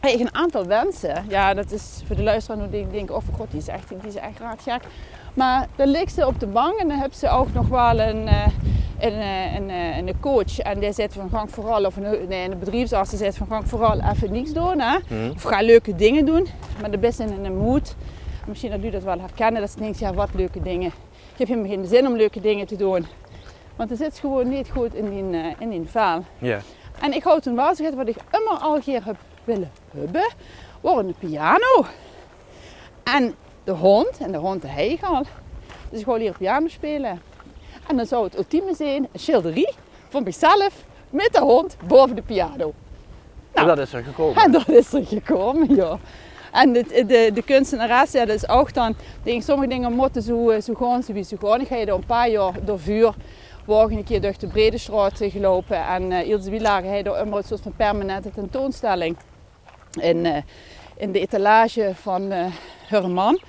ik 0.00 0.20
een 0.20 0.34
aantal 0.34 0.66
wensen. 0.66 1.24
Ja, 1.28 1.54
dat 1.54 1.70
is 1.70 2.02
voor 2.06 2.16
de 2.16 2.22
luisteraar 2.22 2.70
die 2.70 2.86
denken, 2.90 3.14
oh 3.16 3.22
god, 3.36 3.50
die 3.50 3.60
is 3.60 3.68
echt, 3.68 3.88
die 3.88 4.08
is 4.08 4.14
echt 4.16 4.38
raad 4.38 4.62
gek. 4.62 4.82
Maar 5.34 5.66
dan 5.76 5.88
ligt 5.88 6.14
ze 6.14 6.26
op 6.26 6.40
de 6.40 6.46
bank 6.46 6.78
en 6.78 6.88
dan 6.88 6.98
heb 6.98 7.12
ze 7.12 7.28
ook 7.28 7.52
nog 7.52 7.68
wel 7.68 8.00
een, 8.00 8.28
eh, 8.28 8.46
een, 8.98 9.12
eh, 9.12 9.54
een, 9.54 9.70
eh, 9.70 9.96
een 9.96 10.20
coach. 10.20 10.58
En 10.58 10.78
die 10.78 10.92
zegt 10.92 11.12
van 11.12 11.30
gang 11.30 11.50
vooral, 11.50 11.84
of 11.84 11.96
een, 11.96 12.28
nee, 12.28 12.50
een 12.50 12.58
bedrijfsarts 12.58 13.10
die 13.10 13.18
zegt 13.18 13.36
van 13.36 13.46
gang 13.46 13.68
vooral 13.68 14.00
even 14.00 14.32
niks 14.32 14.52
doen. 14.52 14.80
Hè? 14.80 14.98
hm. 15.08 15.30
Of 15.34 15.42
ga 15.42 15.62
leuke 15.62 15.94
dingen 15.94 16.24
doen. 16.26 16.46
Maar 16.80 16.90
dan 16.90 17.00
best 17.00 17.20
in 17.20 17.44
een 17.44 17.56
mood. 17.56 17.94
Misschien 18.46 18.70
dat 18.70 18.84
u 18.84 18.90
dat 18.90 19.02
wel 19.02 19.20
herkennen. 19.20 19.60
Dat 19.60 19.70
ze 19.70 19.78
denkt, 19.78 19.98
ja 19.98 20.14
wat 20.14 20.28
leuke 20.34 20.62
dingen. 20.62 20.92
Ik 21.32 21.38
heb 21.38 21.48
helemaal 21.48 21.70
geen 21.70 21.86
zin 21.86 22.06
om 22.06 22.16
leuke 22.16 22.40
dingen 22.40 22.66
te 22.66 22.76
doen. 22.76 23.06
Want 23.76 23.90
er 23.90 23.96
zit 23.96 24.18
gewoon 24.18 24.48
niet 24.48 24.68
goed 24.70 24.94
in 24.94 25.10
die, 25.10 25.54
in 25.58 25.70
die 25.70 25.82
vel. 25.86 26.24
ja. 26.38 26.60
En 27.00 27.12
ik 27.12 27.22
hou 27.22 27.40
toen 27.40 27.56
wel 27.56 27.68
gezegd 27.68 27.94
wat 27.94 28.08
ik 28.08 28.16
immer 28.30 28.58
al 28.60 28.78
keer 28.78 29.04
heb 29.04 29.16
willen 29.44 29.70
hebben. 29.90 30.32
Wordt 30.80 31.08
een 31.08 31.14
piano. 31.18 31.86
En 33.02 33.34
de 33.70 33.76
hond, 33.76 34.18
en 34.18 34.32
de 34.32 34.38
hond 34.38 34.62
de 34.62 34.68
heeg 34.68 35.02
al. 35.02 35.22
Dus 35.90 36.00
ik 36.00 36.06
wou 36.06 36.18
leren 36.18 36.36
piano 36.38 36.68
spelen. 36.68 37.20
En 37.88 37.96
dan 37.96 38.06
zou 38.06 38.24
het 38.24 38.36
ultieme 38.36 38.74
zijn, 38.74 39.08
een 39.12 39.20
schilderie 39.20 39.74
van 40.08 40.22
mezelf 40.22 40.84
met 41.10 41.28
de 41.32 41.40
hond 41.40 41.76
boven 41.86 42.16
de 42.16 42.22
piano. 42.22 42.72
En 43.52 43.64
Nou. 43.64 43.66
dat 43.66 43.78
is 43.78 43.92
er 43.92 44.02
gekomen. 44.02 44.42
En 44.42 44.52
dat 44.58 44.68
is 44.68 44.92
er 44.92 45.06
gekomen, 45.06 45.74
ja. 45.74 45.98
En 46.52 46.72
de, 46.72 47.04
de, 47.06 47.30
de 47.34 47.42
kunstenares, 47.42 48.12
ja, 48.12 48.24
dat 48.24 48.34
is 48.36 48.48
ook 48.48 48.74
dan, 48.74 48.94
denk, 49.22 49.42
sommige 49.42 49.68
dingen 49.68 49.92
moeten 49.92 50.22
zo, 50.22 50.50
eh, 50.50 50.60
zo 50.60 50.74
gaan, 50.74 51.02
zo 51.02 51.12
wie 51.12 51.24
ze 51.24 51.36
gaan. 51.40 51.60
Ik 51.60 51.66
ga 51.66 51.76
je 51.76 51.86
door 51.86 51.98
een 51.98 52.06
paar 52.06 52.30
jaar 52.30 52.64
door 52.64 52.80
vuur, 52.80 53.14
wagen 53.64 53.96
een 53.96 54.04
keer 54.04 54.20
door 54.20 54.34
de 54.38 54.46
Brede 54.46 54.78
Straat 54.78 55.20
gelopen. 55.22 55.86
En 55.86 56.10
uh, 56.10 56.28
Ilse 56.28 56.50
heeft 56.82 57.04
door 57.04 57.16
een 57.16 57.42
soort 57.44 57.60
van 57.60 57.72
permanente 57.76 58.30
tentoonstelling 58.30 59.16
in, 60.00 60.26
eh, 60.26 60.42
in 61.00 61.12
de 61.12 61.20
etalage 61.20 61.92
van 61.94 62.30
eh 62.32 62.46
haar 62.88 63.08
man. 63.10 63.40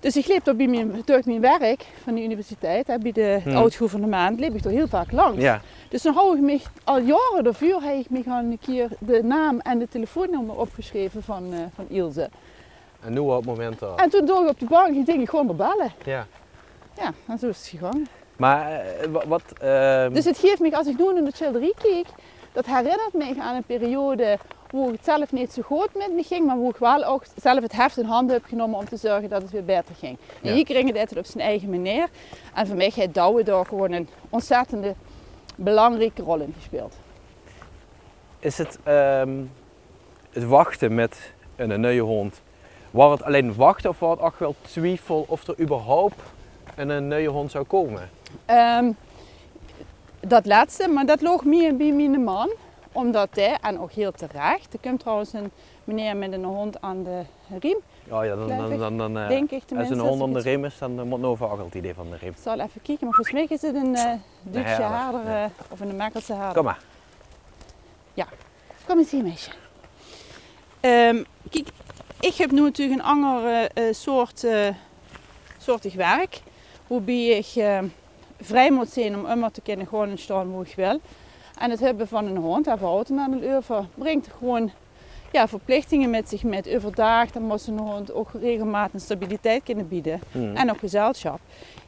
Dus 0.00 0.16
ik 0.16 0.26
leep 0.26 0.44
door, 0.44 0.54
bij 0.54 0.66
mijn, 0.66 1.02
door 1.04 1.20
mijn 1.24 1.40
werk 1.40 1.86
van 2.02 2.14
de 2.14 2.22
universiteit, 2.22 2.86
hè, 2.86 2.98
bij 2.98 3.12
de 3.12 3.40
Hmm. 3.42 3.56
oud-gouvernement, 3.56 4.40
leep 4.40 4.54
ik 4.54 4.64
er 4.64 4.70
heel 4.70 4.88
vaak 4.88 5.12
langs. 5.12 5.42
Ja. 5.42 5.60
Dus 5.88 6.02
dan 6.02 6.14
hou 6.14 6.36
ik 6.36 6.42
me 6.42 6.60
al 6.84 6.98
jaren 6.98 7.44
door 7.44 7.54
vuur 7.54 7.82
heb 7.82 7.94
ik 7.96 8.10
me 8.10 8.22
gewoon 8.22 8.44
een 8.50 8.58
keer 8.58 8.88
de 8.98 9.22
naam 9.22 9.58
en 9.60 9.78
de 9.78 9.88
telefoonnummer 9.88 10.56
opgeschreven 10.58 11.22
van, 11.22 11.52
eh, 11.52 11.58
van 11.74 11.84
Ilse. 11.88 12.28
En 13.04 13.12
nu 13.12 13.18
op 13.18 13.36
het 13.36 13.44
moment 13.46 13.78
dat. 13.78 14.00
En 14.00 14.10
toen 14.10 14.26
door 14.26 14.42
ik 14.42 14.48
op 14.48 14.58
de 14.60 14.66
bank, 14.66 15.06
denk 15.06 15.20
ik 15.20 15.28
gewoon 15.28 15.46
maar 15.46 15.54
bellen. 15.54 15.92
Ja. 16.04 16.26
Ja, 16.96 17.12
en 17.26 17.38
zo 17.38 17.48
is 17.48 17.56
het 17.58 17.66
gegaan. 17.66 18.06
Maar 18.36 18.70
eh, 18.72 19.06
wa- 19.10 19.26
wat. 19.26 19.42
ehm, 19.60 20.12
Dus 20.12 20.24
het 20.24 20.38
geeft 20.38 20.60
me, 20.60 20.76
als 20.76 20.86
ik 20.86 20.98
nu 20.98 21.12
naar 21.12 21.24
de 21.24 21.30
schilderie 21.34 21.74
keek, 21.82 22.06
dat 22.52 22.66
herinnert 22.66 23.12
me 23.12 23.34
aan 23.40 23.54
een 23.54 23.64
periode 23.64 24.38
waar 24.70 24.90
het 24.90 25.04
zelf 25.04 25.32
niet 25.32 25.52
zo 25.52 25.62
goed 25.62 25.88
met 25.94 26.12
me 26.12 26.22
ging, 26.22 26.46
maar 26.46 26.60
waar 26.60 26.70
ik 26.70 26.76
wel 26.76 27.04
ook 27.04 27.24
zelf 27.42 27.62
het 27.62 27.72
heft 27.72 27.98
in 27.98 28.04
handen 28.04 28.34
heb 28.34 28.44
genomen 28.44 28.78
om 28.78 28.84
te 28.84 28.96
zorgen 28.96 29.28
dat 29.28 29.42
het 29.42 29.50
weer 29.50 29.64
beter 29.64 29.94
ging. 29.94 30.18
Ja. 30.42 30.52
hier 30.52 30.64
kreeg 30.64 30.86
het 30.86 30.98
altijd 30.98 31.18
op 31.18 31.26
zijn 31.26 31.44
eigen 31.44 31.70
manier. 31.70 32.08
En 32.54 32.66
voor 32.66 32.76
mij 32.76 32.92
heeft 32.94 33.14
Douwe 33.14 33.42
daar 33.42 33.66
gewoon 33.66 33.92
een 33.92 34.08
ontzettende 34.28 34.94
belangrijke 35.56 36.22
rol 36.22 36.40
in 36.40 36.54
gespeeld. 36.56 36.94
Is 38.38 38.58
het 38.58 38.78
ehm, 38.82 39.42
het 40.30 40.44
wachten 40.44 40.94
met 40.94 41.32
een, 41.56 41.80
nieuwe 41.80 42.08
hond? 42.08 42.40
Was 42.90 43.12
het 43.12 43.22
alleen 43.22 43.54
wachten 43.54 43.90
of 43.90 43.98
was 43.98 44.10
het 44.10 44.20
ook 44.20 44.38
wel 44.38 44.54
twijfel 44.60 45.24
of 45.28 45.46
er 45.46 45.60
überhaupt 45.60 46.20
een, 46.76 46.88
een 46.88 47.08
nieuwe 47.08 47.28
hond 47.28 47.50
zou 47.50 47.64
komen? 47.64 48.10
Ehm, 48.44 48.92
dat 50.20 50.46
laatste, 50.46 50.88
maar 50.88 51.06
dat 51.06 51.20
loog 51.20 51.44
meer 51.44 51.76
bij 51.76 51.92
mijn 51.92 52.24
man. 52.24 52.50
Omdat 52.92 53.28
hij, 53.32 53.58
en 53.60 53.80
ook 53.80 53.92
heel 53.92 54.12
terecht, 54.12 54.72
er 54.72 54.78
komt 54.80 55.00
trouwens 55.00 55.32
een 55.32 55.50
meneer 55.84 56.16
met 56.16 56.32
een 56.32 56.44
hond 56.44 56.80
aan 56.80 57.02
de 57.02 57.22
riem, 57.60 57.78
Oh 58.10 58.24
ja, 58.24 58.36
dan, 58.36 58.48
dan, 58.48 58.78
dan, 58.78 58.98
dan 58.98 59.18
eh, 59.18 59.28
denk 59.28 59.50
ik 59.50 59.62
als 59.76 59.90
een 59.90 59.98
hond 59.98 60.20
om 60.22 60.32
de 60.32 60.40
riem 60.40 60.64
is, 60.64 60.78
dan 60.78 61.08
moet 61.08 61.24
ook 61.24 61.40
al 61.40 61.58
het 61.58 61.74
idee 61.74 61.94
van 61.94 62.10
de 62.10 62.16
riem. 62.16 62.30
Ik 62.30 62.36
zal 62.42 62.54
even 62.54 62.82
kijken, 62.82 63.06
maar 63.06 63.14
volgens 63.14 63.32
mij 63.32 63.46
is 63.48 63.62
het 63.62 63.74
een 63.74 63.94
eh 63.94 64.12
Duitse 64.42 64.80
ja. 64.80 65.12
eh, 65.26 65.50
of 65.70 65.80
een 65.80 65.96
Mekelse 65.96 66.32
herder. 66.32 66.54
Kom 66.54 66.64
maar. 66.64 66.82
Kom 68.86 68.98
eens 68.98 69.10
hier, 69.10 69.22
meisje. 69.22 69.50
Ehm, 70.80 71.22
kijk, 71.50 71.68
ik 72.20 72.34
heb 72.34 72.50
nu 72.50 72.60
natuurlijk 72.60 73.00
een 73.00 73.06
ander 73.06 73.70
soort, 73.90 74.46
soortig 75.58 75.94
werk. 75.94 76.40
Waarbij 76.86 77.26
ik 77.26 77.64
vrij 78.40 78.70
moet 78.70 78.88
zijn 78.88 79.16
om 79.16 79.26
immer 79.26 79.50
te 79.50 79.60
kunnen 79.60 79.86
gewoon 79.86 80.18
staan 80.18 80.52
waar 80.52 80.66
ik 80.66 80.74
wil. 80.76 81.00
En 81.60 81.70
het 81.70 81.80
hebben 81.80 82.08
van 82.08 82.26
een 82.26 82.36
hond, 82.36 82.66
even 82.66 82.86
auto 82.86 83.14
naar 83.14 83.30
de 83.30 83.56
over, 83.56 83.84
brengt 83.94 84.28
gewoon 84.38 84.70
ja, 85.32 85.48
verplichtingen 85.48 86.10
met 86.10 86.28
zich 86.28 86.42
met. 86.42 86.68
Overdag, 86.68 87.30
dan 87.30 87.42
moet 87.42 87.66
een 87.66 87.78
hond 87.78 88.12
ook 88.12 88.28
regelmatig 88.40 89.00
stabiliteit 89.00 89.62
kunnen 89.62 89.88
bieden. 89.88 90.20
Hm. 90.32 90.56
En 90.56 90.70
ook 90.70 90.78
gezelschap. 90.78 91.40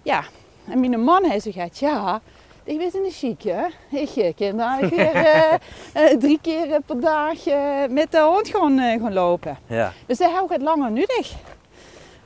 Ja, 0.03 0.25
en 0.69 0.81
mijn 0.81 1.05
man 1.05 1.25
hij 1.25 1.41
zegt, 1.41 1.79
ja, 1.79 2.21
ik 2.65 2.79
ben 2.79 3.05
een 3.05 3.11
chic, 3.11 3.43
hè. 3.43 3.65
Ik 3.99 4.57
daar 4.57 4.89
weer 4.89 5.15
eh, 5.15 5.53
eh, 5.93 6.19
drie 6.19 6.39
keer 6.43 6.81
per 6.87 7.01
dag 7.01 7.47
eh, 7.47 7.89
met 7.89 8.13
de 8.13 8.21
hond 8.21 8.49
gaan, 8.49 8.79
gaan 8.79 9.13
lopen. 9.13 9.59
Ja. 9.67 9.93
Dus 10.07 10.19
hij 10.19 10.31
houdt 10.31 10.53
het 10.53 10.63
langer 10.63 10.93
nodig. 10.93 11.33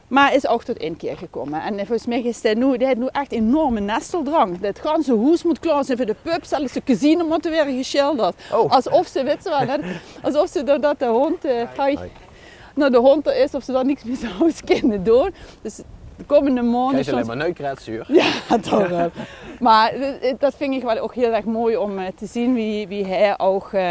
Maar 0.09 0.35
is 0.35 0.47
ook 0.47 0.63
tot 0.63 0.77
één 0.77 0.97
keer 0.97 1.17
gekomen. 1.17 1.63
En 1.63 1.73
eh, 1.73 1.87
volgens 1.87 2.07
mij 2.07 2.23
is 2.23 2.43
hij 2.43 2.55
nu, 2.55 2.77
heeft 2.79 2.97
nu 2.97 3.09
echt 3.13 3.33
enorme 3.33 3.81
nesteldrang. 3.81 4.61
Het 4.61 4.79
ganse 4.79 5.19
huis 5.19 5.43
moet 5.43 5.59
klaar 5.59 5.85
zijn 5.85 5.97
voor 5.97 6.07
de 6.07 6.17
pub. 6.23 6.45
Zelfs 6.45 6.73
de 6.73 6.83
cuisine 6.83 7.25
moet 7.25 7.45
weer 7.45 7.65
geschilderd. 7.65 8.35
Oh. 8.53 8.71
Alsof 8.71 9.07
ze, 9.07 9.23
weet 9.23 9.43
ze 9.43 9.49
wel, 9.49 9.79
alsof 10.23 10.49
ze 10.49 10.63
doordat 10.65 10.99
de 10.99 11.07
hond, 11.07 11.45
eh, 11.45 11.53
hi, 11.79 11.97
Hi. 11.97 12.09
nou, 12.75 12.91
de 12.91 12.99
hond 12.99 13.27
er 13.27 13.37
is, 13.37 13.55
of 13.55 13.65
ze 13.65 13.73
dan 13.73 13.87
niks 13.87 14.05
meer 14.05 14.17
zou 14.39 14.53
kunnen 14.65 15.05
doen. 15.05 15.35
Dus 15.63 15.81
de 16.17 16.25
komende 16.25 16.63
maanden... 16.63 16.91
Hij 16.91 17.01
is 17.01 17.13
alleen 17.13 17.27
maar 17.27 17.37
neukretzuur. 17.37 18.07
ja, 18.49 18.59
toch 18.59 18.89
wel. 18.89 19.11
Maar 19.61 19.93
eh, 19.93 20.35
dat 20.39 20.55
vind 20.57 20.75
ik 20.75 20.83
wel 20.83 20.99
ook 20.99 21.15
heel 21.15 21.33
erg 21.33 21.45
mooi 21.45 21.77
om 21.77 21.99
eh, 21.99 22.07
te 22.17 22.27
zien 22.27 22.55
wie, 22.55 22.89
wie 22.89 23.07
hij 23.07 23.39
ook 23.39 23.73
eh, 23.73 23.91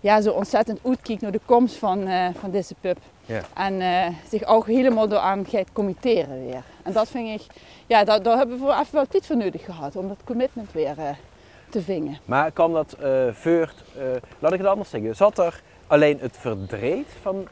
ja, 0.00 0.20
zo 0.20 0.30
ontzettend 0.30 0.78
uitkijkt 0.84 1.22
naar 1.22 1.32
de 1.32 1.40
komst 1.44 1.76
van, 1.76 2.06
eh, 2.06 2.26
van 2.40 2.50
deze 2.50 2.74
pup. 2.80 2.98
Ja. 3.26 3.40
En 3.54 3.80
eh, 3.80 4.06
zich 4.28 4.44
ook 4.44 4.66
helemaal 4.66 5.08
door 5.08 5.18
aan 5.18 5.46
gaat 5.46 5.72
committeren 5.72 6.46
weer. 6.46 6.62
En 6.82 6.92
dat 6.92 7.08
vind 7.08 7.40
ik, 7.40 7.46
ja, 7.86 8.04
daar, 8.04 8.22
daar 8.22 8.36
hebben 8.36 8.56
we 8.58 8.62
voor 8.64 8.72
even 8.72 8.94
wel 8.94 9.06
tijd 9.06 9.26
voor 9.26 9.36
nodig 9.36 9.64
gehad 9.64 9.96
om 9.96 10.08
dat 10.08 10.16
commitment 10.24 10.72
weer 10.72 10.94
eh, 10.98 11.08
te 11.70 11.82
vingen. 11.82 12.18
Maar 12.24 12.50
kwam 12.50 12.72
dat 12.72 12.96
voort, 13.32 13.84
eh, 13.98 14.04
laat 14.38 14.52
ik 14.52 14.58
het 14.58 14.68
anders 14.68 14.90
zeggen, 14.90 15.16
zat 15.16 15.38
er 15.38 15.60
alleen 15.86 16.18
het 16.20 16.36
verdriet 16.36 17.08
van 17.22 17.48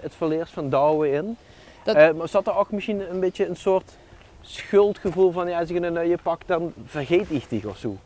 het 0.00 0.14
verleers 0.14 0.50
van 0.50 0.70
Douwe 0.70 1.10
in? 1.10 1.36
Dat- 1.84 2.16
maar 2.16 2.28
zat 2.28 2.46
er 2.46 2.56
ook 2.56 2.70
misschien 2.70 3.10
een 3.10 3.20
beetje 3.20 3.46
een 3.48 3.56
soort 3.56 3.92
schuldgevoel 4.40 5.30
van, 5.32 5.48
ja, 5.48 5.58
als 5.60 5.70
ik 5.70 5.82
een 5.82 5.92
nieuwe 5.92 6.18
pak, 6.22 6.40
dan 6.46 6.72
vergeet 6.84 7.30
ik 7.30 7.48
die 7.48 7.68
of 7.68 7.76
zo? 7.78 7.96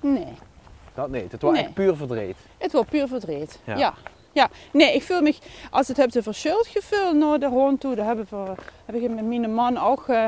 Nee, 0.00 0.32
Dat 0.94 1.08
niet, 1.10 1.32
het 1.32 1.42
was 1.42 1.52
Nee. 1.52 1.62
echt 1.62 1.74
puur 1.74 1.96
verdriet. 1.96 2.36
het 2.58 2.72
was 2.72 2.84
puur 2.90 3.08
verdriet. 3.08 3.58
Ja. 3.64 3.76
Ja. 3.76 3.94
Ja. 4.38 4.50
nee, 4.72 4.94
ik 4.94 5.02
voel 5.02 5.20
me, 5.20 5.34
als 5.70 5.88
het 5.88 5.96
heb 5.96 6.10
ze 6.10 6.22
verschuld 6.22 6.66
gevoeld 6.66 7.14
naar 7.14 7.38
de 7.38 7.46
hond 7.46 7.80
toe, 7.80 7.94
daar 7.94 8.06
hebben 8.06 8.26
we, 8.30 8.54
heb 8.84 8.94
ik 8.94 9.10
met 9.10 9.24
mijn 9.24 9.54
man 9.54 9.78
ook 9.78 10.08
eh, 10.08 10.26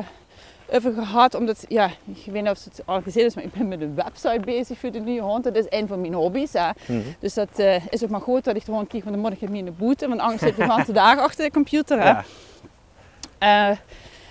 over 0.73 0.93
gehad. 0.93 1.35
Omdat, 1.35 1.65
ja, 1.69 1.87
ik 1.87 2.33
weet 2.33 2.43
niet 2.43 2.51
of 2.51 2.65
het 2.65 2.83
al 2.85 3.03
gezien 3.03 3.25
is, 3.25 3.35
maar 3.35 3.45
ik 3.45 3.53
ben 3.53 3.69
met 3.69 3.81
een 3.81 3.95
website 3.95 4.41
bezig 4.45 4.79
voor 4.79 4.91
de 4.91 5.01
nieuwe 5.01 5.27
hond. 5.27 5.45
Dat 5.45 5.57
is 5.57 5.67
een 5.69 5.87
van 5.87 6.01
mijn 6.01 6.15
hobby's. 6.15 6.53
Hè. 6.53 6.71
Mhm. 6.87 7.01
Dus 7.19 7.35
dat 7.35 7.59
eh, 7.59 7.87
is 7.87 8.05
ook 8.05 8.11
maar 8.11 8.21
goed 8.21 8.45
dat 8.45 8.57
ik 8.57 8.65
de 8.65 8.73
hond 8.73 8.89
krijg, 8.89 9.05
want 9.05 9.17
dan 9.17 9.25
moet 9.25 9.35
ik 9.35 9.41
het 9.41 9.51
niet 9.51 9.59
in 9.59 9.65
de 9.65 9.85
boete. 9.85 10.09
Want 10.09 10.21
anders 10.21 10.41
zit 10.41 10.51
ik 10.51 10.57
de 10.57 10.73
hele 10.73 10.93
dag 10.93 11.19
achter 11.19 11.45
de 11.45 11.51
computer. 11.51 12.01
Hè. 12.01 12.09
Ja. 12.09 12.25
Eh, 13.39 13.77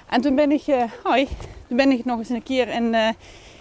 en 0.10 0.22
toen 0.22 0.36
ben 0.36 0.52
ik, 0.52 0.68
eh, 0.68 0.84
hoi, 1.04 1.28
toen 1.68 1.78
ben 1.78 1.92
ik 1.92 2.06
nog 2.06 2.18
eens 2.18 2.30
een 2.30 2.44
keer 2.44 2.68
in, 2.68 2.94
eh, 2.94 3.10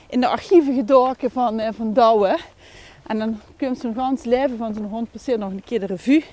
in 0.09 0.21
de 0.21 0.27
archieven 0.27 0.75
gedoken 0.75 1.31
van, 1.31 1.59
eh, 1.59 1.69
van 1.73 1.93
Douwe. 1.93 2.39
En 3.09 3.19
dan 3.19 3.41
komt 3.59 3.79
zo'n 3.79 3.95
gans 3.95 4.25
leven 4.25 4.59
van 4.59 4.75
zo'n 4.75 4.85
hond 4.85 5.11
passeert 5.11 5.39
nog 5.39 5.51
een 5.51 5.65
keer 5.65 5.81
de 5.81 5.87
revue. 5.87 6.25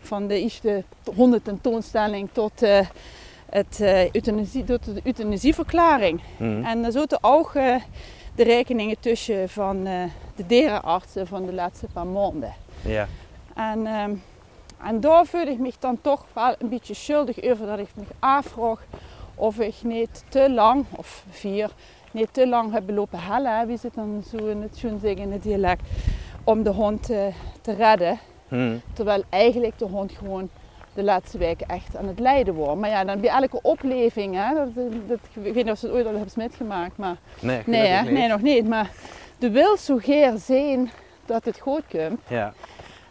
Van 0.00 0.26
de 0.26 0.40
eerste 0.40 0.84
hondententoonstelling 1.14 2.28
tot, 2.32 2.62
eh, 2.62 2.86
het, 3.50 3.80
eh, 3.80 4.10
euthanasie, 4.10 4.64
tot 4.64 4.84
de 4.84 5.00
euthanasieverklaring. 5.04 6.20
Mhm. 6.36 6.64
En 6.64 6.84
er 6.84 6.92
zitten 6.92 7.18
ook 7.20 7.54
eh, 7.54 7.74
de 8.34 8.42
rekeningen 8.42 9.00
tussen 9.00 9.48
van 9.48 9.84
de 10.36 10.46
dierenartsen 10.46 11.26
van 11.26 11.46
de 11.46 11.52
laatste 11.52 11.86
paar 11.92 12.06
maanden. 12.06 12.54
ja. 12.82 13.08
En, 13.54 13.86
ehm, 13.86 14.14
en 14.82 15.00
daar 15.00 15.26
voelde 15.26 15.50
ik 15.50 15.58
me 15.58 15.72
dan 15.78 16.00
toch 16.00 16.26
wel 16.32 16.54
een 16.58 16.68
beetje 16.68 16.94
schuldig 16.94 17.42
over 17.42 17.66
dat 17.66 17.78
ik 17.78 17.88
me 17.94 18.04
afvroeg 18.18 18.80
of 19.34 19.58
ik 19.58 19.74
niet 19.82 20.24
te 20.28 20.50
lang, 20.50 20.84
of 20.96 21.24
vier, 21.30 21.70
niet 22.12 22.28
te 22.32 22.48
lang 22.48 22.72
heb 22.72 22.90
lopen 22.90 23.18
hellen, 23.20 23.58
hè, 23.58 23.66
wie 23.66 23.78
zit 23.78 23.94
dan 23.94 24.24
zo 24.30 24.36
in 24.46 24.62
het 24.62 24.76
zeggen 24.78 25.16
in 25.18 25.32
het 25.32 25.42
dialect, 25.42 25.82
om 26.44 26.62
de 26.62 26.70
hond 26.70 27.10
eh, 27.10 27.26
te 27.60 27.72
redden. 27.74 28.18
Mhm. 28.48 28.76
Terwijl 28.92 29.22
eigenlijk 29.28 29.78
de 29.78 29.84
hond 29.84 30.12
gewoon 30.12 30.48
de 30.94 31.02
laatste 31.02 31.38
weken 31.38 31.68
echt 31.68 31.96
aan 31.96 32.06
het 32.08 32.18
lijden 32.18 32.54
wordt. 32.54 32.80
Maar 32.80 32.90
ja, 32.90 33.04
dan 33.04 33.20
bij 33.20 33.30
elke 33.30 33.58
opleving, 33.62 34.34
hè, 34.34 34.54
dat, 34.54 34.68
dat, 35.08 35.18
ik 35.32 35.42
weet 35.54 35.54
niet 35.64 35.70
of 35.70 35.78
ze 35.78 35.86
het 35.86 35.94
ooit 35.94 36.06
al 36.06 36.12
hebben 36.14 36.30
metgemaakt, 36.36 36.96
maar 36.96 37.16
Nee, 37.40 37.62
nee, 37.66 37.80
hè? 37.80 37.86
gelukkig 37.86 38.10
niet. 38.10 38.18
nee, 38.18 38.28
nog 38.28 38.40
niet. 38.42 38.68
Maar 38.68 38.90
de 39.38 39.50
wil 39.50 39.76
zo 39.76 39.96
geer 39.96 40.32
zijn 40.38 40.90
dat 41.26 41.44
het 41.44 41.58
goed 41.58 41.82
komt. 41.88 42.20
Ja, 42.28 42.52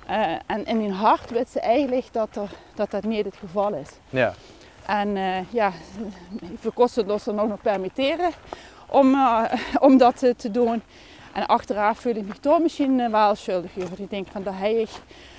Eh, 0.07 0.31
en 0.45 0.65
in 0.65 0.79
hun 0.81 0.91
hart 0.91 1.29
weet 1.31 1.49
ze 1.49 1.59
eigenlijk 1.59 2.05
dat, 2.11 2.35
er, 2.35 2.49
dat 2.75 2.91
dat 2.91 3.03
niet 3.03 3.25
het 3.25 3.35
geval 3.35 3.73
is. 3.73 3.89
ja. 4.09 4.33
En 4.85 5.17
eh, 5.17 5.37
ja, 5.49 5.71
voor 6.59 6.73
kosten 6.73 7.07
dat 7.07 7.21
ze 7.21 7.31
nog 7.33 7.47
nog 7.47 7.61
permitteren 7.61 8.31
om, 8.87 9.13
eh, 9.13 9.43
om 9.87 9.97
dat 9.97 10.23
eh, 10.23 10.33
te 10.37 10.51
doen. 10.51 10.81
En 11.33 11.45
achteraf 11.45 11.99
voel 11.99 12.15
ik 12.15 12.27
me 12.27 12.33
toch 12.39 12.59
misschien 12.59 12.99
eh, 12.99 13.09
wel 13.09 13.35
schuldig 13.35 13.71
over. 13.77 13.99
Ik 14.01 14.09
denk 14.09 14.27
van 14.31 14.43
dat 14.43 14.53
hij 14.57 14.73
ik, 14.73 14.89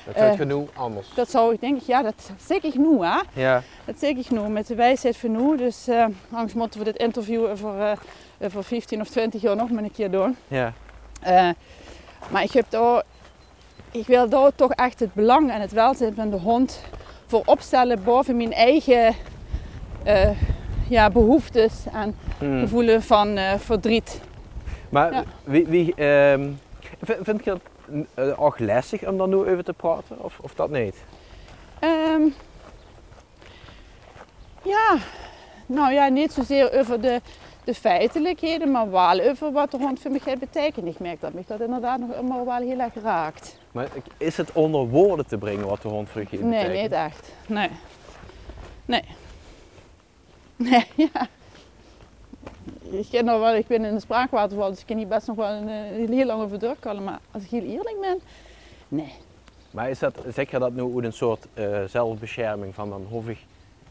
Dat 0.06 0.16
is 0.30 0.36
genoeg 0.36 0.68
anders. 0.74 1.08
dat 1.14 1.30
zou 1.30 1.54
ik 1.54 1.60
denken, 1.60 1.82
ja, 1.86 2.02
dat 2.02 2.30
zeg 2.46 2.62
ik 2.62 2.74
nu 2.74 3.04
hè. 3.04 3.20
Ja, 3.32 3.62
Dat 3.84 3.98
zeg 3.98 4.10
ik 4.10 4.30
nu 4.30 4.40
met 4.40 4.66
de 4.66 4.74
wijsheid 4.74 5.16
van 5.16 5.30
nu. 5.32 5.56
Dus 5.56 5.88
anders 6.32 6.54
moeten 6.54 6.78
we 6.78 6.84
dit 6.84 6.96
interview 6.96 7.44
eh, 7.44 7.92
over 8.40 8.64
15 8.64 9.00
of 9.00 9.08
20 9.08 9.40
jaar 9.42 9.56
nog 9.56 9.70
maar 9.70 9.82
een 9.82 9.92
keer 9.92 10.10
doen. 10.10 10.36
ja. 10.48 10.72
Maar 12.30 12.42
ik, 12.42 12.52
heb 12.52 12.66
daar, 12.68 13.02
ik 13.90 14.06
wil 14.06 14.28
daar 14.28 14.54
toch 14.54 14.72
echt 14.72 15.00
het 15.00 15.14
belang 15.14 15.50
en 15.50 15.60
het 15.60 15.72
welzijn 15.72 16.14
van 16.14 16.30
de 16.30 16.36
hond 16.36 16.80
voor 17.26 17.42
opstellen 17.44 18.04
boven 18.04 18.36
mijn 18.36 18.52
eigen 18.52 19.14
ja, 20.88 21.10
behoeftes 21.10 21.72
en 21.92 22.16
Hmm. 22.38 22.60
gevoelen 22.60 23.02
van 23.02 23.36
eh, 23.36 23.54
verdriet. 23.58 24.20
Maar 24.88 25.12
Ja. 25.12 25.22
wie, 25.44 25.66
wie, 25.66 25.94
ehm, 25.94 26.48
vind, 27.02 27.44
je 27.44 27.56
het 28.14 28.36
ook 28.36 28.58
lastig 28.58 29.06
om 29.08 29.18
daar 29.18 29.28
nu 29.28 29.34
over 29.36 29.64
te 29.64 29.72
praten? 29.72 30.16
Of, 30.24 30.38
of 30.42 30.54
dat 30.54 30.70
niet? 30.70 30.96
Ehm, 31.78 32.22
ja, 34.62 34.96
nou 35.66 35.92
ja, 35.92 36.08
niet 36.08 36.32
zozeer 36.32 36.78
over 36.78 37.00
de, 37.00 37.20
de 37.64 37.74
feitelijkheden, 37.74 38.70
maar 38.70 38.90
wel 38.90 39.20
over 39.20 39.52
wat 39.52 39.70
de 39.70 39.76
hond 39.76 40.00
voor 40.00 40.10
mij 40.10 40.36
betekent. 40.38 40.86
Ik 40.86 40.98
merk 40.98 41.20
dat 41.20 41.32
mij 41.32 41.44
dat 41.46 41.60
inderdaad 41.60 41.98
nog 42.00 42.10
immer 42.12 42.44
wel 42.44 42.60
heel 42.60 42.78
erg 42.80 42.94
raakt. 43.02 43.58
Maar 43.72 43.88
is 44.16 44.36
het 44.36 44.52
onder 44.52 44.88
woorden 44.88 45.26
te 45.26 45.38
brengen 45.38 45.66
wat 45.66 45.82
de 45.82 45.88
hond 45.88 46.08
voor 46.08 46.20
je 46.30 46.38
Nee, 46.38 46.60
betekent? 46.62 46.82
niet 46.82 46.92
echt. 46.92 47.32
Nee. 47.46 47.68
Nee. 48.84 49.02
Nee, 50.58 50.86
ja. 51.12 51.28
Ik, 52.90 53.06
ken 53.10 53.24
nog 53.24 53.40
wel, 53.40 53.54
ik 53.54 53.66
ben 53.66 53.84
in 53.84 53.94
de 53.94 54.00
spraakwaterval, 54.00 54.70
dus 54.70 54.80
ik 54.80 54.86
kan 54.86 54.96
hier 54.96 55.06
best 55.06 55.26
nog 55.26 55.36
wel 55.36 55.50
een, 55.50 55.68
eh, 55.68 56.08
heel 56.08 56.26
lang 56.26 56.42
over 56.42 56.58
doorkallen. 56.58 57.04
Maar 57.04 57.20
als 57.30 57.42
ik 57.42 57.50
heel 57.50 57.62
eerlijk 57.62 57.96
ben, 58.00 58.20
nee. 58.88 59.12
Maar 59.70 59.90
is 59.90 59.98
dat, 59.98 60.14
zeg 60.34 60.50
je 60.50 60.58
dat 60.58 60.72
nu 60.72 60.80
ook 60.80 61.02
een 61.02 61.12
soort 61.12 61.46
eh, 61.54 61.84
zelfbescherming 61.84 62.74
van 62.74 62.90
dan 62.90 63.06
hoef 63.10 63.28
ik 63.28 63.38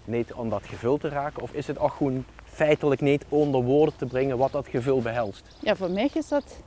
niet 0.05 0.33
aan 0.33 0.49
dat 0.49 0.65
gevul 0.65 0.97
te 0.97 1.09
raken? 1.09 1.43
Of 1.43 1.51
is 1.53 1.67
het 1.67 1.79
ook 1.79 1.93
gewoon 1.93 2.25
feitelijk 2.45 3.01
niet 3.01 3.25
onder 3.29 3.63
woorden 3.63 3.95
te 3.95 4.05
brengen 4.05 4.37
wat 4.37 4.51
dat 4.51 4.67
gevul 4.67 5.01
behelst? 5.01 5.43
Ja, 5.59 5.75
voor 5.75 5.89
mij 5.89 6.09
is 6.13 6.27
dat 6.27 6.57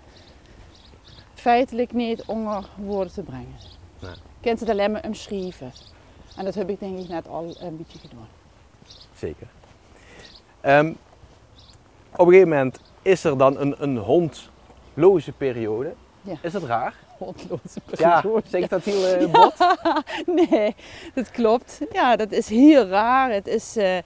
feitelijk 1.34 1.92
niet 1.92 2.24
onder 2.24 2.68
woorden 2.76 3.12
te 3.12 3.22
brengen. 3.22 3.56
Nee. 3.98 4.10
Ik 4.10 4.16
kan 4.40 4.52
het 4.52 4.68
alleen 4.68 4.90
maar 4.90 5.04
omschrijven. 5.04 5.72
En 6.36 6.44
dat 6.44 6.54
heb 6.54 6.70
ik 6.70 6.80
denk 6.80 6.98
ik 6.98 7.08
net 7.08 7.28
al 7.28 7.56
een 7.58 7.76
beetje 7.76 7.98
gedaan. 7.98 8.28
Zeker. 9.14 9.46
Ehm, 10.60 10.92
op 12.12 12.26
een 12.26 12.32
gegeven 12.32 12.48
moment 12.48 12.80
is 13.02 13.24
er 13.24 13.38
dan 13.38 13.58
een, 13.58 13.74
een 13.78 13.96
hondloze 13.96 15.32
periode. 15.32 15.94
Ja. 16.22 16.34
Is 16.42 16.52
dat 16.52 16.62
raar? 16.62 16.94
Hondloze 17.18 17.80
Ja, 17.96 18.20
periode. 18.20 18.42
zeg 18.48 18.62
ik 18.62 18.68
dat 18.70 18.82
heel 18.84 19.06
eh, 19.06 19.30
bot? 19.30 19.54
Nee, 20.50 20.74
dat 21.14 21.30
klopt. 21.30 21.80
Ja, 21.92 22.16
dat 22.16 22.32
is 22.32 22.48
heel 22.48 22.86
raar. 22.86 23.32
Het 23.32 23.46
is, 23.46 23.76
eh, 23.76 23.96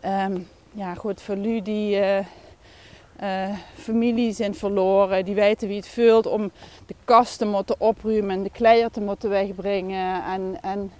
ehm, 0.00 0.38
ja 0.72 0.94
goed, 0.94 1.22
voor 1.22 1.36
jullie 1.36 1.62
die 1.62 1.96
eh, 1.96 2.18
eh, 3.16 3.56
familie 3.74 4.32
zijn 4.32 4.54
verloren, 4.54 5.24
die 5.24 5.34
weten 5.34 5.68
wie 5.68 5.76
het 5.76 5.88
vult 5.88 6.26
om 6.26 6.50
de 6.86 6.94
kast 7.04 7.38
te 7.38 7.46
moeten 7.46 7.80
opruimen 7.80 8.30
en 8.30 8.42
de 8.42 8.50
kleier 8.50 8.90
te 8.90 9.00
moeten 9.00 9.30
wegbrengen 9.30 10.24
en, 10.24 10.58
en 10.62 10.92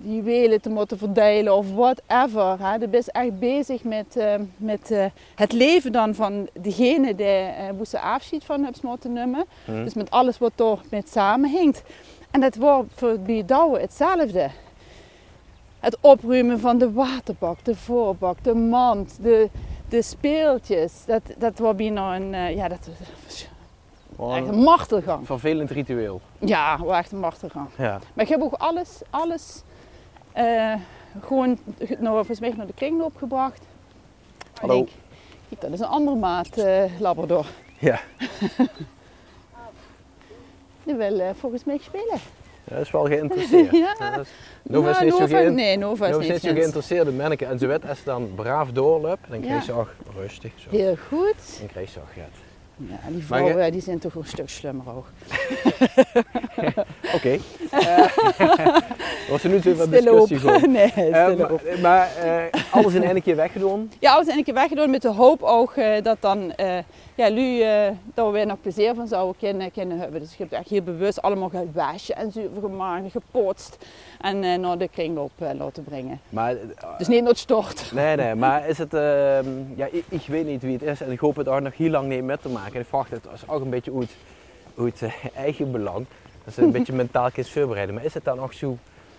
juwelen 0.00 0.60
te 0.60 0.68
moeten 0.68 0.98
verdelen 0.98 1.56
of 1.56 1.72
whatever. 1.74 2.56
Hè. 2.60 2.74
Je 2.74 2.88
bent 2.88 3.12
echt 3.12 3.38
bezig 3.38 3.84
met, 3.84 4.16
eh, 4.16 4.34
met 4.56 4.90
eh, 4.90 5.04
het 5.34 5.52
leven 5.52 5.92
dan 5.92 6.14
van 6.14 6.48
degene 6.60 7.14
die 7.14 7.26
eh 7.26 7.70
moest 7.76 7.94
afscheid 7.94 8.44
van 8.44 8.64
hebt 8.64 8.82
moeten 8.82 9.12
nemen. 9.12 9.44
Hm. 9.64 9.84
Dus 9.84 9.94
met 9.94 10.10
alles 10.10 10.38
wat 10.38 10.52
er 10.56 10.78
met 10.90 11.08
samenhangt. 11.08 11.82
En 12.30 12.40
dat 12.40 12.56
wordt 12.56 12.92
voor 12.94 13.18
bij 13.18 13.44
Douwe 13.44 13.80
hetzelfde. 13.80 14.50
Het 15.80 15.96
opruimen 16.00 16.60
van 16.60 16.78
de 16.78 16.92
waterbak, 16.92 17.64
de 17.64 17.74
voorbak, 17.74 18.44
de 18.44 18.54
mand, 18.54 19.18
de, 19.22 19.48
de 19.88 20.02
speeltjes. 20.02 20.92
Dat, 21.06 21.22
dat 21.38 21.58
wordt 21.58 21.76
een, 22.14 22.54
ja, 22.56 22.68
dat 22.68 22.88
echt 24.36 24.48
een 24.48 24.54
een 24.58 24.62
martelgang. 24.62 25.26
vervelend 25.26 25.70
ritueel. 25.70 26.20
Ja, 26.38 26.78
wel 26.80 26.94
echt 26.94 27.12
een 27.12 27.18
martelgang. 27.18 27.68
Ja. 27.76 28.00
Maar 28.14 28.24
ik 28.24 28.30
heb 28.30 28.42
ook 28.42 28.52
alles, 28.52 29.00
alles 29.10 29.62
eh, 30.38 30.74
gewoon 31.20 31.58
nou, 31.98 32.14
volgens 32.14 32.40
mij 32.40 32.52
naar 32.56 32.66
de 32.66 32.72
kringloop 32.74 33.16
gebracht. 33.16 33.60
Ik 34.38 34.60
Hallo. 34.60 34.74
denk, 34.74 34.88
kijk, 35.48 35.60
dat 35.60 35.70
is 35.72 35.80
een 35.80 35.86
andere 35.86 36.16
maat 36.16 36.56
eh, 36.56 36.84
Labrador. 37.00 37.46
Ja. 37.78 38.00
Die 40.84 40.94
wil 40.94 41.18
eh, 41.20 41.30
volgens 41.38 41.64
mij 41.64 41.78
spelen. 41.80 42.18
Dat 42.64 42.80
is 42.80 42.90
wel 42.90 43.04
geïnteresseerd. 43.06 43.70
Ja. 43.98 44.18
Is- 44.20 44.28
Nova 44.62 44.88
is 44.90 44.94
Nou, 44.94 45.04
niet 45.04 45.14
zo 45.14 45.20
Nova- 45.20 45.36
geïn- 45.36 45.54
Nee, 45.54 45.76
Nova 45.76 46.06
is 46.06 46.12
Nova 46.12 46.24
is 46.34 46.42
niet 46.42 46.52
geïnteresseerd 46.52 47.06
in 47.06 47.16
manneke. 47.16 47.44
En 47.44 47.58
ze 47.58 47.66
weet 47.66 47.88
als 47.88 47.98
ze 47.98 48.04
dan 48.04 48.32
braaf 48.34 48.70
doorloopt, 48.72 49.28
dan 49.28 49.40
Ja. 49.40 49.46
krijg 49.46 49.66
je 49.66 49.72
ook 49.72 49.94
rustig. 50.16 50.52
Zo. 50.56 50.70
Heel 50.70 50.96
goed. 51.08 51.58
Dan 51.58 51.66
krijg 51.68 51.94
je 51.94 52.00
ook 52.00 52.06
het. 52.14 52.47
Ja, 52.78 52.96
die 53.10 53.24
vrouwen 53.24 53.56
je- 53.56 53.62
eh, 53.62 53.72
die 53.72 53.80
zijn 53.82 53.98
toch 53.98 54.14
een 54.14 54.24
stuk 54.24 54.48
slimmer 54.48 54.84
ook. 54.96 55.06
Oké. 57.14 57.38
Eh, 57.70 58.06
was 59.30 59.44
er 59.44 59.50
nu 59.50 59.60
zo 59.60 59.74
wat 59.74 59.86
op. 59.86 59.92
discussie 59.92 60.38
gewoon. 60.38 60.70
Nee, 60.72 60.92
Eh, 60.92 61.24
stil 61.24 61.36
maar 61.36 61.52
op. 61.52 61.62
maar 61.82 62.16
eh, 62.16 62.60
alles 62.70 62.94
in 62.94 63.02
één 63.02 63.22
keer 63.22 63.36
weggedaan. 63.36 63.90
Ja, 63.98 64.12
alles 64.12 64.26
in 64.26 64.38
een 64.38 64.44
keer 64.44 64.54
weggedaan 64.54 64.90
met 64.90 65.02
de 65.02 65.08
hoop 65.12 65.42
ook 65.42 65.72
eh, 65.76 66.02
dat 66.02 66.16
dan 66.20 66.52
eh, 66.52 66.78
ja, 67.14 67.26
eh, 67.30 67.92
dat 68.14 68.26
we 68.26 68.32
weer 68.32 68.46
nog 68.46 68.60
plezier 68.60 68.94
van 68.94 69.08
zouden 69.08 69.34
kunnen, 69.38 69.72
kunnen 69.72 69.98
hebben. 69.98 70.20
Dus 70.20 70.32
ik 70.32 70.38
heb 70.38 70.52
echt 70.52 70.68
heel 70.68 70.82
bewust 70.82 71.22
allemaal 71.22 71.48
gewassen 71.48 72.16
en 72.16 72.32
zuiver 72.32 72.60
gemaakt, 72.62 73.10
gepoetst 73.12 73.76
en 74.20 74.44
eh, 74.44 74.58
naar 74.58 74.78
de 74.78 74.88
kringloop 74.88 75.30
eh, 75.38 75.48
laten 75.58 75.84
brengen. 75.84 76.20
Maar, 76.28 76.54
Dus 76.98 77.08
niet 77.08 77.20
naar 77.20 77.28
het 77.28 77.38
stort. 77.38 77.90
nee, 77.94 78.16
nee, 78.16 78.34
maar 78.34 78.68
is 78.68 78.78
het, 78.78 78.94
ehm, 78.94 79.46
ja, 79.76 79.86
ik, 79.90 80.04
ik 80.08 80.26
weet 80.26 80.46
niet 80.46 80.62
wie 80.62 80.72
het 80.72 80.82
is 80.82 81.00
en 81.00 81.10
ik 81.10 81.18
hoop 81.18 81.36
het 81.36 81.48
ook 81.48 81.60
nog 81.60 81.76
heel 81.76 81.90
lang 81.90 82.08
niet 82.08 82.24
met 82.24 82.42
te 82.42 82.48
maken. 82.48 82.74
En 82.74 82.80
ik 82.80 82.86
vraag 82.86 83.08
het 83.10 83.26
is 83.34 83.48
ook 83.48 83.60
een 83.60 83.70
beetje 83.70 83.92
uit, 83.98 84.10
uit 84.78 85.12
eigen 85.34 85.72
belang. 85.72 86.06
Dat 86.44 86.54
ze 86.54 86.62
een 86.62 86.72
beetje 86.78 86.92
mentaal 86.92 87.30
kunnen 87.30 87.52
voorbereiden. 87.52 87.94
Maar 87.94 88.04
is 88.04 88.14
het 88.14 88.24
dan 88.24 88.40
ook 88.40 88.52
zo 88.52 88.78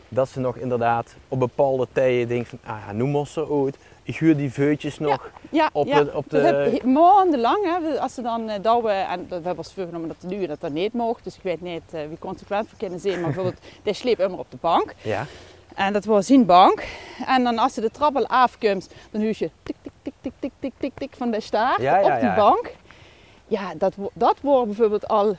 dat 0.09 0.29
ze 0.29 0.39
nog 0.39 0.55
inderdaad 0.55 1.15
op 1.27 1.39
bepaalde 1.39 1.87
tijden 1.91 2.27
denken 2.27 2.47
van, 2.47 2.59
ah 2.73 2.77
ja, 2.87 2.91
nu 2.93 3.03
moest 3.03 3.33
ze 3.33 3.47
uit. 3.65 3.77
Ik 4.03 4.17
huur 4.17 4.37
die 4.37 4.51
veutjes 4.51 4.99
nog. 4.99 5.31
Ja, 5.49 5.69
Op 5.73 5.87
ja. 5.87 6.03
de- 6.03 6.11
op 6.15 6.25
dat 6.29 6.41
de- 6.41 6.47
heb 6.47 6.83
maandenlang, 6.83 7.65
hè, 7.65 7.99
als 7.99 8.13
ze 8.13 8.21
dan 8.21 8.49
eh 8.49 8.61
douwen, 8.61 9.07
en 9.07 9.25
we 9.27 9.33
hebben 9.33 9.57
ons 9.57 9.73
voorgenomen 9.73 10.07
dat 10.07 10.17
het 10.21 10.31
nu 10.31 10.45
dat 10.47 10.61
dat 10.61 10.71
niet 10.71 10.93
mocht, 10.93 11.23
dus 11.23 11.35
ik 11.35 11.43
weet 11.43 11.61
niet 11.61 11.81
eh, 11.91 12.01
wie 12.07 12.17
consequent 12.19 12.67
voor 12.69 12.77
kunnen 12.77 12.99
zijn, 12.99 13.13
maar 13.21 13.23
bijvoorbeeld, 13.31 13.57
die 13.83 13.93
sleep 13.93 14.19
immer 14.19 14.39
op 14.39 14.51
de 14.51 14.57
bank. 14.61 14.93
Ja, 15.01 15.25
En 15.75 15.93
dat 15.93 16.05
was 16.05 16.25
zijn 16.25 16.45
bank. 16.45 16.83
En 17.27 17.43
dan 17.43 17.57
als 17.57 17.73
ze 17.73 17.81
de 17.81 17.91
trap 17.91 18.15
al 18.15 18.27
afkomt, 18.27 18.89
dan 19.11 19.21
hoor 19.21 19.29
je 19.37 19.49
tik, 19.63 19.75
tik, 19.81 19.91
tik, 20.01 20.13
tik, 20.21 20.33
tik, 20.39 20.51
tik, 20.59 20.73
tik, 20.77 20.91
tik 20.95 21.13
van 21.17 21.31
de 21.31 21.41
staart 21.41 21.81
Ja, 21.81 21.97
op 21.97 22.03
die 22.19 22.29
ja. 22.29 22.35
bank. 22.35 22.71
Ja, 23.47 23.73
dat, 23.77 23.93
dat 24.13 24.37
wordt 24.41 24.65
bijvoorbeeld 24.67 25.07
al, 25.07 25.35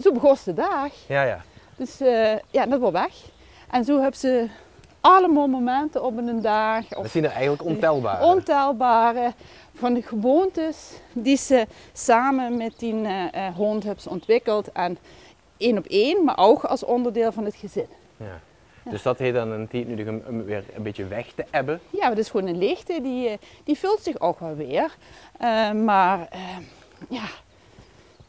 zo 0.00 0.12
begon 0.12 0.36
de 0.44 0.54
dag. 0.54 0.88
ja, 1.08 1.22
ja. 1.22 1.40
Dus 1.76 2.00
eh, 2.00 2.32
ja, 2.50 2.66
dat 2.66 2.80
wordt 2.80 2.96
weg. 2.98 3.12
En 3.70 3.84
zo 3.84 4.00
hebben 4.00 4.20
ze 4.20 4.48
allemaal 5.00 5.46
momenten 5.46 6.02
op 6.02 6.16
een 6.16 6.40
dag. 6.42 6.88
Dat 6.88 6.98
Of 6.98 7.10
zien 7.10 7.24
er 7.24 7.30
eigenlijk 7.30 7.64
ontelbaar. 7.64 8.22
ontelbare 8.22 9.32
van 9.74 9.94
de 9.94 10.02
gewoontes 10.02 10.92
die 11.12 11.36
ze 11.36 11.66
samen 11.92 12.56
met 12.56 12.78
die 12.78 13.02
eh, 13.02 13.46
eh, 13.46 13.54
hond 13.54 13.84
hebben 13.84 14.10
ontwikkeld. 14.10 14.72
En 14.72 14.98
één 15.56 15.78
op 15.78 15.86
één, 15.86 16.24
maar 16.24 16.38
ook 16.38 16.64
als 16.64 16.84
onderdeel 16.84 17.32
van 17.32 17.44
het 17.44 17.54
gezin. 17.54 17.86
Ja. 18.16 18.40
Dus 18.90 19.02
dat 19.02 19.18
heet 19.18 19.34
dan 19.34 19.50
een 19.50 19.68
tijd 19.68 19.88
nu 19.88 20.22
om 20.28 20.44
weer 20.44 20.64
een 20.74 20.82
beetje 20.82 21.06
weg 21.06 21.32
te 21.34 21.44
ebben. 21.50 21.80
Ja, 21.90 22.08
het 22.08 22.18
is 22.18 22.30
gewoon 22.30 22.46
een 22.46 22.58
leegte, 22.58 23.00
die, 23.02 23.28
eh, 23.28 23.36
die 23.64 23.78
vult 23.78 24.00
zich 24.02 24.20
ook 24.20 24.40
wel 24.40 24.54
weer. 24.54 24.96
Maar 25.74 26.28
ja, 27.08 27.24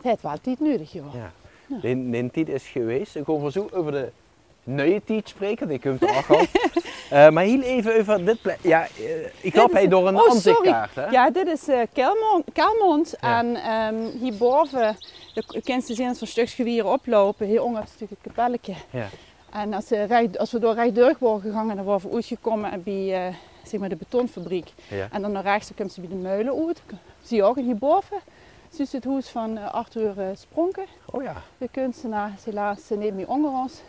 het 0.02 0.22
wel 0.22 0.38
tijd 0.42 0.60
nodig, 0.60 0.92
joh. 0.92 1.14
Ja. 1.14 1.32
De, 1.82 2.10
de 2.10 2.30
tijd 2.32 2.50
is 2.50 2.68
geweest. 2.68 3.16
Ik 3.16 3.26
wil 3.26 3.52
zo 3.52 3.70
over 3.74 3.92
de 3.92 4.12
nieuwe 4.66 5.04
tijd 5.04 5.30
spreken, 5.30 5.68
die 5.68 5.80
komt 5.80 6.02
er 6.02 6.18
ook 6.18 6.38
al. 6.38 6.46
Eh, 7.10 7.30
maar 7.30 7.44
heel 7.44 7.62
even 7.62 8.00
over 8.00 8.26
dit 8.26 8.42
plek. 8.42 8.58
Ja, 8.62 8.82
eh, 8.98 9.26
ik 9.42 9.56
loop 9.56 9.68
is- 9.70 9.74
hij 9.74 9.88
door 9.88 10.08
een 10.08 10.16
oh, 10.16 10.30
ansichtkaart. 10.30 10.96
Hè? 10.96 11.06
Ja, 11.06 11.30
dit 11.30 11.48
is 11.48 11.68
eh 11.68 11.80
Kelmond, 11.94 12.46
Kelmond. 12.54 13.16
Ja. 13.22 13.40
En 13.40 13.56
ehm, 13.56 14.18
hierboven, 14.20 14.98
de 15.34 15.62
kent 15.64 15.86
ze 15.86 15.94
zien 15.94 16.16
van 16.16 16.28
Stuksgewieren 16.28 16.92
oplopen. 16.92 17.48
Hier 17.48 17.64
onder 17.64 17.84
is 17.84 17.90
natuurlijk 17.90 18.20
het 18.24 18.34
kapelletje. 18.34 18.74
Ja. 18.90 19.08
En 19.52 19.74
als, 19.74 19.90
recht, 19.90 20.38
als 20.38 20.52
we 20.52 20.60
door 20.60 20.74
rechtdeur 20.74 21.16
worden 21.20 21.42
gegaan, 21.52 21.68
dan 21.76 21.84
waren 21.86 22.10
we 22.10 22.16
uitgekomen 22.16 22.72
en 22.72 22.84
bij 22.84 23.34
zeg 23.64 23.80
maar 23.80 23.90
de 23.90 23.96
betonfabriek. 23.96 24.70
Ja. 24.90 25.08
En 25.12 25.22
dan 25.22 25.32
naar 25.32 25.44
rechts 25.44 25.68
dan 25.68 25.78
komt 25.78 25.94
ze 25.94 26.00
bij 26.00 26.10
de 26.10 26.16
meulen 26.16 26.68
uit. 26.68 26.82
Zie 27.22 27.38
je 27.38 27.44
ook 27.44 27.56
hierboven. 27.56 28.18
Zie 28.70 28.86
je 28.92 28.96
het 28.98 29.06
huis 29.06 29.30
van 29.30 29.72
Arthur 29.72 30.14
Spronken, 30.36 30.86
Oh 31.06 31.24
ja. 31.24 31.34
de 31.58 31.68
kunstenaar. 31.72 32.32
Is 32.38 32.46
helaas 32.46 32.80
neem 32.90 33.20
je 33.20 33.28
onder 33.28 33.52
ons. 33.52 33.82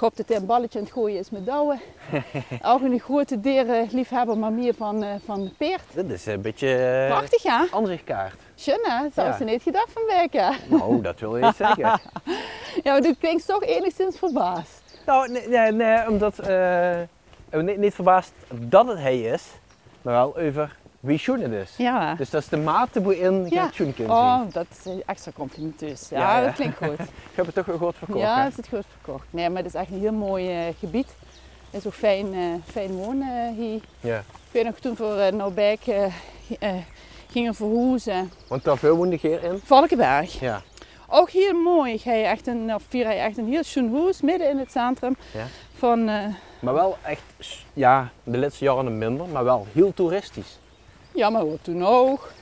Ik 0.00 0.06
hoop 0.06 0.16
dat 0.16 0.28
hij 0.28 0.36
een 0.36 0.46
balletje 0.46 0.78
aan 0.78 0.84
het 0.84 0.94
gooien 0.94 1.18
is 1.18 1.30
met 1.30 1.46
douwen. 1.46 1.80
ook 2.62 2.80
een 2.80 3.00
grote 3.00 3.40
dierenliefhebber, 3.40 4.38
maar 4.38 4.52
meer 4.52 4.74
van, 4.74 5.02
eh 5.02 5.14
van 5.24 5.52
peert. 5.56 5.82
Dit 5.94 6.10
is 6.10 6.26
een 6.26 6.40
beetje 6.40 6.68
uh, 6.68 7.16
Prachtig 7.16 7.42
ja? 7.42 7.66
ansichtkaart. 7.70 8.34
Schön 8.54 8.80
hè? 8.82 9.08
Zou 9.14 9.28
Ja. 9.28 9.36
ze 9.36 9.44
niet 9.44 9.62
gedacht 9.62 9.92
van 9.92 10.02
werken. 10.06 10.56
Nou, 10.78 11.00
dat 11.00 11.20
wil 11.20 11.36
je 11.36 11.44
niet 11.44 11.56
zeggen. 11.56 11.84
Ja, 12.82 12.92
maar 12.92 13.00
dit 13.00 13.18
klinkt 13.18 13.46
toch 13.46 13.62
enigszins 13.62 14.18
verbaasd. 14.18 14.82
Nou, 15.06 15.30
nee, 15.30 15.48
nee, 15.48 15.72
nee, 15.72 16.08
omdat... 16.08 16.36
ben 16.36 17.08
niet, 17.64 17.76
niet 17.78 17.94
verbaasd 17.94 18.32
dat 18.54 18.86
het 18.86 18.98
hij 18.98 19.20
is, 19.20 19.44
maar 20.02 20.14
wel 20.14 20.36
over 20.36 20.76
wie 21.00 21.18
Schoen 21.18 21.40
het 21.40 21.52
is. 21.52 21.74
Ja. 21.76 22.14
Dus 22.14 22.30
dat 22.30 22.42
is 22.42 22.48
de 22.48 22.56
mate 22.56 23.02
waarin 23.02 23.44
je 23.44 23.54
Ja. 23.54 23.64
het 23.64 23.74
Schoen 23.74 23.94
kunt 23.94 24.08
Oh, 24.08 24.40
dat 24.52 24.66
is 24.84 24.92
extra 25.06 25.32
complimenteus. 25.34 26.08
Ja, 26.08 26.18
Ja, 26.18 26.38
ja. 26.38 26.44
dat 26.44 26.54
klinkt 26.54 26.76
goed. 26.76 27.00
Ik 27.30 27.36
heb 27.36 27.46
het 27.46 27.54
toch 27.54 27.64
wel 27.64 27.78
goed 27.78 27.96
verkocht. 27.96 28.20
ja, 28.20 28.44
het 28.44 28.58
is 28.58 28.68
goed 28.68 28.84
verkocht. 29.00 29.26
Nee, 29.30 29.48
maar 29.48 29.62
het 29.62 29.74
is 29.74 29.80
echt 29.80 29.90
een 29.90 30.00
heel 30.00 30.12
mooi 30.12 30.50
eh, 30.50 30.74
gebied. 30.78 31.06
Het 31.70 31.80
is 31.80 31.86
ook 31.86 31.94
fijn, 31.94 32.34
eh, 32.34 32.40
fijn 32.72 32.90
wonen 32.90 33.46
eh, 33.46 33.56
hier. 33.56 33.80
Ja. 34.00 34.18
Ik 34.18 34.50
weet 34.50 34.64
nog 34.64 34.78
toen 34.78 34.96
voor 34.96 35.16
uh, 35.16 36.04
eh, 36.58 36.74
gingen 37.30 37.54
verhuizen. 37.54 38.32
Want 38.48 38.64
daar 38.64 38.78
veel 38.78 38.96
woonde 38.96 39.18
je 39.20 39.40
in. 39.40 39.60
Valkenberg. 39.64 40.40
Ja. 40.40 40.62
Ook 41.08 41.30
heel 41.30 41.54
mooi. 41.54 41.98
Ga 41.98 42.12
je 42.12 42.24
echt 42.24 42.46
een, 42.46 42.74
of 42.74 42.82
vier 42.88 43.06
echt 43.06 43.38
een 43.38 43.48
heel 43.48 43.62
schoon 43.62 43.94
huis 44.02 44.20
midden 44.20 44.50
in 44.50 44.58
het 44.58 44.70
centrum. 44.70 45.16
Ja. 45.32 45.46
Van, 45.74 46.04
Maar 46.60 46.74
wel 46.74 46.96
echt, 47.02 47.22
ja, 47.72 48.10
de 48.22 48.38
laatste 48.38 48.64
jaren 48.64 48.98
minder, 48.98 49.26
maar 49.28 49.44
wel 49.44 49.66
heel 49.72 49.94
toeristisch. 49.94 50.58
Ja, 51.20 51.30
maar 51.30 51.46
wat 51.46 51.58
toen 51.62 51.86
ook. 51.86 52.32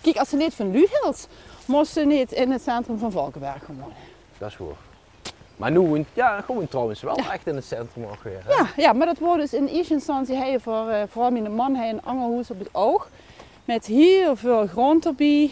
Kijk, 0.00 0.16
als 0.16 0.28
ze 0.28 0.36
niet 0.36 0.54
van 0.54 0.70
Luhils, 0.70 1.26
moesten 1.66 2.02
ze 2.02 2.08
niet 2.08 2.32
in 2.32 2.50
het 2.50 2.62
centrum 2.62 2.98
van 2.98 3.12
Valkenberg 3.12 3.66
wonen. 3.66 3.96
Dat 4.38 4.48
is 4.48 4.56
goed. 4.56 4.74
Maar 5.56 5.70
nu 5.70 6.04
ja, 6.12 6.40
gewoon 6.40 6.68
trouwens 6.68 7.00
wel 7.00 7.16
echt 7.16 7.46
in 7.46 7.54
het 7.54 7.64
centrum 7.64 8.04
ook 8.04 8.22
weer. 8.22 8.42
hè? 8.44 8.52
Ja, 8.52 8.66
ja, 8.76 8.92
maar 8.92 9.06
dat 9.06 9.18
wordt 9.18 9.40
dus 9.40 9.52
in 9.52 9.66
eerste 9.66 9.94
instantie 9.94 10.36
hij 10.36 10.60
voor, 10.60 10.88
eh, 10.88 11.02
vooral 11.08 11.30
mijn 11.30 11.54
man 11.54 11.74
hij 11.74 11.90
een 11.90 12.02
angelhoes 12.04 12.50
op 12.50 12.58
het 12.58 12.68
oog. 12.72 13.08
Met 13.64 13.86
heel 13.86 14.36
veel 14.36 14.66
grond 14.66 15.06
erbij. 15.06 15.50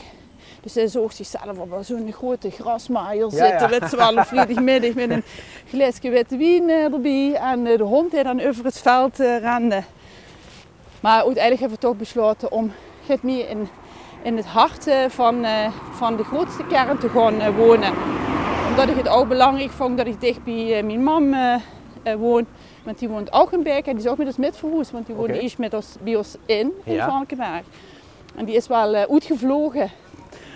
Dus 0.62 0.74
hij 0.74 0.88
zorgt 0.88 1.16
zichzelf 1.16 1.58
op 1.58 1.78
zo'n 1.80 2.12
grote 2.12 2.50
grasmaaier 2.50 3.30
zitten. 3.30 3.70
ja. 3.70 3.96
Wel, 3.96 4.16
op 4.16 4.24
vrijdagmiddag 4.26 4.94
met 4.94 5.10
een 5.10 5.24
glaasje 5.68 6.10
witte 6.10 6.36
wien 6.36 6.68
eh, 6.68 6.92
erbij. 6.92 7.34
En 7.34 7.66
eh, 7.66 7.76
de 7.78 7.84
hond 7.84 8.10
die 8.10 8.22
dan 8.22 8.40
over 8.40 8.64
het 8.64 8.78
veld 8.78 9.20
eh, 9.20 9.38
rende. 9.38 9.82
Maar 11.02 11.14
uiteindelijk 11.24 11.60
hebben 11.60 11.78
we 11.78 11.86
toch 11.86 11.96
besloten 11.96 12.52
om 12.52 12.72
het 13.06 13.22
meer 13.22 13.48
in, 13.48 13.68
in 14.22 14.36
het 14.36 14.46
hart 14.46 14.86
eh, 14.86 14.96
van, 15.08 15.44
eh, 15.44 15.72
van 15.92 16.16
de 16.16 16.24
grootste 16.24 16.64
kern 16.66 16.98
te 16.98 17.08
gaan 17.08 17.40
eh, 17.40 17.56
wonen. 17.56 17.92
Omdat 18.68 18.88
ik 18.88 18.96
het 18.96 19.08
ook 19.08 19.28
belangrijk 19.28 19.70
vond 19.70 19.96
dat 19.96 20.06
ik 20.06 20.20
dicht 20.20 20.44
bij 20.44 20.82
mijn 20.82 21.02
mam 21.02 21.34
woon. 22.18 22.46
Want 22.84 22.98
die 22.98 23.08
woont 23.08 23.32
ook 23.32 23.52
in 23.52 23.62
Beek 23.62 23.86
en 23.86 23.96
die 23.96 24.04
is 24.04 24.10
ook 24.10 24.36
met 24.36 24.60
ons. 24.62 24.90
Want 24.90 25.06
die 25.06 25.14
woonde 25.14 25.32
Oké. 25.32 25.42
eerst 25.42 25.58
met 25.58 25.74
ons, 25.74 25.96
bij 26.02 26.16
ons 26.16 26.34
in, 26.46 26.72
in 26.84 26.94
Ja. 26.94 27.08
Valkenberg. 27.08 27.62
En 28.36 28.44
die 28.44 28.54
is 28.56 28.66
wel 28.66 28.94
eh, 28.94 29.10
uitgevlogen. 29.10 29.90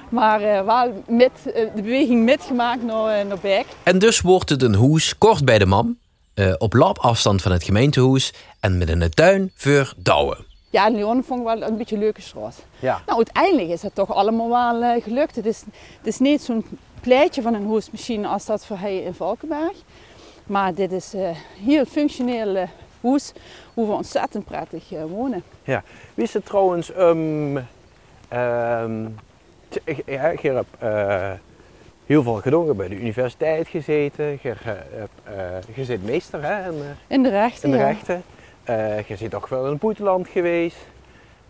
Maar 0.08 0.40
eh, 0.42 0.64
wel 0.64 1.02
met, 1.08 1.30
de 1.44 1.82
beweging 1.82 2.24
metgemaakt 2.24 2.82
naar, 2.82 3.20
uh, 3.20 3.28
naar 3.28 3.38
Beek. 3.42 3.66
En 3.82 3.98
dus 3.98 4.20
wordt 4.20 4.48
het 4.48 4.62
een 4.62 4.74
hoes 4.74 5.18
kort 5.18 5.44
bij 5.44 5.58
de 5.58 5.66
mam, 5.66 5.98
eh, 6.36 6.54
op 6.58 6.72
loopafstand 6.72 7.42
van 7.42 7.52
het 7.52 7.64
gemeentehuis 7.64 8.32
en 8.60 8.78
met 8.78 8.88
in 8.88 8.98
de 8.98 9.08
tuin 9.08 9.50
voor 9.54 9.92
douwen. 9.96 10.44
Ja, 10.70 10.86
en 10.86 10.94
Leon 10.94 11.24
vond 11.24 11.40
ik 11.40 11.46
wel 11.46 11.62
een 11.62 11.76
beetje 11.76 11.94
een 11.94 12.00
leuke 12.00 12.20
straat. 12.20 12.64
Ja. 12.78 13.02
Nou, 13.06 13.16
uiteindelijk 13.16 13.68
is 13.68 13.82
het 13.82 13.94
toch 13.94 14.14
allemaal 14.14 14.48
wel 14.48 14.82
eh, 14.82 15.02
gelukt. 15.02 15.36
Het 15.36 15.46
is, 15.46 15.62
het 15.98 16.06
is 16.06 16.18
niet 16.18 16.42
zo'n 16.42 16.66
pleitje 17.00 17.42
van 17.42 17.54
een 17.54 17.64
hoesmachine 17.64 18.28
als 18.28 18.46
dat 18.46 18.66
voor 18.66 18.78
hij 18.78 18.96
in 18.96 19.14
Valkenberg. 19.14 19.76
Maar 20.46 20.74
dit 20.74 20.92
is 20.92 21.14
eh 21.14 21.30
heel 21.64 21.84
functioneel 21.84 22.68
hoes, 23.06 23.32
hoe 23.74 23.86
we 23.86 23.92
ontzettend 23.92 24.44
prettig 24.44 24.92
eh, 24.92 25.04
wonen. 25.04 25.42
Wie 26.14 26.24
is 26.24 26.34
het 26.34 26.44
trouwens, 26.44 26.90
um, 26.98 27.56
um, 27.56 29.14
ja, 30.06 30.32
eh, 30.78 31.32
heel 32.06 32.22
veel 32.22 32.34
gedaan 32.34 32.76
bij 32.76 32.88
de 32.88 32.94
universiteit 32.94 33.68
gezeten, 33.68 34.24
je, 34.42 34.54
hebt, 34.64 35.10
eh, 35.24 35.74
je 35.76 35.84
zit 35.84 36.04
meester 36.04 36.42
hè, 36.42 36.70
in, 36.70 36.78
eh, 36.80 36.86
In 37.06 37.22
de 37.22 37.28
rechten, 37.28 37.70
in 37.70 37.76
de 37.76 37.84
rechten. 37.84 38.22
Eh, 38.64 39.00
je 39.02 39.16
zit 39.16 39.34
ook 39.34 39.48
wel 39.48 39.64
in 39.64 39.70
het 39.70 39.80
buitenland 39.80 40.28
geweest. 40.28 40.76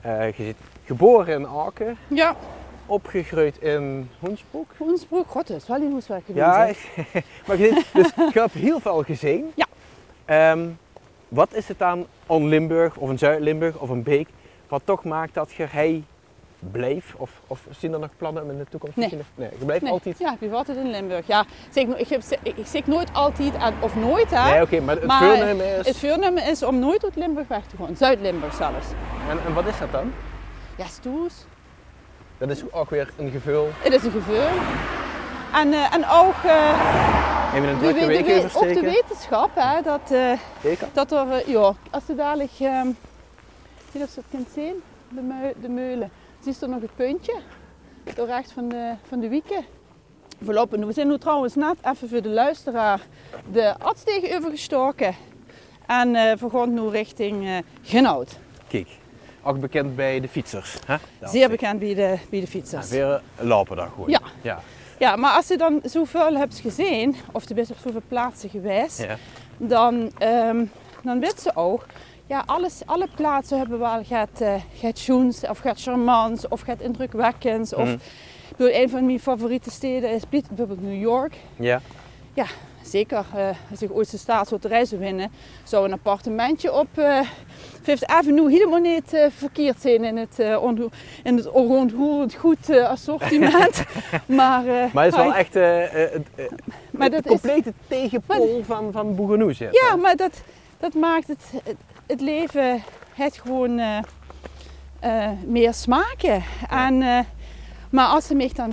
Eh, 0.00 0.26
je 0.36 0.44
zit 0.44 0.57
geboren 0.84 1.34
in 1.40 1.46
Aken, 1.46 1.96
Ja, 2.09 2.36
opgegroeid 2.86 3.59
in 3.62 4.11
Hoensbroek. 4.18 4.70
Hoensbroek, 4.76 5.28
god, 5.28 5.46
dat 5.46 5.57
is 5.57 5.66
wel 5.68 5.78
geweest. 6.26 6.36
Ja, 6.36 6.70
maar 7.46 7.57
je, 7.59 7.72
zit- 7.74 7.86
dus 7.92 8.32
je 8.32 8.40
hebt 8.40 8.52
heel 8.52 8.80
veel 8.80 9.02
gezien. 9.02 9.52
Ja. 9.54 9.66
Ehm, 10.24 10.68
wat 11.28 11.54
is 11.54 11.68
het 11.68 11.78
dan 11.78 12.07
aan 12.26 12.46
Limburg 12.48 12.96
of 12.96 13.11
in 13.11 13.18
Zuid-Limburg 13.18 13.76
of 13.78 13.88
een 13.88 14.02
Beek 14.02 14.28
wat 14.68 14.82
toch 14.84 15.04
maakt 15.04 15.34
dat 15.34 15.52
je 15.52 15.66
hij 15.70 16.02
bleef? 16.59 17.14
Of, 17.16 17.30
of 17.46 17.61
zien 17.78 17.92
er 17.92 17.98
nog 17.98 18.11
plannen 18.16 18.42
om 18.42 18.50
in 18.50 18.59
de 18.59 18.66
toekomst? 18.70 18.96
Nee. 18.96 19.09
nee 19.34 19.48
je 19.59 19.64
blijft 19.64 19.82
Nee, 19.82 19.92
altijd. 19.92 20.18
Ja, 20.18 20.32
ik 20.32 20.38
ben 20.38 20.52
altijd 20.54 20.78
in 20.78 20.90
Limburg. 20.90 21.26
Ja, 21.26 21.44
zeg, 21.70 21.84
ik, 21.84 22.09
heb, 22.09 22.22
ik, 22.42 22.57
ik 22.57 22.66
zeg 22.66 22.86
nooit 22.86 23.09
altijd 23.12 23.57
aan, 23.57 23.74
of 23.80 23.96
nooit 23.96 24.30
hè. 24.30 24.50
Nee, 24.50 24.62
oké, 24.62 24.80
maar 24.80 24.94
het 24.94 25.07
Maar 25.07 25.22
voornemen 25.36 25.76
is. 25.78 25.86
Het 25.86 25.98
voornemen 25.98 26.46
is 26.46 26.62
om 26.62 26.78
nooit 26.78 27.04
uit 27.04 27.16
Limburg 27.16 27.48
weg 27.48 27.66
te 27.66 27.76
gaan. 27.76 27.96
Zuid-Limburg 27.96 28.54
zelfs. 28.54 28.86
En, 29.28 29.38
en 29.46 29.54
wat 29.54 29.66
is 29.66 29.78
dat 29.78 29.92
dan? 29.92 30.12
Ja, 30.76 30.86
stoes. 30.86 31.44
Dat 32.38 32.50
is 32.50 32.72
ook 32.72 32.90
weer 32.90 33.11
een 33.16 33.30
gevul. 33.30 33.68
Het 33.78 33.92
is 33.92 34.02
een 34.04 34.11
geveur. 34.11 34.48
En, 35.54 35.72
eh, 35.72 35.94
en 35.94 36.04
ook, 36.11 36.34
eh, 36.44 37.52
Even 37.54 37.68
een 37.68 37.74
de, 37.78 37.80
drukke 37.84 38.00
we- 38.00 38.07
week 38.07 38.26
de, 38.26 38.48
ook 38.54 38.74
de 38.74 38.80
wetenschap, 38.80 39.50
hè, 39.54 39.82
dat, 39.82 40.00
Zeker. 40.62 40.88
dat 40.92 41.12
er, 41.12 41.50
ja, 41.50 41.72
als 41.90 42.02
je 42.07 42.14
dadelijk, 42.14 42.50
ehm 42.61 42.88
ik 42.88 43.92
weet 43.92 44.02
niet 44.02 44.02
of 44.02 44.14
je 44.14 44.20
het 44.20 44.30
kunt 44.30 44.48
zien, 44.54 44.82
de 45.61 45.68
meulen. 45.68 46.11
Zie 46.47 46.55
je 46.61 46.64
er 46.66 46.68
nog 46.72 46.80
het 46.80 46.97
puntje, 46.97 47.34
door 48.14 48.26
rechts 48.26 48.53
van 48.53 48.68
de, 48.68 48.92
van 49.09 49.20
de 49.20 49.28
wieken. 49.28 49.64
Voorlopig, 50.44 50.84
we 50.84 50.92
zijn 50.92 51.09
nu 51.09 51.18
trouwens 51.18 51.55
net 51.55 51.76
even 51.82 52.09
voor 52.09 52.22
de 52.22 52.28
luisteraar 52.28 53.01
de 53.53 53.78
Adstegen 53.78 54.36
overgestoken. 54.36 55.14
En 55.86 56.16
gaan 56.51 56.74
nu 56.74 56.88
richting 56.88 57.47
eh 57.47 57.57
Genoud. 57.82 58.38
Kijk, 58.68 58.88
ook 59.42 59.61
bekend 59.61 59.97
bij 59.97 60.20
de 60.20 60.28
fietsers. 60.28 60.76
Hè? 60.86 60.97
Zeer 61.22 61.42
is- 61.42 61.49
bekend 61.49 61.78
bij 61.78 61.94
de, 61.94 62.18
bij 62.30 62.40
de 62.40 62.47
fietsers. 62.47 62.88
weer 62.90 63.20
een 63.36 63.47
lopendag 63.47 63.90
gewoon. 63.92 64.11
Ja. 64.11 64.20
ja. 64.42 64.61
Ja, 64.99 65.16
maar 65.16 65.32
als 65.32 65.49
je 65.49 65.57
dan 65.57 65.80
zoveel 65.84 66.36
hebt 66.36 66.59
gezien, 66.59 67.16
of 67.32 67.49
je 67.49 67.55
bent 67.55 67.70
op 67.70 67.76
zoveel 67.82 68.03
plaatsen 68.09 68.51
geweest, 68.51 69.03
Ja. 69.03 69.16
dan, 69.57 70.11
ehm 70.18 70.64
dan 71.03 71.20
weet 71.20 71.40
ze 71.40 71.51
ook, 71.57 71.86
ja, 72.27 72.43
alles, 72.47 72.81
alle 72.87 73.09
plaatsen 73.14 73.59
hebben 73.59 73.79
wel 73.79 74.05
gaat, 74.05 74.41
eh 74.41 74.55
gaat 74.74 74.99
of 75.51 75.59
gaat 75.59 75.81
charmants, 75.83 76.49
of 76.49 76.61
gaat 76.61 76.81
indrukwekkends. 76.81 77.74
Of, 77.74 77.85
Mhm. 77.85 77.93
ik 78.51 78.57
bedoel, 78.57 78.72
een 78.74 78.91
van 78.91 79.07
mijn 79.07 79.20
favoriete 79.20 79.70
steden 79.70 80.11
is 80.11 80.22
bijvoorbeeld 80.29 80.83
New 80.83 81.01
York. 81.01 81.35
Ja. 81.57 81.81
Zeker, 82.83 83.24
eh, 83.37 83.49
als 83.70 83.83
ik 83.83 83.91
ooit 83.93 84.11
de 84.11 84.16
staatsloterij 84.18 84.85
zou 84.85 85.01
winnen, 85.01 85.31
zou 85.64 85.85
een 85.85 85.93
appartementje 85.93 86.72
op 86.72 86.87
eh 86.95 87.20
Fifth 87.83 88.07
Avenue 88.07 88.51
helemaal 88.51 88.79
niet 88.79 89.29
verkeerd 89.37 89.81
zijn 89.81 90.05
in 90.05 90.16
het, 90.16 90.39
onro- 90.61 90.89
in 91.22 91.37
het 91.37 91.51
onroerend 91.51 92.35
goed 92.35 92.70
assortiment. 92.70 93.85
maar, 94.27 94.64
Maar 94.93 95.05
het 95.05 95.12
is 95.14 95.20
wel 95.20 95.35
echt 95.35 95.55
het, 97.12 97.24
is, 97.24 97.31
complete 97.31 97.72
tegenpol 97.89 98.62
van, 98.64 98.93
van 98.93 99.14
Boegenoes. 99.14 99.59
Ja, 99.59 99.97
maar 100.01 100.16
dat, 100.16 100.43
dat 100.79 100.95
maakt 100.95 101.29
het, 101.29 101.43
het, 102.07 102.20
leven 102.20 102.82
het 103.14 103.36
gewoon 103.38 103.78
eh, 103.78 103.98
eh, 105.00 105.30
meer 105.44 105.74
smaken. 105.74 106.42
En, 106.68 107.02
eh, 107.02 107.18
maar 107.90 108.07
als 108.07 108.26
ze 108.26 108.34
mij 108.34 108.50
dan 108.54 108.72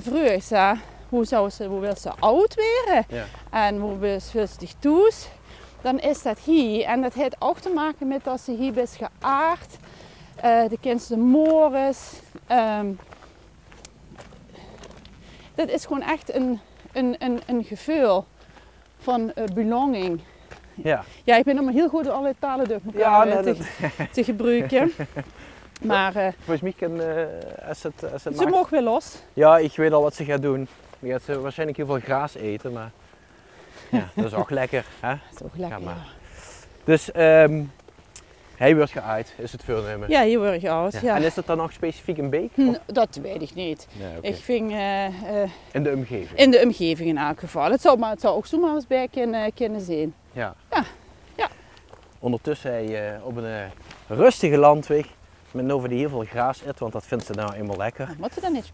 hè, 0.50 0.72
hoe, 1.10 1.26
zou 1.26 1.50
ze, 1.50 1.66
hoe 1.66 1.80
wil 1.80 1.96
ze 1.96 2.10
oud 2.20 2.56
worden 2.56 3.06
Ja. 3.08 3.26
en 3.50 3.80
hoe 3.80 3.98
wil 3.98 4.20
ze 4.20 4.46
zich 4.60 4.74
toes, 4.80 5.28
dan 5.82 6.00
is 6.00 6.22
dat 6.22 6.40
hier. 6.40 6.86
En 6.86 7.02
dat 7.02 7.14
heeft 7.14 7.36
ook 7.40 7.60
te 7.60 7.70
maken 7.70 8.08
met 8.08 8.24
dat 8.24 8.42
ze 8.42 8.52
hier 8.52 8.74
is 8.74 8.96
geaard. 8.98 9.78
de 10.70 10.78
kindste 10.82 11.18
Morris. 11.18 12.12
ehm, 12.48 12.88
dat 15.56 15.70
is 15.70 15.86
gewoon 15.86 16.02
echt 16.02 16.34
een, 16.34 16.60
een, 16.92 17.16
een, 17.20 17.42
een 17.46 17.64
gevoel 17.64 18.26
van 19.00 19.34
belonging. 19.54 20.22
Ja. 20.76 21.04
Ja, 21.24 21.36
ik 21.38 21.44
ben 21.44 21.56
allemaal 21.56 21.74
heel 21.74 21.90
goed 21.90 22.06
om 22.08 22.14
alle 22.14 22.36
talen 22.40 22.68
door 22.68 22.80
elkaar 22.86 23.00
Ja, 23.02 23.24
nee, 23.24 23.54
te, 23.54 23.64
dat, 23.98 24.14
te 24.14 24.24
gebruiken. 24.24 24.92
Maar 25.82 26.16
eh, 26.16 26.28
volgens 26.38 26.62
mij 26.62 26.74
kan, 26.78 27.02
eh, 27.02 27.26
als 27.68 27.84
het, 27.84 28.12
als 28.14 28.24
het 28.24 28.34
ze 28.36 28.40
maakt- 28.44 28.56
mogen 28.56 28.72
weer 28.72 28.82
los. 28.82 29.16
Ja, 29.34 29.58
ik 29.58 29.76
weet 29.76 29.92
al 29.92 30.02
wat 30.02 30.16
ze 30.16 30.26
gaat 30.26 30.42
doen. 30.42 30.68
Die 31.00 31.12
gaat 31.12 31.22
ze 31.22 31.40
waarschijnlijk 31.42 31.78
heel 31.78 31.88
veel 31.88 32.00
graas 32.00 32.36
eten, 32.36 32.72
maar 32.72 32.92
Ja, 33.92 34.10
dat 34.16 34.26
is 34.26 34.34
ook 34.34 34.50
lekker. 34.62 34.86
Hè? 35.00 35.10
Dat 35.10 35.40
is 35.40 35.44
ook 35.46 35.56
lekker. 35.58 35.82
Maar. 35.82 35.96
ja. 35.96 36.12
Dus 36.84 37.12
ehm 37.12 37.62
hij 38.58 38.76
wordt 38.76 38.92
geuit, 38.92 39.34
is 39.38 39.52
het 39.52 39.64
voornemen. 39.64 40.10
Ja, 40.10 40.24
hier 40.24 40.40
word 40.40 40.62
je 40.62 40.70
oud. 40.70 40.94
Ja. 40.94 41.00
Ja. 41.02 41.16
En 41.16 41.24
is 41.24 41.34
dat 41.34 41.46
dan 41.46 41.58
nog 41.58 41.72
specifiek 41.72 42.18
een 42.18 42.30
beek? 42.30 42.52
Hm, 42.54 42.74
Dat 42.86 43.20
weet 43.22 43.42
ik 43.42 43.56
niet. 43.56 43.88
Nee. 44.00 44.32
Ik 44.34 44.36
vind 44.44 44.72
eh, 44.72 45.06
eh, 45.06 45.50
In 45.72 45.84
de 45.84 45.92
omgeving? 45.92 46.40
in 46.40 46.52
de 46.52 46.62
omgeving 46.64 47.10
in 47.10 47.18
elk 47.18 47.40
geval. 47.40 47.72
Het 47.72 47.82
zou, 47.82 48.00
maar 48.00 48.10
het 48.10 48.22
zou 48.22 48.36
ook 48.36 48.46
zomaar 48.46 48.76
eens 48.76 48.88
bij 48.88 49.08
kunnen, 49.12 49.54
kunnen 49.54 49.82
zijn. 49.82 50.14
Ja. 50.34 50.54
Ja, 50.72 50.84
ja. 51.36 51.48
Ondertussen 52.20 52.72
hij 52.72 53.14
eh, 53.14 53.26
op 53.26 53.38
een 53.38 53.46
eh, 53.46 53.62
rustige 54.08 54.58
landweg 54.58 55.06
met 55.52 55.66
Nova 55.66 55.88
die 55.88 55.98
heel 55.98 56.10
veel 56.10 56.24
gras 56.30 56.62
eet, 56.68 56.80
want 56.80 56.94
dat 56.94 57.06
vindt 57.06 57.26
ze 57.26 57.34
nou 57.34 57.54
eenmaal 57.54 57.78
lekker. 57.78 58.10
Moet 58.20 58.36
je 58.36 58.42
dan 58.42 58.52
niet? 58.54 58.72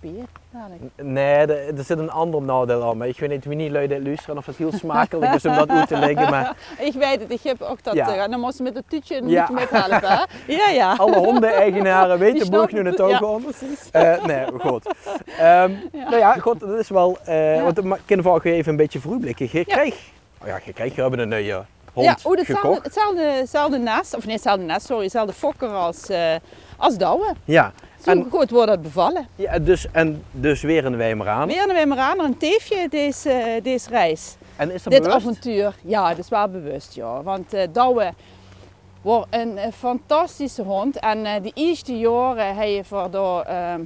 Dadelijk. 0.51 0.81
Nee, 0.95 1.35
er, 1.35 1.77
er 1.77 1.83
zit 1.83 1.97
een 1.97 2.11
ander 2.11 2.41
nadeel 2.41 2.83
aan, 2.89 2.97
maar 2.97 3.07
ik 3.07 3.19
weet 3.19 3.29
niet 3.29 3.45
wie 3.45 3.55
niet 3.55 3.71
luid 3.71 4.03
luisteren 4.03 4.37
of 4.37 4.45
het 4.45 4.55
heel 4.55 4.71
smakelijk 4.71 5.33
is 5.33 5.45
om 5.45 5.55
dat 5.55 5.69
uit 5.69 5.87
te 5.87 5.97
leggen, 5.97 6.29
maar 6.29 6.55
Ik 6.89 6.93
weet 6.93 7.19
het, 7.19 7.31
ik 7.31 7.41
heb 7.43 7.61
ook 7.61 7.83
dat. 7.83 7.93
Ja. 7.93 8.05
eh, 8.23 8.29
dan 8.29 8.39
moest 8.39 8.57
je 8.57 8.63
met 8.63 8.75
het 8.75 8.89
toetje 8.89 9.15
en 9.15 9.29
Ja. 9.29 9.49
helpen. 9.53 10.09
hè? 10.09 10.23
Ja, 10.55 10.69
ja. 10.69 10.93
alle 10.95 11.17
hondeneigenaren 11.17 12.19
weten 12.25 12.49
boeg 12.49 12.71
nu 12.71 12.85
het 12.85 13.01
ook 13.01 13.09
ja. 13.09 13.19
Eh, 13.91 14.23
nee, 14.25 14.45
goed. 14.59 14.93
Ehm, 15.37 15.71
Nou 15.91 16.17
ja, 16.17 16.33
goed, 16.33 16.59
dat 16.59 16.79
is 16.79 16.89
wel, 16.89 17.17
want 17.63 17.77
ik 17.77 17.83
kan 18.05 18.41
even 18.43 18.71
een 18.71 18.77
beetje 18.77 18.99
voorblikken. 18.99 19.47
Je 19.51 19.65
oh 19.67 20.18
ja, 20.45 20.59
je 20.65 20.73
kreeg, 20.73 20.95
je 20.95 21.01
hebben 21.01 21.19
een 21.19 21.29
nieuwe 21.29 21.65
hond 21.93 22.05
ja, 22.05 22.17
oh, 22.23 22.37
hetzelfde, 22.37 22.45
gekocht. 22.55 22.83
hetzelfde, 22.83 23.21
hetzelfde 23.21 23.77
nest, 23.77 24.15
of 24.15 24.23
nee, 24.25 24.33
hetzelfde 24.33 24.63
nest, 24.63 24.85
sorry, 24.85 25.03
hetzelfde 25.03 25.33
fokker 25.33 25.69
als, 25.69 26.09
eh 26.09 26.35
als 26.77 26.97
Douwe. 26.97 27.33
Ja, 27.45 27.71
Zo 28.03 28.11
En- 28.11 28.27
goed 28.31 28.49
wordt 28.49 28.67
dat 28.67 28.81
bevallen. 28.81 29.27
ja 29.35 29.59
dus, 29.59 29.87
en 29.91 30.23
dus 30.31 30.61
weer 30.61 30.85
een 30.85 30.97
Weimaraner. 30.97 31.47
Weer 31.47 31.61
een 31.69 31.73
Weimaraner, 31.73 32.25
een 32.25 32.37
teefje 32.37 32.87
deze, 32.89 33.29
eh, 33.31 33.63
deze 33.63 33.89
reis. 33.89 34.35
En 34.55 34.71
is 34.71 34.83
dat 34.83 34.93
Dit 34.93 35.01
bewust? 35.01 35.17
avontuur, 35.21 35.75
ja, 35.81 36.09
dat 36.09 36.17
is 36.17 36.29
wel 36.29 36.47
bewust, 36.47 36.93
ja. 36.95 37.23
Want 37.23 37.53
eh 37.53 37.67
Douwe 37.71 38.13
wordt 39.01 39.27
een, 39.29 39.59
fantastische 39.73 40.63
hond. 40.63 40.99
En 40.99 41.25
eh 41.25 41.41
die 41.41 41.51
eerste 41.55 41.97
jaren 41.97 42.55
heb 42.55 42.67
je 42.67 42.83
voor 42.83 43.11
door, 43.11 43.41
ehm, 43.41 43.81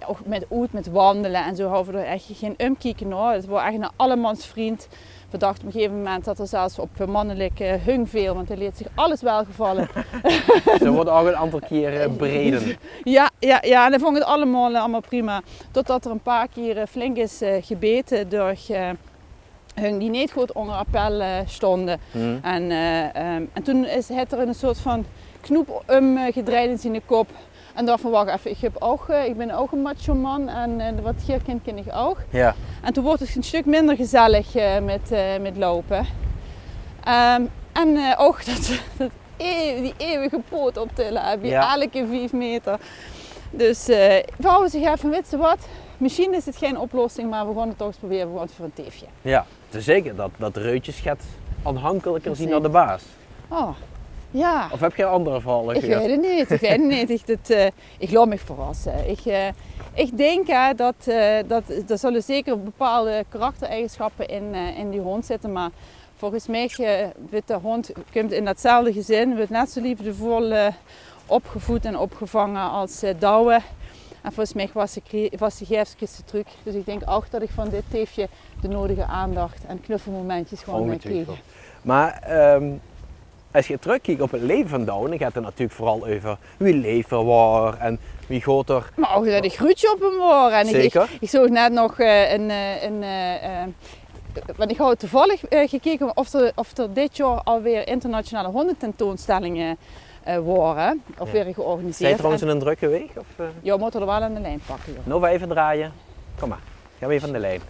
ja, 0.00 0.06
ook 0.06 0.18
met 0.24 0.44
met 0.70 0.90
wandelen 0.90 1.44
en 1.44 1.56
zo, 1.56 1.68
houden 1.68 1.94
we 1.94 2.00
er 2.00 2.06
echt 2.06 2.24
geen 2.32 2.54
umkieken 2.58 3.10
hoor. 3.12 3.30
Het 3.30 3.46
wordt 3.46 3.64
echt 3.64 3.74
een 3.74 3.90
allemans 3.96 4.46
vriend. 4.46 4.88
We 5.30 5.38
dachten 5.38 5.60
op 5.60 5.66
een 5.66 5.80
gegeven 5.80 5.96
moment 5.96 6.24
dat 6.24 6.38
er 6.38 6.46
zelfs 6.46 6.78
op 6.78 7.06
mannelijke 7.06 7.78
hung 7.84 8.10
veel, 8.10 8.34
want 8.34 8.48
hij 8.48 8.56
leert 8.56 8.76
zich 8.76 8.86
alles 8.94 9.22
welgevallen. 9.22 9.88
Ze 10.82 10.90
wordt 10.90 11.10
ook 11.10 11.26
een 11.26 11.36
aantal 11.36 11.60
keer 11.68 12.00
eh, 12.00 12.10
breden. 12.16 12.76
Ja, 13.02 13.30
ja, 13.38 13.58
ja, 13.64 13.84
en 13.84 13.90
hij 13.90 14.00
vond 14.00 14.16
het 14.16 14.24
allemaal, 14.24 14.74
eh, 14.74 14.80
allemaal 14.80 15.00
prima. 15.00 15.42
Totdat 15.70 16.04
er 16.04 16.10
een 16.10 16.20
paar 16.20 16.48
keer 16.48 16.76
eh, 16.76 16.86
flink 16.86 17.16
is 17.16 17.40
eh, 17.40 17.62
gebeten 17.62 18.28
door 18.28 18.54
eh, 18.68 18.90
hun 19.74 19.98
die 19.98 20.10
niet 20.10 20.32
goed 20.32 20.52
onder 20.52 20.74
appel 20.74 21.20
eh, 21.20 21.36
stonden. 21.46 22.00
Hm. 22.10 22.36
En, 22.42 22.70
eh, 22.70 23.14
ehm, 23.14 23.44
en 23.52 23.62
toen 23.62 23.86
is 23.86 24.08
het 24.08 24.32
er 24.32 24.38
een 24.38 24.54
soort 24.54 24.78
van 24.78 25.04
knoep 25.40 25.82
um, 25.90 26.16
eh, 26.16 26.32
gedraaid 26.32 26.70
in 26.70 26.78
zijn 26.78 27.00
kop. 27.06 27.28
En 27.74 27.86
dacht 27.86 28.00
van 28.00 28.10
wacht 28.10 28.28
even, 28.30 28.50
ik, 28.50 28.58
heb 28.60 28.76
ook, 28.78 29.08
eh, 29.08 29.24
ik 29.24 29.36
ben 29.36 29.50
ook 29.50 29.72
een 29.72 29.82
macho 29.82 30.14
man 30.14 30.48
en 30.48 31.02
wat 31.02 31.14
hier 31.26 31.42
kind 31.42 31.62
ken 31.62 31.78
ik 31.78 31.84
ook. 31.94 32.16
Ja, 32.30 32.54
En 32.82 32.92
toen 32.92 33.04
wordt 33.04 33.20
het 33.20 33.36
een 33.36 33.42
stuk 33.42 33.64
minder 33.66 33.96
gezellig 33.96 34.54
eh, 34.54 34.78
met, 34.78 35.12
eh, 35.12 35.20
met 35.40 35.56
lopen. 35.56 36.06
Ehm, 37.04 37.42
en 37.72 37.98
ook 38.16 38.44
dat, 38.46 38.70
dat 38.98 39.10
eeuw- 39.36 39.82
die 39.82 39.94
eeuwige 39.96 40.40
poot 40.48 40.76
optillen 40.76 41.22
heb 41.22 41.42
je 41.42 41.48
Ja. 41.48 41.74
elke 41.80 42.06
vijf 42.10 42.32
meter. 42.32 42.78
Dus 43.50 43.86
we 43.86 44.24
houden 44.42 44.70
zich 44.70 44.84
even, 44.92 45.10
weet 45.10 45.30
je 45.30 45.36
wat, 45.36 45.58
misschien 45.98 46.34
is 46.34 46.46
het 46.46 46.56
geen 46.56 46.78
oplossing, 46.78 47.30
maar 47.30 47.48
we 47.48 47.58
gaan 47.58 47.68
het 47.68 47.78
toch 47.78 47.86
eens 47.86 47.96
proberen 47.96 48.26
gewoon 48.26 48.48
voor 48.48 48.64
een 48.64 48.72
teefje. 48.74 49.06
ja. 49.22 49.46
Het 49.70 49.82
zeker 49.84 50.16
dat, 50.16 50.30
dat 50.36 50.56
reutjes 50.56 50.98
gaat 51.00 51.22
aanhankelijker 51.62 52.36
zien 52.36 52.48
dan 52.48 52.62
de 52.62 52.68
baas. 52.68 53.02
Oh, 53.48 53.68
ja. 54.30 54.68
Of 54.72 54.80
heb 54.80 54.94
je 54.94 55.04
andere 55.04 55.40
verhalen 55.40 55.76
Ik 55.76 55.84
gehoord? 55.84 56.00
weet 56.00 56.10
het 56.10 56.20
niet, 56.20 56.50
ik 56.50 56.60
weet 56.60 56.70
het 56.70 56.80
niet. 56.80 57.10
Ik, 57.10 57.26
dat, 57.26 57.50
eh, 57.50 57.66
ik 57.98 58.10
laat 58.10 58.26
me 58.26 58.38
verrassen. 58.38 59.10
Ik, 59.10 59.20
eh, 59.24 59.48
ik 59.94 60.16
denk 60.16 60.46
hè, 60.46 60.74
dat, 60.74 60.94
eh, 61.06 61.38
dat 61.46 61.62
er 61.88 61.98
zullen 61.98 62.22
zeker 62.22 62.62
bepaalde 62.62 63.24
karaktereigenschappen 63.28 64.28
in, 64.28 64.54
in 64.54 64.90
die 64.90 65.00
hond 65.00 65.26
zitten. 65.26 65.52
Maar 65.52 65.70
volgens 66.16 66.46
mij 66.46 66.70
wordt 67.30 67.48
de 67.48 67.54
hond 67.54 67.92
komt 68.12 68.32
in 68.32 68.44
datzelfde 68.44 68.92
gezin. 68.92 69.36
Wordt 69.36 69.50
net 69.50 69.70
zo 69.70 69.80
liefdevol 69.80 70.52
opgevoed 71.26 71.84
en 71.84 71.98
opgevangen 71.98 72.70
als 72.70 73.02
Douwe. 73.18 73.60
En 74.22 74.32
volgens 74.32 74.52
mij 74.52 74.70
was 74.72 74.94
de, 75.10 75.32
was 75.38 75.58
de 75.58 75.84
truc. 76.24 76.46
Dus 76.62 76.74
ik 76.74 76.84
denk 76.84 77.02
ook 77.06 77.30
dat 77.30 77.42
ik 77.42 77.50
van 77.50 77.68
dit 77.68 77.82
teefje 77.90 78.28
de 78.60 78.68
nodige 78.68 79.04
aandacht 79.04 79.64
en 79.66 79.80
knuffelmomentjes 79.80 80.62
gewoon 80.62 80.98
kreeg. 80.98 81.28
Maar 81.82 82.18
ehm, 82.22 82.72
als 83.52 83.66
je 83.66 83.78
terugkijkt 83.78 84.20
op 84.20 84.30
het 84.30 84.42
leven 84.42 84.68
van 84.68 84.84
Douwe, 84.84 85.08
dan 85.08 85.18
gaat 85.18 85.34
het 85.34 85.42
natuurlijk 85.44 85.72
vooral 85.72 86.06
over 86.06 86.36
wie 86.56 86.74
leeft 86.74 87.10
er 87.10 87.24
waar 87.24 87.78
en 87.78 87.98
wie 88.26 88.40
gaat 88.42 88.68
er. 88.68 88.90
Maar 88.96 89.16
ook 89.16 89.26
dat 89.26 89.44
ik 89.44 89.52
groetje 89.52 89.92
op 89.92 90.00
hem 90.00 90.18
hoor. 90.20 90.50
En 90.50 90.66
ik, 90.68 90.74
ik, 90.74 90.80
Zeker. 90.80 91.08
ik 91.20 91.28
zag 91.28 91.48
net 91.48 91.72
nog 91.72 91.98
eh, 91.98 92.32
een. 92.32 92.50
eh, 92.50 92.82
een 92.82 93.02
eh, 93.02 93.60
eh, 93.62 93.68
want 94.56 94.70
ik 94.70 94.76
had 94.76 94.98
toevallig 94.98 95.40
gekeken 95.50 96.16
of 96.16 96.32
er, 96.32 96.52
of 96.54 96.76
er 96.78 96.92
dit 96.94 97.16
jaar 97.16 97.40
alweer 97.42 97.88
internationale 97.88 98.48
hondententoonstellingen 98.48 99.76
eh 100.22 100.38
waren. 100.44 101.02
Of 101.18 101.26
Ja. 101.26 101.32
weer 101.32 101.42
Zijn 101.42 101.54
georganiseerd. 101.54 102.10
je 102.10 102.16
trouwens 102.16 102.42
En- 102.42 102.48
in 102.48 102.54
een 102.54 102.60
drukke 102.60 102.88
week? 102.88 103.10
Of? 103.16 103.26
Ja, 103.62 103.76
moet 103.76 103.94
er 103.94 104.00
wel 104.06 104.10
aan 104.10 104.34
de 104.34 104.40
lijn 104.40 104.60
pakken. 104.66 104.92
Joh. 104.92 105.06
Nova 105.06 105.28
even 105.28 105.48
draaien. 105.48 105.92
Kom 106.38 106.48
maar, 106.48 106.58
gaan 106.98 107.08
we 107.08 107.14
even 107.14 107.26
aan 107.26 107.32
de 107.34 107.38
lijn. 107.40 107.60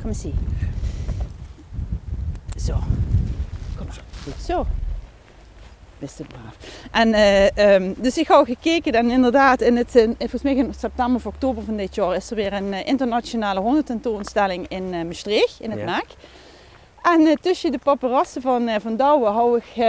Kom 0.00 0.08
eens 0.08 0.20
zien. 0.20 0.38
Zo. 2.56 2.74
Goed 4.24 4.44
zo. 4.46 4.66
Best 5.98 6.22
braaf. 6.26 6.56
En, 6.90 7.14
eh, 7.14 7.74
ehm, 7.74 7.92
dus 7.96 8.18
ik 8.18 8.26
had 8.26 8.46
gekeken 8.46 8.92
en 8.92 9.10
inderdaad, 9.10 9.60
in 9.60 9.76
het, 9.76 9.94
in, 9.94 10.14
volgens 10.18 10.42
mij 10.42 10.54
in 10.54 10.74
september 10.78 11.16
of 11.16 11.26
oktober 11.26 11.64
van 11.64 11.76
dit 11.76 11.94
jaar 11.94 12.16
is 12.16 12.30
er 12.30 12.36
weer 12.36 12.52
een 12.52 12.72
eh, 12.72 12.86
internationale 12.86 13.60
hondententoonstelling 13.60 14.68
in 14.68 14.94
eh 14.94 15.02
Maastricht, 15.02 15.60
in 15.60 15.70
het 15.70 15.78
Ja. 15.78 15.84
Maak. 15.84 16.06
En 17.02 17.26
eh, 17.26 17.32
tussen 17.40 17.72
de 17.72 17.78
paparazzen 17.78 18.42
van, 18.42 18.68
eh, 18.68 18.80
van 18.80 18.96
Douwe 18.96 19.26
hou 19.26 19.56
ik 19.56 19.84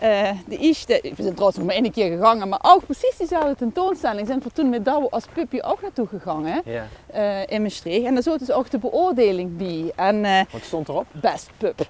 eh, 0.00 0.30
de 0.46 0.56
eerste, 0.56 1.00
we 1.02 1.22
zijn 1.22 1.32
trouwens 1.32 1.56
nog 1.58 1.66
maar 1.66 1.74
één 1.74 1.90
keer 1.92 2.16
gegaan, 2.16 2.48
maar 2.48 2.58
ook 2.62 2.84
precies 2.84 3.16
diezelfde 3.18 3.54
tentoonstelling 3.56 4.26
zijn 4.26 4.40
we 4.44 4.50
toen 4.52 4.68
met 4.68 4.84
Douwe 4.84 5.10
als 5.10 5.24
puppy 5.32 5.58
ook 5.64 5.82
naartoe 5.82 6.06
gegaan 6.06 6.46
hè, 6.46 6.58
Ja. 6.64 6.86
eh, 7.06 7.56
in 7.56 7.62
Maastricht. 7.62 8.06
En 8.06 8.14
daar 8.14 8.22
zat 8.22 8.38
dus 8.38 8.50
ook 8.52 8.70
de 8.70 8.78
beoordeling 8.78 9.56
bij. 9.56 9.92
En 9.96 10.24
eh, 10.24 10.40
Wat 10.52 10.62
stond 10.62 10.88
erop? 10.88 11.06
best 11.12 11.50
pup. 11.58 11.80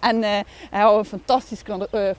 en 0.00 0.22
hij 0.70 0.80
had 0.80 0.98
een 0.98 1.04
fantastisch, 1.04 1.62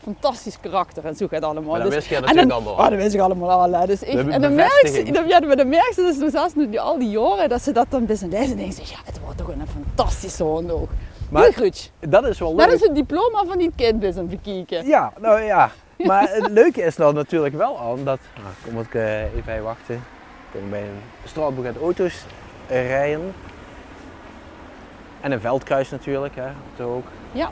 fantastisch 0.01 0.57
karakter 0.61 1.05
en 1.05 1.15
zo 1.15 1.25
gaat 1.27 1.35
het 1.35 1.43
allemaal. 1.43 1.69
Maar 1.71 1.79
dan 1.79 1.87
Dus- 1.89 1.95
wist 1.95 2.07
je 2.09 2.19
natuurlijk 2.19 2.49
dan, 2.49 2.65
al 2.65 2.71
oh, 2.73 2.89
dat 2.89 2.99
wist 2.99 3.13
ik 3.13 3.19
allemaal 3.21 3.49
al. 3.61 3.71
hè. 3.79 3.85
Dus 3.85 4.01
ik, 4.03 4.29
en 4.31 4.41
dan 4.41 4.55
merk 4.55 4.87
je, 4.87 5.11
dan, 5.11 5.27
ja, 5.27 5.39
dan 5.39 5.69
merk 5.69 5.93
je 5.95 6.15
dus 6.19 6.31
zelfs 6.31 6.55
nu 6.55 6.77
al 6.77 6.99
die 6.99 7.09
jaren 7.09 7.49
dat 7.49 7.61
ze 7.61 7.71
dat 7.71 7.85
dan 7.89 8.05
best 8.05 8.21
en 8.21 8.29
deze 8.29 8.55
denken, 8.55 8.73
ze, 8.73 8.81
ja, 8.81 8.97
het 9.05 9.19
wordt 9.19 9.37
toch 9.37 9.47
een 9.47 9.67
fantastische 9.85 10.43
hond 10.43 10.71
ook. 10.71 10.89
Maar- 11.34 11.43
Heel 11.43 11.51
goed. 11.53 11.91
Dat 11.99 12.25
is 12.27 12.39
wel 12.39 12.55
leuk. 12.55 12.65
Dat 12.65 12.75
is 12.75 12.81
het 12.81 12.95
diploma 12.95 13.43
van 13.45 13.57
die 13.57 13.71
kind 13.75 13.99
best 13.99 14.17
aan 14.17 14.27
het 14.29 14.43
bekijken. 14.43 14.88
Ja, 14.88 15.13
nou 15.19 15.41
ja. 15.41 15.71
Maar 15.97 16.29
het 16.29 16.49
leuke 16.49 16.81
is 16.81 16.95
dan 16.95 17.13
natuurlijk 17.15 17.55
wel 17.55 17.79
aan 17.79 18.03
dat. 18.03 18.19
Nou, 18.36 18.47
kom 18.65 18.79
ik 18.79 18.93
eh, 18.95 19.21
even 19.36 19.63
wachten. 19.63 19.95
Ik 19.95 20.59
kom 20.59 20.69
bij 20.69 20.81
een 20.81 21.01
straatboek 21.23 21.65
uit 21.65 21.77
auto's 21.77 22.25
eh, 22.67 22.88
rijden. 22.88 23.34
En 25.21 25.31
een 25.31 25.41
veldkruis 25.41 25.89
natuurlijk, 25.89 26.36
hè. 26.36 26.47
Dat 26.75 26.88
ook. 26.88 27.05
Ja. 27.31 27.49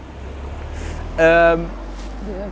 Ehm, 1.15 1.59
De 2.25 2.47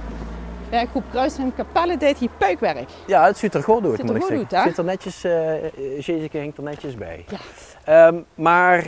werkgroep 0.70 1.04
Kruis 1.12 1.38
en 1.38 1.54
Capelle 1.56 1.98
deed 1.98 2.18
hier 2.18 2.30
puikwerk. 2.38 2.90
ja, 3.08 3.26
het 3.26 3.38
ziet 3.38 3.54
er 3.54 3.64
goed 3.64 3.84
uit, 3.86 3.96
Ziet 3.96 4.02
moet 4.04 4.10
er 4.10 4.16
ik 4.16 4.22
goed 4.22 4.30
zeggen. 4.30 4.40
uit, 4.42 4.52
hè? 4.52 4.58
Het 4.58 4.68
zit 4.68 4.78
er 4.78 4.84
netjes, 4.84 5.24
eh 5.24 6.06
Jessica 6.06 6.40
hinkt 6.40 6.58
er 6.58 6.64
netjes 6.64 6.96
bij. 6.96 7.26
Ja. 7.28 7.38
Ehm, 8.08 8.22
maar, 8.36 8.84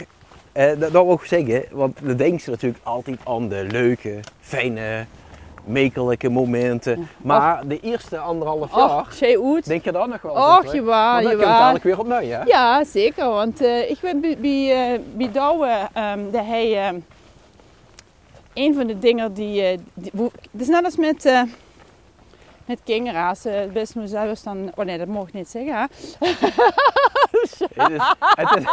eh, 0.52 0.68
dat, 0.80 0.92
dat 0.92 1.06
wil 1.06 1.14
ik 1.14 1.24
zeggen, 1.24 1.66
want 1.72 1.98
dan 2.02 2.16
denk 2.16 2.40
je 2.42 2.52
natuurlijk 2.52 2.84
altijd 2.84 3.20
aan 3.24 3.48
de 3.50 3.68
leuke, 3.72 4.20
fijne, 4.40 5.06
mekelijke 5.64 6.30
momenten. 6.30 7.08
Maar 7.18 7.68
de 7.68 7.80
eerste 7.80 8.18
anderhalf 8.18 8.76
jaar, 8.76 9.38
Och, 9.38 9.62
denk 9.64 9.84
je 9.84 9.92
daar 9.92 10.08
nog 10.08 10.22
wel 10.22 10.32
Och, 10.32 10.38
dan 10.38 10.58
komt 10.58 10.72
jawel. 10.72 11.30
het 11.30 11.40
dadelijk 11.40 11.84
weer 11.84 12.00
opnieuw, 12.00 12.30
hè? 12.30 12.42
Ja, 12.44 12.84
zeker. 12.84 13.26
Want 13.26 13.62
eh, 13.62 13.90
ik 13.90 13.98
ben 14.02 14.22
bij, 14.22 14.38
bij, 14.40 14.94
eh, 14.94 15.00
bij 15.14 15.32
Douwe, 15.32 15.88
ehm, 15.94 16.20
dat 16.32 16.46
hij... 16.46 16.86
ehm, 16.88 16.96
een 18.54 18.74
van 18.76 18.88
de 18.88 19.00
dingen 19.00 19.34
die... 19.34 19.62
het 19.62 19.80
is 20.58 20.68
net 20.68 20.84
als 20.86 20.98
met... 20.98 21.46
met 22.72 22.80
kinderra's, 22.84 23.46
uh, 23.46 23.54
best 23.74 23.96
moet 23.96 24.10
zelfs 24.10 24.44
dan... 24.44 24.72
Oh 24.76 24.86
nee, 24.86 24.98
dat 24.98 25.08
mag 25.08 25.28
ik 25.28 25.34
niet 25.34 25.50
zeggen. 25.50 25.74
Hè? 25.74 25.82
Het 26.20 27.42
is, 27.42 27.60
het 28.36 28.58
is, 28.58 28.64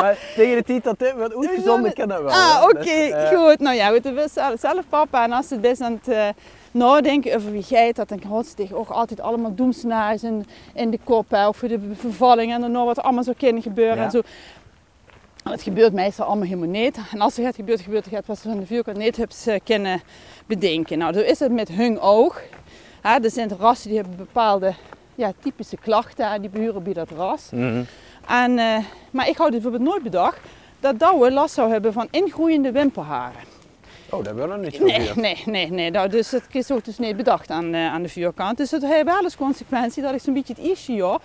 maar 0.00 0.18
tegen 0.36 0.56
de 0.56 0.62
tijd 0.64 0.84
dat 0.84 0.98
dit 0.98 1.12
wordt 1.12 1.36
uitgezonden, 1.36 1.92
kan 1.92 2.08
dat 2.08 2.22
wel. 2.22 2.30
Ah, 2.30 2.62
oké, 2.62 2.82
Dus, 2.82 3.10
eh, 3.10 3.28
goed. 3.28 3.58
Nou 3.58 3.76
ja, 3.76 3.88
goed, 3.88 4.04
het 4.04 4.60
zelf, 4.60 4.88
papa. 4.88 5.24
En 5.24 5.32
als 5.32 5.50
het 5.50 5.60
best 5.60 5.80
aan 5.80 5.92
het 6.02 6.08
eh, 6.14 6.28
nadenken 6.70 7.36
over 7.36 7.52
wie 7.52 7.64
jij 7.68 7.92
dat, 7.92 8.08
ze 8.08 8.52
zich 8.56 8.72
ook 8.72 8.88
altijd 8.88 9.20
allemaal 9.20 9.54
doemscenario's 9.54 10.22
in, 10.22 10.46
in 10.74 10.90
de 10.90 10.98
kop. 11.04 11.30
Hè, 11.30 11.46
over 11.46 11.68
de 11.68 11.78
bevalling 11.78 12.52
en 12.52 12.60
dan 12.60 12.70
nog 12.72 12.84
wat 12.84 13.02
allemaal 13.02 13.24
zou 13.24 13.36
kunnen 13.36 13.62
gebeuren 13.62 13.96
Ja. 13.96 14.04
en 14.04 14.10
zo. 14.10 14.20
En 15.44 15.50
het 15.50 15.62
gebeurt 15.62 15.92
meestal 15.92 16.26
allemaal 16.26 16.46
helemaal 16.46 16.68
niet. 16.68 16.98
En 17.12 17.20
als 17.20 17.38
er 17.38 17.44
het 17.44 17.54
gebeurt, 17.54 17.80
gebeurt 17.80 18.10
het 18.10 18.26
wat 18.26 18.38
ze 18.38 18.48
van 18.48 18.58
de 18.58 18.66
vuurkant 18.66 18.96
niet 18.96 19.16
hebben 19.16 19.62
kunnen 19.64 20.02
bedenken. 20.46 20.98
Nou, 20.98 21.12
zo 21.12 21.20
is 21.20 21.38
het 21.38 21.52
met 21.52 21.68
hun 21.68 22.00
ook. 22.00 22.42
Ja, 23.02 23.22
er 23.22 23.30
zijn 23.30 23.50
rassen 23.58 23.88
die 23.88 23.98
hebben 23.98 24.16
bepaalde 24.16 24.74
ja, 25.14 25.32
typische 25.40 25.76
klachten. 25.76 26.40
Die 26.40 26.50
behuren 26.50 26.82
bij 26.82 26.92
dat 26.92 27.10
ras. 27.10 27.48
Mhm. 27.50 27.82
En, 28.28 28.50
uh, 28.58 28.78
maar 29.10 29.28
ik 29.28 29.36
had 29.36 29.50
bijvoorbeeld 29.50 29.82
nooit 29.82 30.02
bedacht 30.02 30.38
dat 30.80 30.98
Douwe 30.98 31.30
last 31.30 31.54
zou 31.54 31.70
hebben 31.70 31.92
van 31.92 32.08
ingroeiende 32.10 32.72
wimperharen. 32.72 33.40
Oh, 34.10 34.16
dat 34.16 34.26
hebben 34.26 34.48
we 34.48 34.54
nog 34.54 34.64
niet 34.64 34.74
zo 34.74 34.84
Nee, 34.84 35.10
nee, 35.14 35.42
nee, 35.46 35.70
nee. 35.70 35.90
Nou, 35.90 36.08
dus 36.08 36.30
dat 36.30 36.42
is 36.50 36.70
ook 36.70 36.84
dus 36.84 36.98
niet 36.98 37.16
bedacht 37.16 37.50
aan, 37.50 37.74
uh, 37.74 37.92
aan 37.92 38.02
de 38.02 38.08
vuurkant. 38.08 38.56
Dus 38.56 38.70
dat 38.70 38.82
heeft 38.82 39.04
wel 39.04 39.22
eens 39.22 39.36
consequentie 39.36 40.02
dat 40.02 40.14
ik 40.14 40.20
zo'n 40.20 40.34
beetje 40.34 40.54
het 40.58 40.84
jaar 40.86 41.18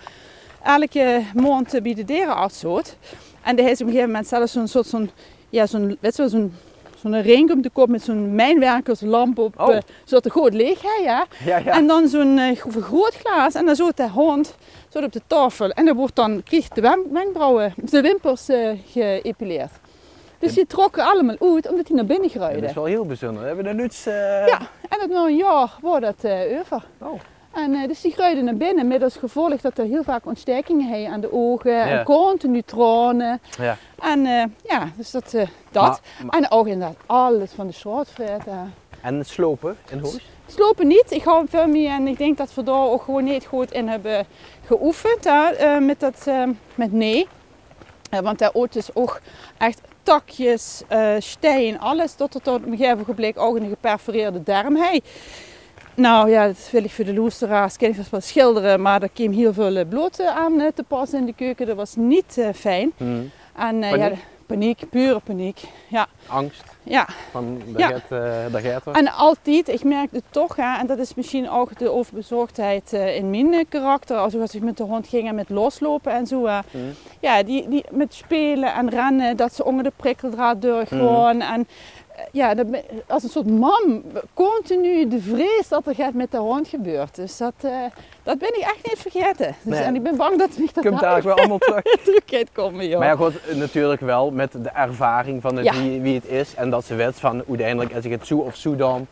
elke 0.62 1.22
maand 1.34 1.82
bij 1.82 1.94
de 1.94 2.04
dierenarts 2.04 2.58
zat. 2.58 2.96
En 3.44 3.56
die 3.56 3.64
heeft 3.64 3.80
op 3.80 3.86
een 3.86 3.92
gegeven 3.92 4.10
moment 4.12 4.28
zelfs 4.28 4.52
zo'n 4.52 4.68
soort 4.68 4.86
zo'n, 4.86 5.10
ja, 5.50 5.66
zo'n, 5.66 5.96
weet 6.00 6.16
je 6.16 6.28
zo'n 6.28 6.52
zo'n 7.00 7.22
ring 7.22 7.50
om 7.52 7.62
de 7.62 7.70
kop 7.70 7.88
met 7.88 8.02
zo'n 8.02 8.34
mijnwerkerslamp 8.34 9.38
op, 9.38 9.60
Oh. 9.60 9.68
uh, 9.74 9.78
zodat 10.04 10.32
de 10.32 10.50
leeg 10.52 10.82
hè, 10.82 11.02
ja. 11.04 11.26
Ja, 11.44 11.56
ja. 11.58 11.72
En 11.72 11.86
dan 11.86 12.08
zo'n 12.08 12.38
uh, 12.38 12.56
vergrootglas 12.68 13.54
en 13.54 13.66
dan 13.66 13.76
zo 13.76 13.90
de 13.94 14.08
hond 14.10 14.54
zo 14.88 14.98
op 14.98 15.12
de 15.12 15.20
tafel. 15.26 15.70
En 15.70 15.84
dan 15.84 15.96
wordt 15.96 16.16
dan, 16.16 16.42
krijgt 16.42 16.74
de 16.74 16.80
wenkbrauwen, 17.12 17.74
de 17.76 18.00
wimpers 18.00 18.48
uh, 18.50 18.70
geëpileerd. 18.86 19.70
Dus 20.38 20.54
die 20.54 20.66
trokken 20.66 21.04
allemaal 21.04 21.36
uit 21.54 21.68
omdat 21.70 21.86
die 21.86 21.96
naar 21.96 22.04
binnen 22.04 22.30
gruiden. 22.30 22.60
dat 22.60 22.70
is 22.70 22.76
wel 22.76 22.84
heel 22.84 23.04
bijzonder. 23.06 23.40
We 23.42 23.46
hebben 23.48 23.76
nu 23.76 23.82
eens... 23.82 24.06
eh, 24.06 24.14
Ja, 24.46 24.58
en 24.88 24.98
dat 25.00 25.08
na 25.08 25.24
een 25.26 25.36
jaar 25.36 25.70
wordt 25.80 26.04
dat 26.04 26.30
over. 26.60 26.84
Oh. 26.98 27.20
En 27.54 27.70
uh, 27.74 27.86
dus 27.88 28.00
die 28.00 28.12
gruiden 28.12 28.44
naar 28.44 28.56
binnen 28.56 28.86
met 28.86 29.02
als 29.02 29.16
gevolg 29.16 29.60
dat 29.60 29.78
er 29.78 29.84
heel 29.84 30.02
vaak 30.02 30.26
ontstekingen 30.26 30.88
hebben 30.88 31.08
aan 31.12 31.20
de 31.20 31.32
ogen 31.32 31.70
Ja. 31.72 31.86
en 31.98 32.04
continu. 32.04 32.62
Ja. 33.58 33.76
En 34.02 34.18
uh, 34.26 34.44
ja, 34.68 34.88
dus 34.96 35.10
dat. 35.10 35.32
uh, 35.34 35.40
dat. 35.70 35.82
Maar- 35.82 36.00
maar- 36.26 36.38
En 36.40 36.50
ook 36.50 36.66
inderdaad 36.66 36.96
alles 37.06 37.50
van 37.52 37.66
de. 37.66 37.72
Uh, 38.48 38.54
En 39.02 39.24
slopen 39.24 39.76
in 39.90 39.98
huis? 39.98 40.28
Slopen 40.46 40.86
niet. 40.86 41.04
Ik 41.10 41.22
hou 41.24 41.46
veel 41.48 41.66
meer 41.66 41.90
en 41.90 42.06
ik 42.06 42.18
denk 42.18 42.36
dat 42.36 42.54
we 42.54 42.62
daar 42.62 42.74
ook 42.88 43.02
gewoon 43.02 43.24
niet 43.24 43.46
goed 43.46 43.72
in 43.72 43.88
hebben 43.88 44.26
geoefend. 44.66 45.24
Hè, 45.24 45.50
eh, 45.50 45.78
met, 45.78 46.00
dat, 46.00 46.22
eh, 46.26 46.42
met 46.74 46.92
nee. 46.92 47.28
Eh, 48.10 48.20
want 48.20 48.38
daar 48.38 48.52
ooit 48.52 48.76
is 48.76 48.94
ook 48.94 49.20
echt 49.58 49.80
takjes, 50.02 50.82
eh 50.88 51.14
steen, 51.18 51.80
alles. 51.80 52.14
Tot 52.14 52.30
tot 52.30 52.46
op 52.48 52.66
een 52.66 52.76
gegeven 52.76 52.98
ook 53.38 53.56
een 53.56 53.68
geperforeerde 53.68 54.42
darm. 54.42 54.76
Nou 55.96 56.30
ja, 56.30 56.46
dat 56.46 56.68
wil 56.72 56.84
ik 56.84 56.90
voor 56.90 57.04
de 57.04 57.14
loesteraars. 57.14 57.76
Kan 57.76 57.88
ik 57.88 57.96
wel 58.10 58.20
schilderen, 58.20 58.82
maar 58.82 59.02
er 59.02 59.08
kwam 59.08 59.32
heel 59.32 59.52
veel 59.52 59.76
eh, 59.76 59.88
bloed 59.88 60.18
eh, 60.20 60.26
aan 60.36 60.60
eh, 60.60 60.66
te 60.74 60.82
passen 60.82 61.18
in 61.18 61.26
de 61.26 61.34
keuken. 61.34 61.66
Dat 61.66 61.76
was 61.76 61.96
niet 61.96 62.46
fijn. 62.54 62.92
Mhm. 62.96 63.10
En 63.56 63.80
Paniek? 63.80 63.96
ja, 63.96 64.10
paniek, 64.46 64.90
pure 64.90 65.18
paniek. 65.20 65.60
Ja, 65.88 66.06
Angst 66.26 66.64
ja. 66.82 67.06
van 67.30 67.62
de 67.72 67.78
Ja. 67.78 68.80
En 68.92 69.08
altijd, 69.12 69.68
ik 69.68 69.84
merk 69.84 70.08
het 70.12 70.24
toch, 70.30 70.56
hè, 70.56 70.78
en 70.78 70.86
dat 70.86 70.98
is 70.98 71.14
misschien 71.14 71.50
ook 71.50 71.78
de 71.78 71.90
overbezorgdheid 71.90 72.92
in 72.92 73.30
mijn 73.30 73.68
karakter, 73.68 74.16
als 74.16 74.36
als 74.36 74.54
ik 74.54 74.62
met 74.62 74.76
de 74.76 74.82
hond 74.82 75.08
ging 75.08 75.28
en 75.28 75.34
met 75.34 75.48
loslopen 75.48 76.12
en 76.12 76.26
zo. 76.26 76.40
Mhm. 76.40 76.58
Ja, 77.20 77.42
die, 77.42 77.68
die 77.68 77.84
met 77.90 78.14
spelen 78.14 78.74
en 78.74 78.90
rennen, 78.90 79.36
dat 79.36 79.54
ze 79.54 79.64
onder 79.64 79.84
de 79.84 79.92
prikkeldraad 79.96 80.62
door 80.62 80.80
Mhm. 80.80 80.86
gewoon. 80.86 81.40
En 81.40 81.68
ja, 82.32 82.54
dat, 82.54 82.66
als 83.06 83.22
een 83.22 83.28
soort 83.28 83.50
mam, 83.50 84.02
continu 84.34 85.08
de 85.08 85.20
vrees 85.20 85.68
dat 85.68 85.86
er 85.86 85.94
gaat 85.94 86.14
met 86.14 86.30
de 86.30 86.38
hond 86.38 86.68
gebeurt. 86.68 87.14
Dus 87.14 87.36
dat, 87.36 87.54
eh, 87.60 87.70
dat 88.22 88.38
ben 88.38 88.48
ik 88.48 88.60
echt 88.60 88.80
niet 88.82 88.98
vergeten. 88.98 89.46
Dus, 89.62 89.74
Nee. 89.74 89.82
En 89.82 89.94
ik 89.94 90.02
ben 90.02 90.16
bang 90.16 90.38
dat 90.38 90.48
ik 90.58 90.74
dat 90.74 90.84
Komt 90.84 91.00
dadelijk 91.00 91.24
weer 91.24 91.34
allemaal 91.34 91.58
terug. 91.58 91.82
komen, 92.52 92.88
joh. 92.88 92.98
Maar 92.98 93.08
ja, 93.08 93.14
goed, 93.14 93.56
natuurlijk 93.56 94.00
wel 94.00 94.30
met 94.30 94.52
de 94.52 94.68
ervaring 94.68 95.42
van 95.42 95.56
het, 95.56 95.64
Ja. 95.64 95.72
wie, 95.72 96.00
wie 96.00 96.14
het 96.14 96.26
is. 96.26 96.54
En 96.54 96.70
dat 96.70 96.84
ze 96.84 96.94
weet 96.94 97.20
van 97.20 97.44
uiteindelijk 97.48 97.94
als 97.94 98.04
ik 98.04 98.10
het 98.10 98.26
zo 98.26 98.38
of 98.38 98.56
zo 98.56 98.76
dan, 98.76 99.06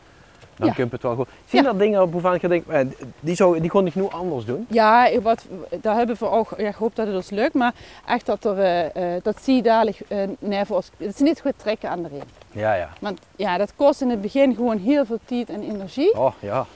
dan 0.63 0.69
Ja. 0.71 0.75
kun 0.75 0.85
je 0.85 0.91
het 0.93 1.03
wel 1.03 1.15
goed. 1.15 1.29
Zien 1.47 1.67
er 1.67 1.79
dingen 1.79 2.03
op 2.03 2.13
waarvan 2.13 2.39
je 2.41 2.49
denkt, 2.49 2.95
die, 3.21 3.35
zou, 3.35 3.61
die 3.61 3.71
kon 3.71 3.87
ik 3.87 3.95
nu 3.95 4.09
anders 4.11 4.45
doen? 4.45 4.67
Ja, 4.71 5.07
ik- 5.07 5.21
wat, 5.23 5.45
daar 5.81 5.97
hebben 5.97 6.17
we 6.19 6.31
ook 6.31 6.55
ja, 6.57 6.73
gehoopt 6.73 6.97
dat 6.97 7.07
het 7.07 7.17
ons 7.17 7.31
lukt. 7.31 7.55
Maar 7.55 7.73
echt 8.07 8.27
dat 8.27 8.45
er, 8.45 8.59
eh, 8.59 9.15
eh, 9.17 9.23
dat 9.23 9.43
zie 9.43 9.55
je 9.57 9.63
dadelijk, 9.63 9.99
nee, 10.39 10.65
voor 10.65 10.77
ons, 10.77 10.91
het 10.97 11.15
is 11.15 11.21
niet 11.21 11.41
goed 11.41 11.53
trekken 11.57 11.89
aan 11.91 12.03
de 12.03 12.09
riem. 12.09 12.23
Ja, 12.51 12.75
ja. 12.75 12.89
Want 13.01 13.21
ja, 13.37 13.57
dat 13.59 13.73
kost 13.77 14.01
in 14.01 14.11
het 14.11 14.21
begin 14.21 14.55
gewoon 14.55 14.79
heel 14.79 15.05
veel 15.05 15.19
tijd 15.25 15.51
en 15.51 15.63
energie. 15.63 16.15
Oh 16.19 16.33
ja, 16.41 16.67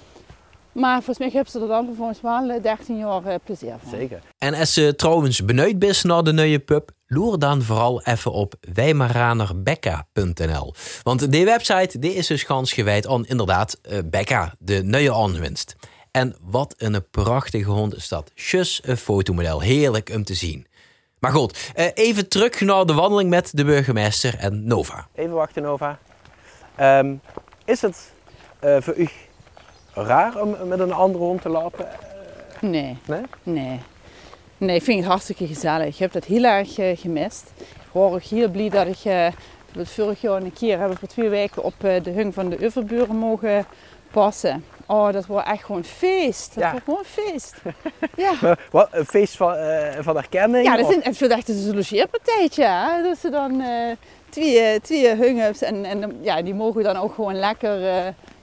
Maar 0.76 0.96
volgens 0.96 1.18
mij 1.18 1.30
hebben 1.32 1.52
ze 1.52 1.60
er 1.60 1.68
dan 1.68 1.86
vervolgens 1.86 2.20
wel 2.20 2.50
eh, 2.50 2.62
13 2.62 2.98
jaar 2.98 3.26
eh, 3.26 3.34
plezier 3.44 3.74
van. 3.82 3.90
zeker. 3.90 4.22
En 4.38 4.54
als 4.54 4.74
ze 4.74 4.94
trouwens 4.96 5.44
benieuwd 5.44 5.78
bent 5.78 6.04
naar 6.04 6.22
de 6.22 6.32
nieuwe 6.32 6.58
pub, 6.58 6.90
loer 7.06 7.38
dan 7.38 7.62
vooral 7.62 8.02
even 8.02 8.32
op 8.32 8.54
wijmaranerbekka.nl. 8.74 10.74
Want 11.02 11.32
die 11.32 11.44
website 11.44 11.98
die 11.98 12.14
is 12.14 12.26
dus 12.26 12.42
gans 12.42 12.72
gewijd 12.72 13.06
aan 13.06 13.26
inderdaad 13.26 13.78
eh, 13.82 13.98
Bekka, 14.04 14.54
de 14.58 14.80
nieuwe 14.84 15.14
aanwinst. 15.14 15.76
En 16.10 16.36
wat 16.40 16.74
een 16.76 17.10
prachtige 17.10 17.70
hond 17.70 17.96
is 17.96 18.08
dat. 18.08 18.30
Just 18.34 18.86
een 18.86 18.96
fotomodel, 18.96 19.60
heerlijk 19.60 20.10
om 20.14 20.24
te 20.24 20.34
zien. 20.34 20.66
Maar 21.18 21.32
goed, 21.32 21.70
eh, 21.74 21.86
even 21.94 22.28
terug 22.28 22.60
naar 22.60 22.86
de 22.86 22.94
wandeling 22.94 23.30
met 23.30 23.50
de 23.52 23.64
burgemeester 23.64 24.38
en 24.38 24.66
Nova. 24.66 25.08
Even 25.14 25.34
wachten 25.34 25.62
Nova. 25.62 25.98
Ehm, 26.76 27.14
is 27.64 27.82
het 27.82 28.12
eh, 28.58 28.76
voor 28.80 28.96
u 28.96 29.08
raar 29.96 30.40
om 30.42 30.56
met 30.68 30.78
een 30.78 30.92
andere 30.92 31.24
hond 31.24 31.42
te 31.42 31.48
lopen? 31.48 31.86
Nee, 32.60 32.98
Nee? 33.06 33.20
nee. 33.42 33.80
Nee, 34.58 34.76
ik 34.76 34.82
vind 34.82 34.98
het 34.98 35.08
hartstikke 35.08 35.46
gezellig. 35.46 35.86
Ik 35.86 35.96
heb 35.96 36.12
dat 36.12 36.24
heel 36.24 36.44
erg 36.44 36.78
eh, 36.78 36.98
gemist. 36.98 37.52
Ik 37.58 37.66
hoor 37.92 38.12
ook 38.12 38.22
heel 38.22 38.48
blij 38.48 38.68
dat 38.68 38.86
ik 38.86 39.04
eh, 39.04 39.26
het 39.76 39.88
vorig 39.88 40.20
jaar 40.20 40.42
een 40.42 40.52
keer 40.52 40.78
hebben 40.78 40.96
voor 40.98 41.08
twee 41.08 41.28
weken 41.28 41.62
op 41.64 41.74
eh, 41.84 42.02
de 42.02 42.10
hung 42.10 42.34
van 42.34 42.48
de 42.48 42.64
Uverburen 42.64 43.16
mogen 43.16 43.64
passen. 44.10 44.64
Oh, 44.86 45.12
dat 45.12 45.26
wordt 45.26 45.46
echt 45.46 45.64
gewoon 45.64 45.84
feest. 45.84 46.54
Dat 46.54 46.62
Ja. 46.64 46.70
wordt 46.70 46.84
gewoon 46.84 47.04
feest. 47.04 47.54
ja. 48.16 48.32
Maar 48.40 48.58
Wat, 48.70 48.88
een 48.92 49.06
feest 49.06 49.36
van, 49.36 49.56
van 50.00 50.14
herkenning? 50.16 50.64
Ja, 50.66 50.76
dat 50.76 50.88
is 50.90 50.94
een, 50.96 51.28
het 51.28 51.30
echt 51.30 51.48
een 51.48 51.74
logeerpartijtje. 51.74 52.64
Hè? 52.64 53.02
Dat 53.02 53.18
ze 53.18 53.30
dan 53.30 53.62
twee, 54.28 54.80
twee 54.80 55.14
hungups 55.14 55.62
en, 55.62 55.84
en 55.84 56.18
ja, 56.22 56.42
die 56.42 56.54
mogen 56.54 56.82
dan 56.82 56.96
ook 56.96 57.14
gewoon 57.14 57.34
lekker... 57.38 57.78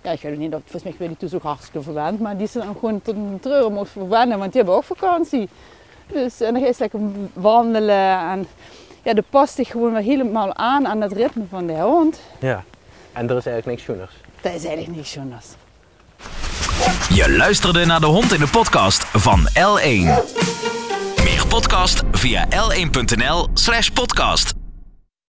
ja, 0.03 0.11
ik 0.11 0.21
weet 0.21 0.37
niet, 0.37 0.53
of- 0.53 0.61
volgens 0.61 0.83
mij 0.83 0.93
ben 0.97 1.11
ik 1.11 1.19
toen 1.19 1.29
ook 1.33 1.43
hartstikke 1.43 1.81
verwend, 1.81 2.19
maar 2.19 2.37
die 2.37 2.47
ze 2.47 2.57
dan 2.59 2.75
gewoon 2.79 3.01
tot 3.01 3.15
een 3.15 3.37
treuren 3.41 3.73
mogen 3.73 3.87
verwennen, 3.91 4.37
want 4.37 4.51
die 4.51 4.61
hebben 4.61 4.77
ook 4.79 4.83
vakantie. 4.83 5.49
Dus 6.07 6.41
en 6.41 6.53
dan 6.53 6.61
ga 6.61 6.67
je 6.67 6.75
lekker 6.77 6.99
wandelen 7.33 8.19
en 8.19 8.47
ja, 9.03 9.13
dat 9.13 9.29
past 9.29 9.55
zich 9.55 9.67
gewoon 9.67 9.93
weer 9.93 10.01
helemaal 10.01 10.55
aan 10.55 10.87
aan 10.87 11.01
het 11.01 11.11
ritme 11.13 11.43
van 11.49 11.67
de 11.67 11.73
hond. 11.73 12.19
Ja. 12.39 12.63
En 13.11 13.29
er 13.29 13.37
is 13.37 13.45
eigenlijk 13.45 13.65
niks 13.65 13.81
schoeners. 13.81 14.11
Dat 14.41 14.53
is 14.53 14.65
eigenlijk 14.65 14.97
niet 14.97 15.09
Jonas. 15.09 15.45
Je 17.09 17.35
luisterde 17.37 17.85
naar 17.85 17.99
de 17.99 18.05
hond 18.05 18.33
in 18.33 18.39
de 18.39 18.47
podcast 18.47 19.03
van 19.03 19.39
L1. 19.47 20.23
Meer 21.23 21.47
podcast 21.47 22.01
via 22.11 22.45
l1.nl 22.49 23.47
slash 23.53 23.87
podcast. 23.89 24.53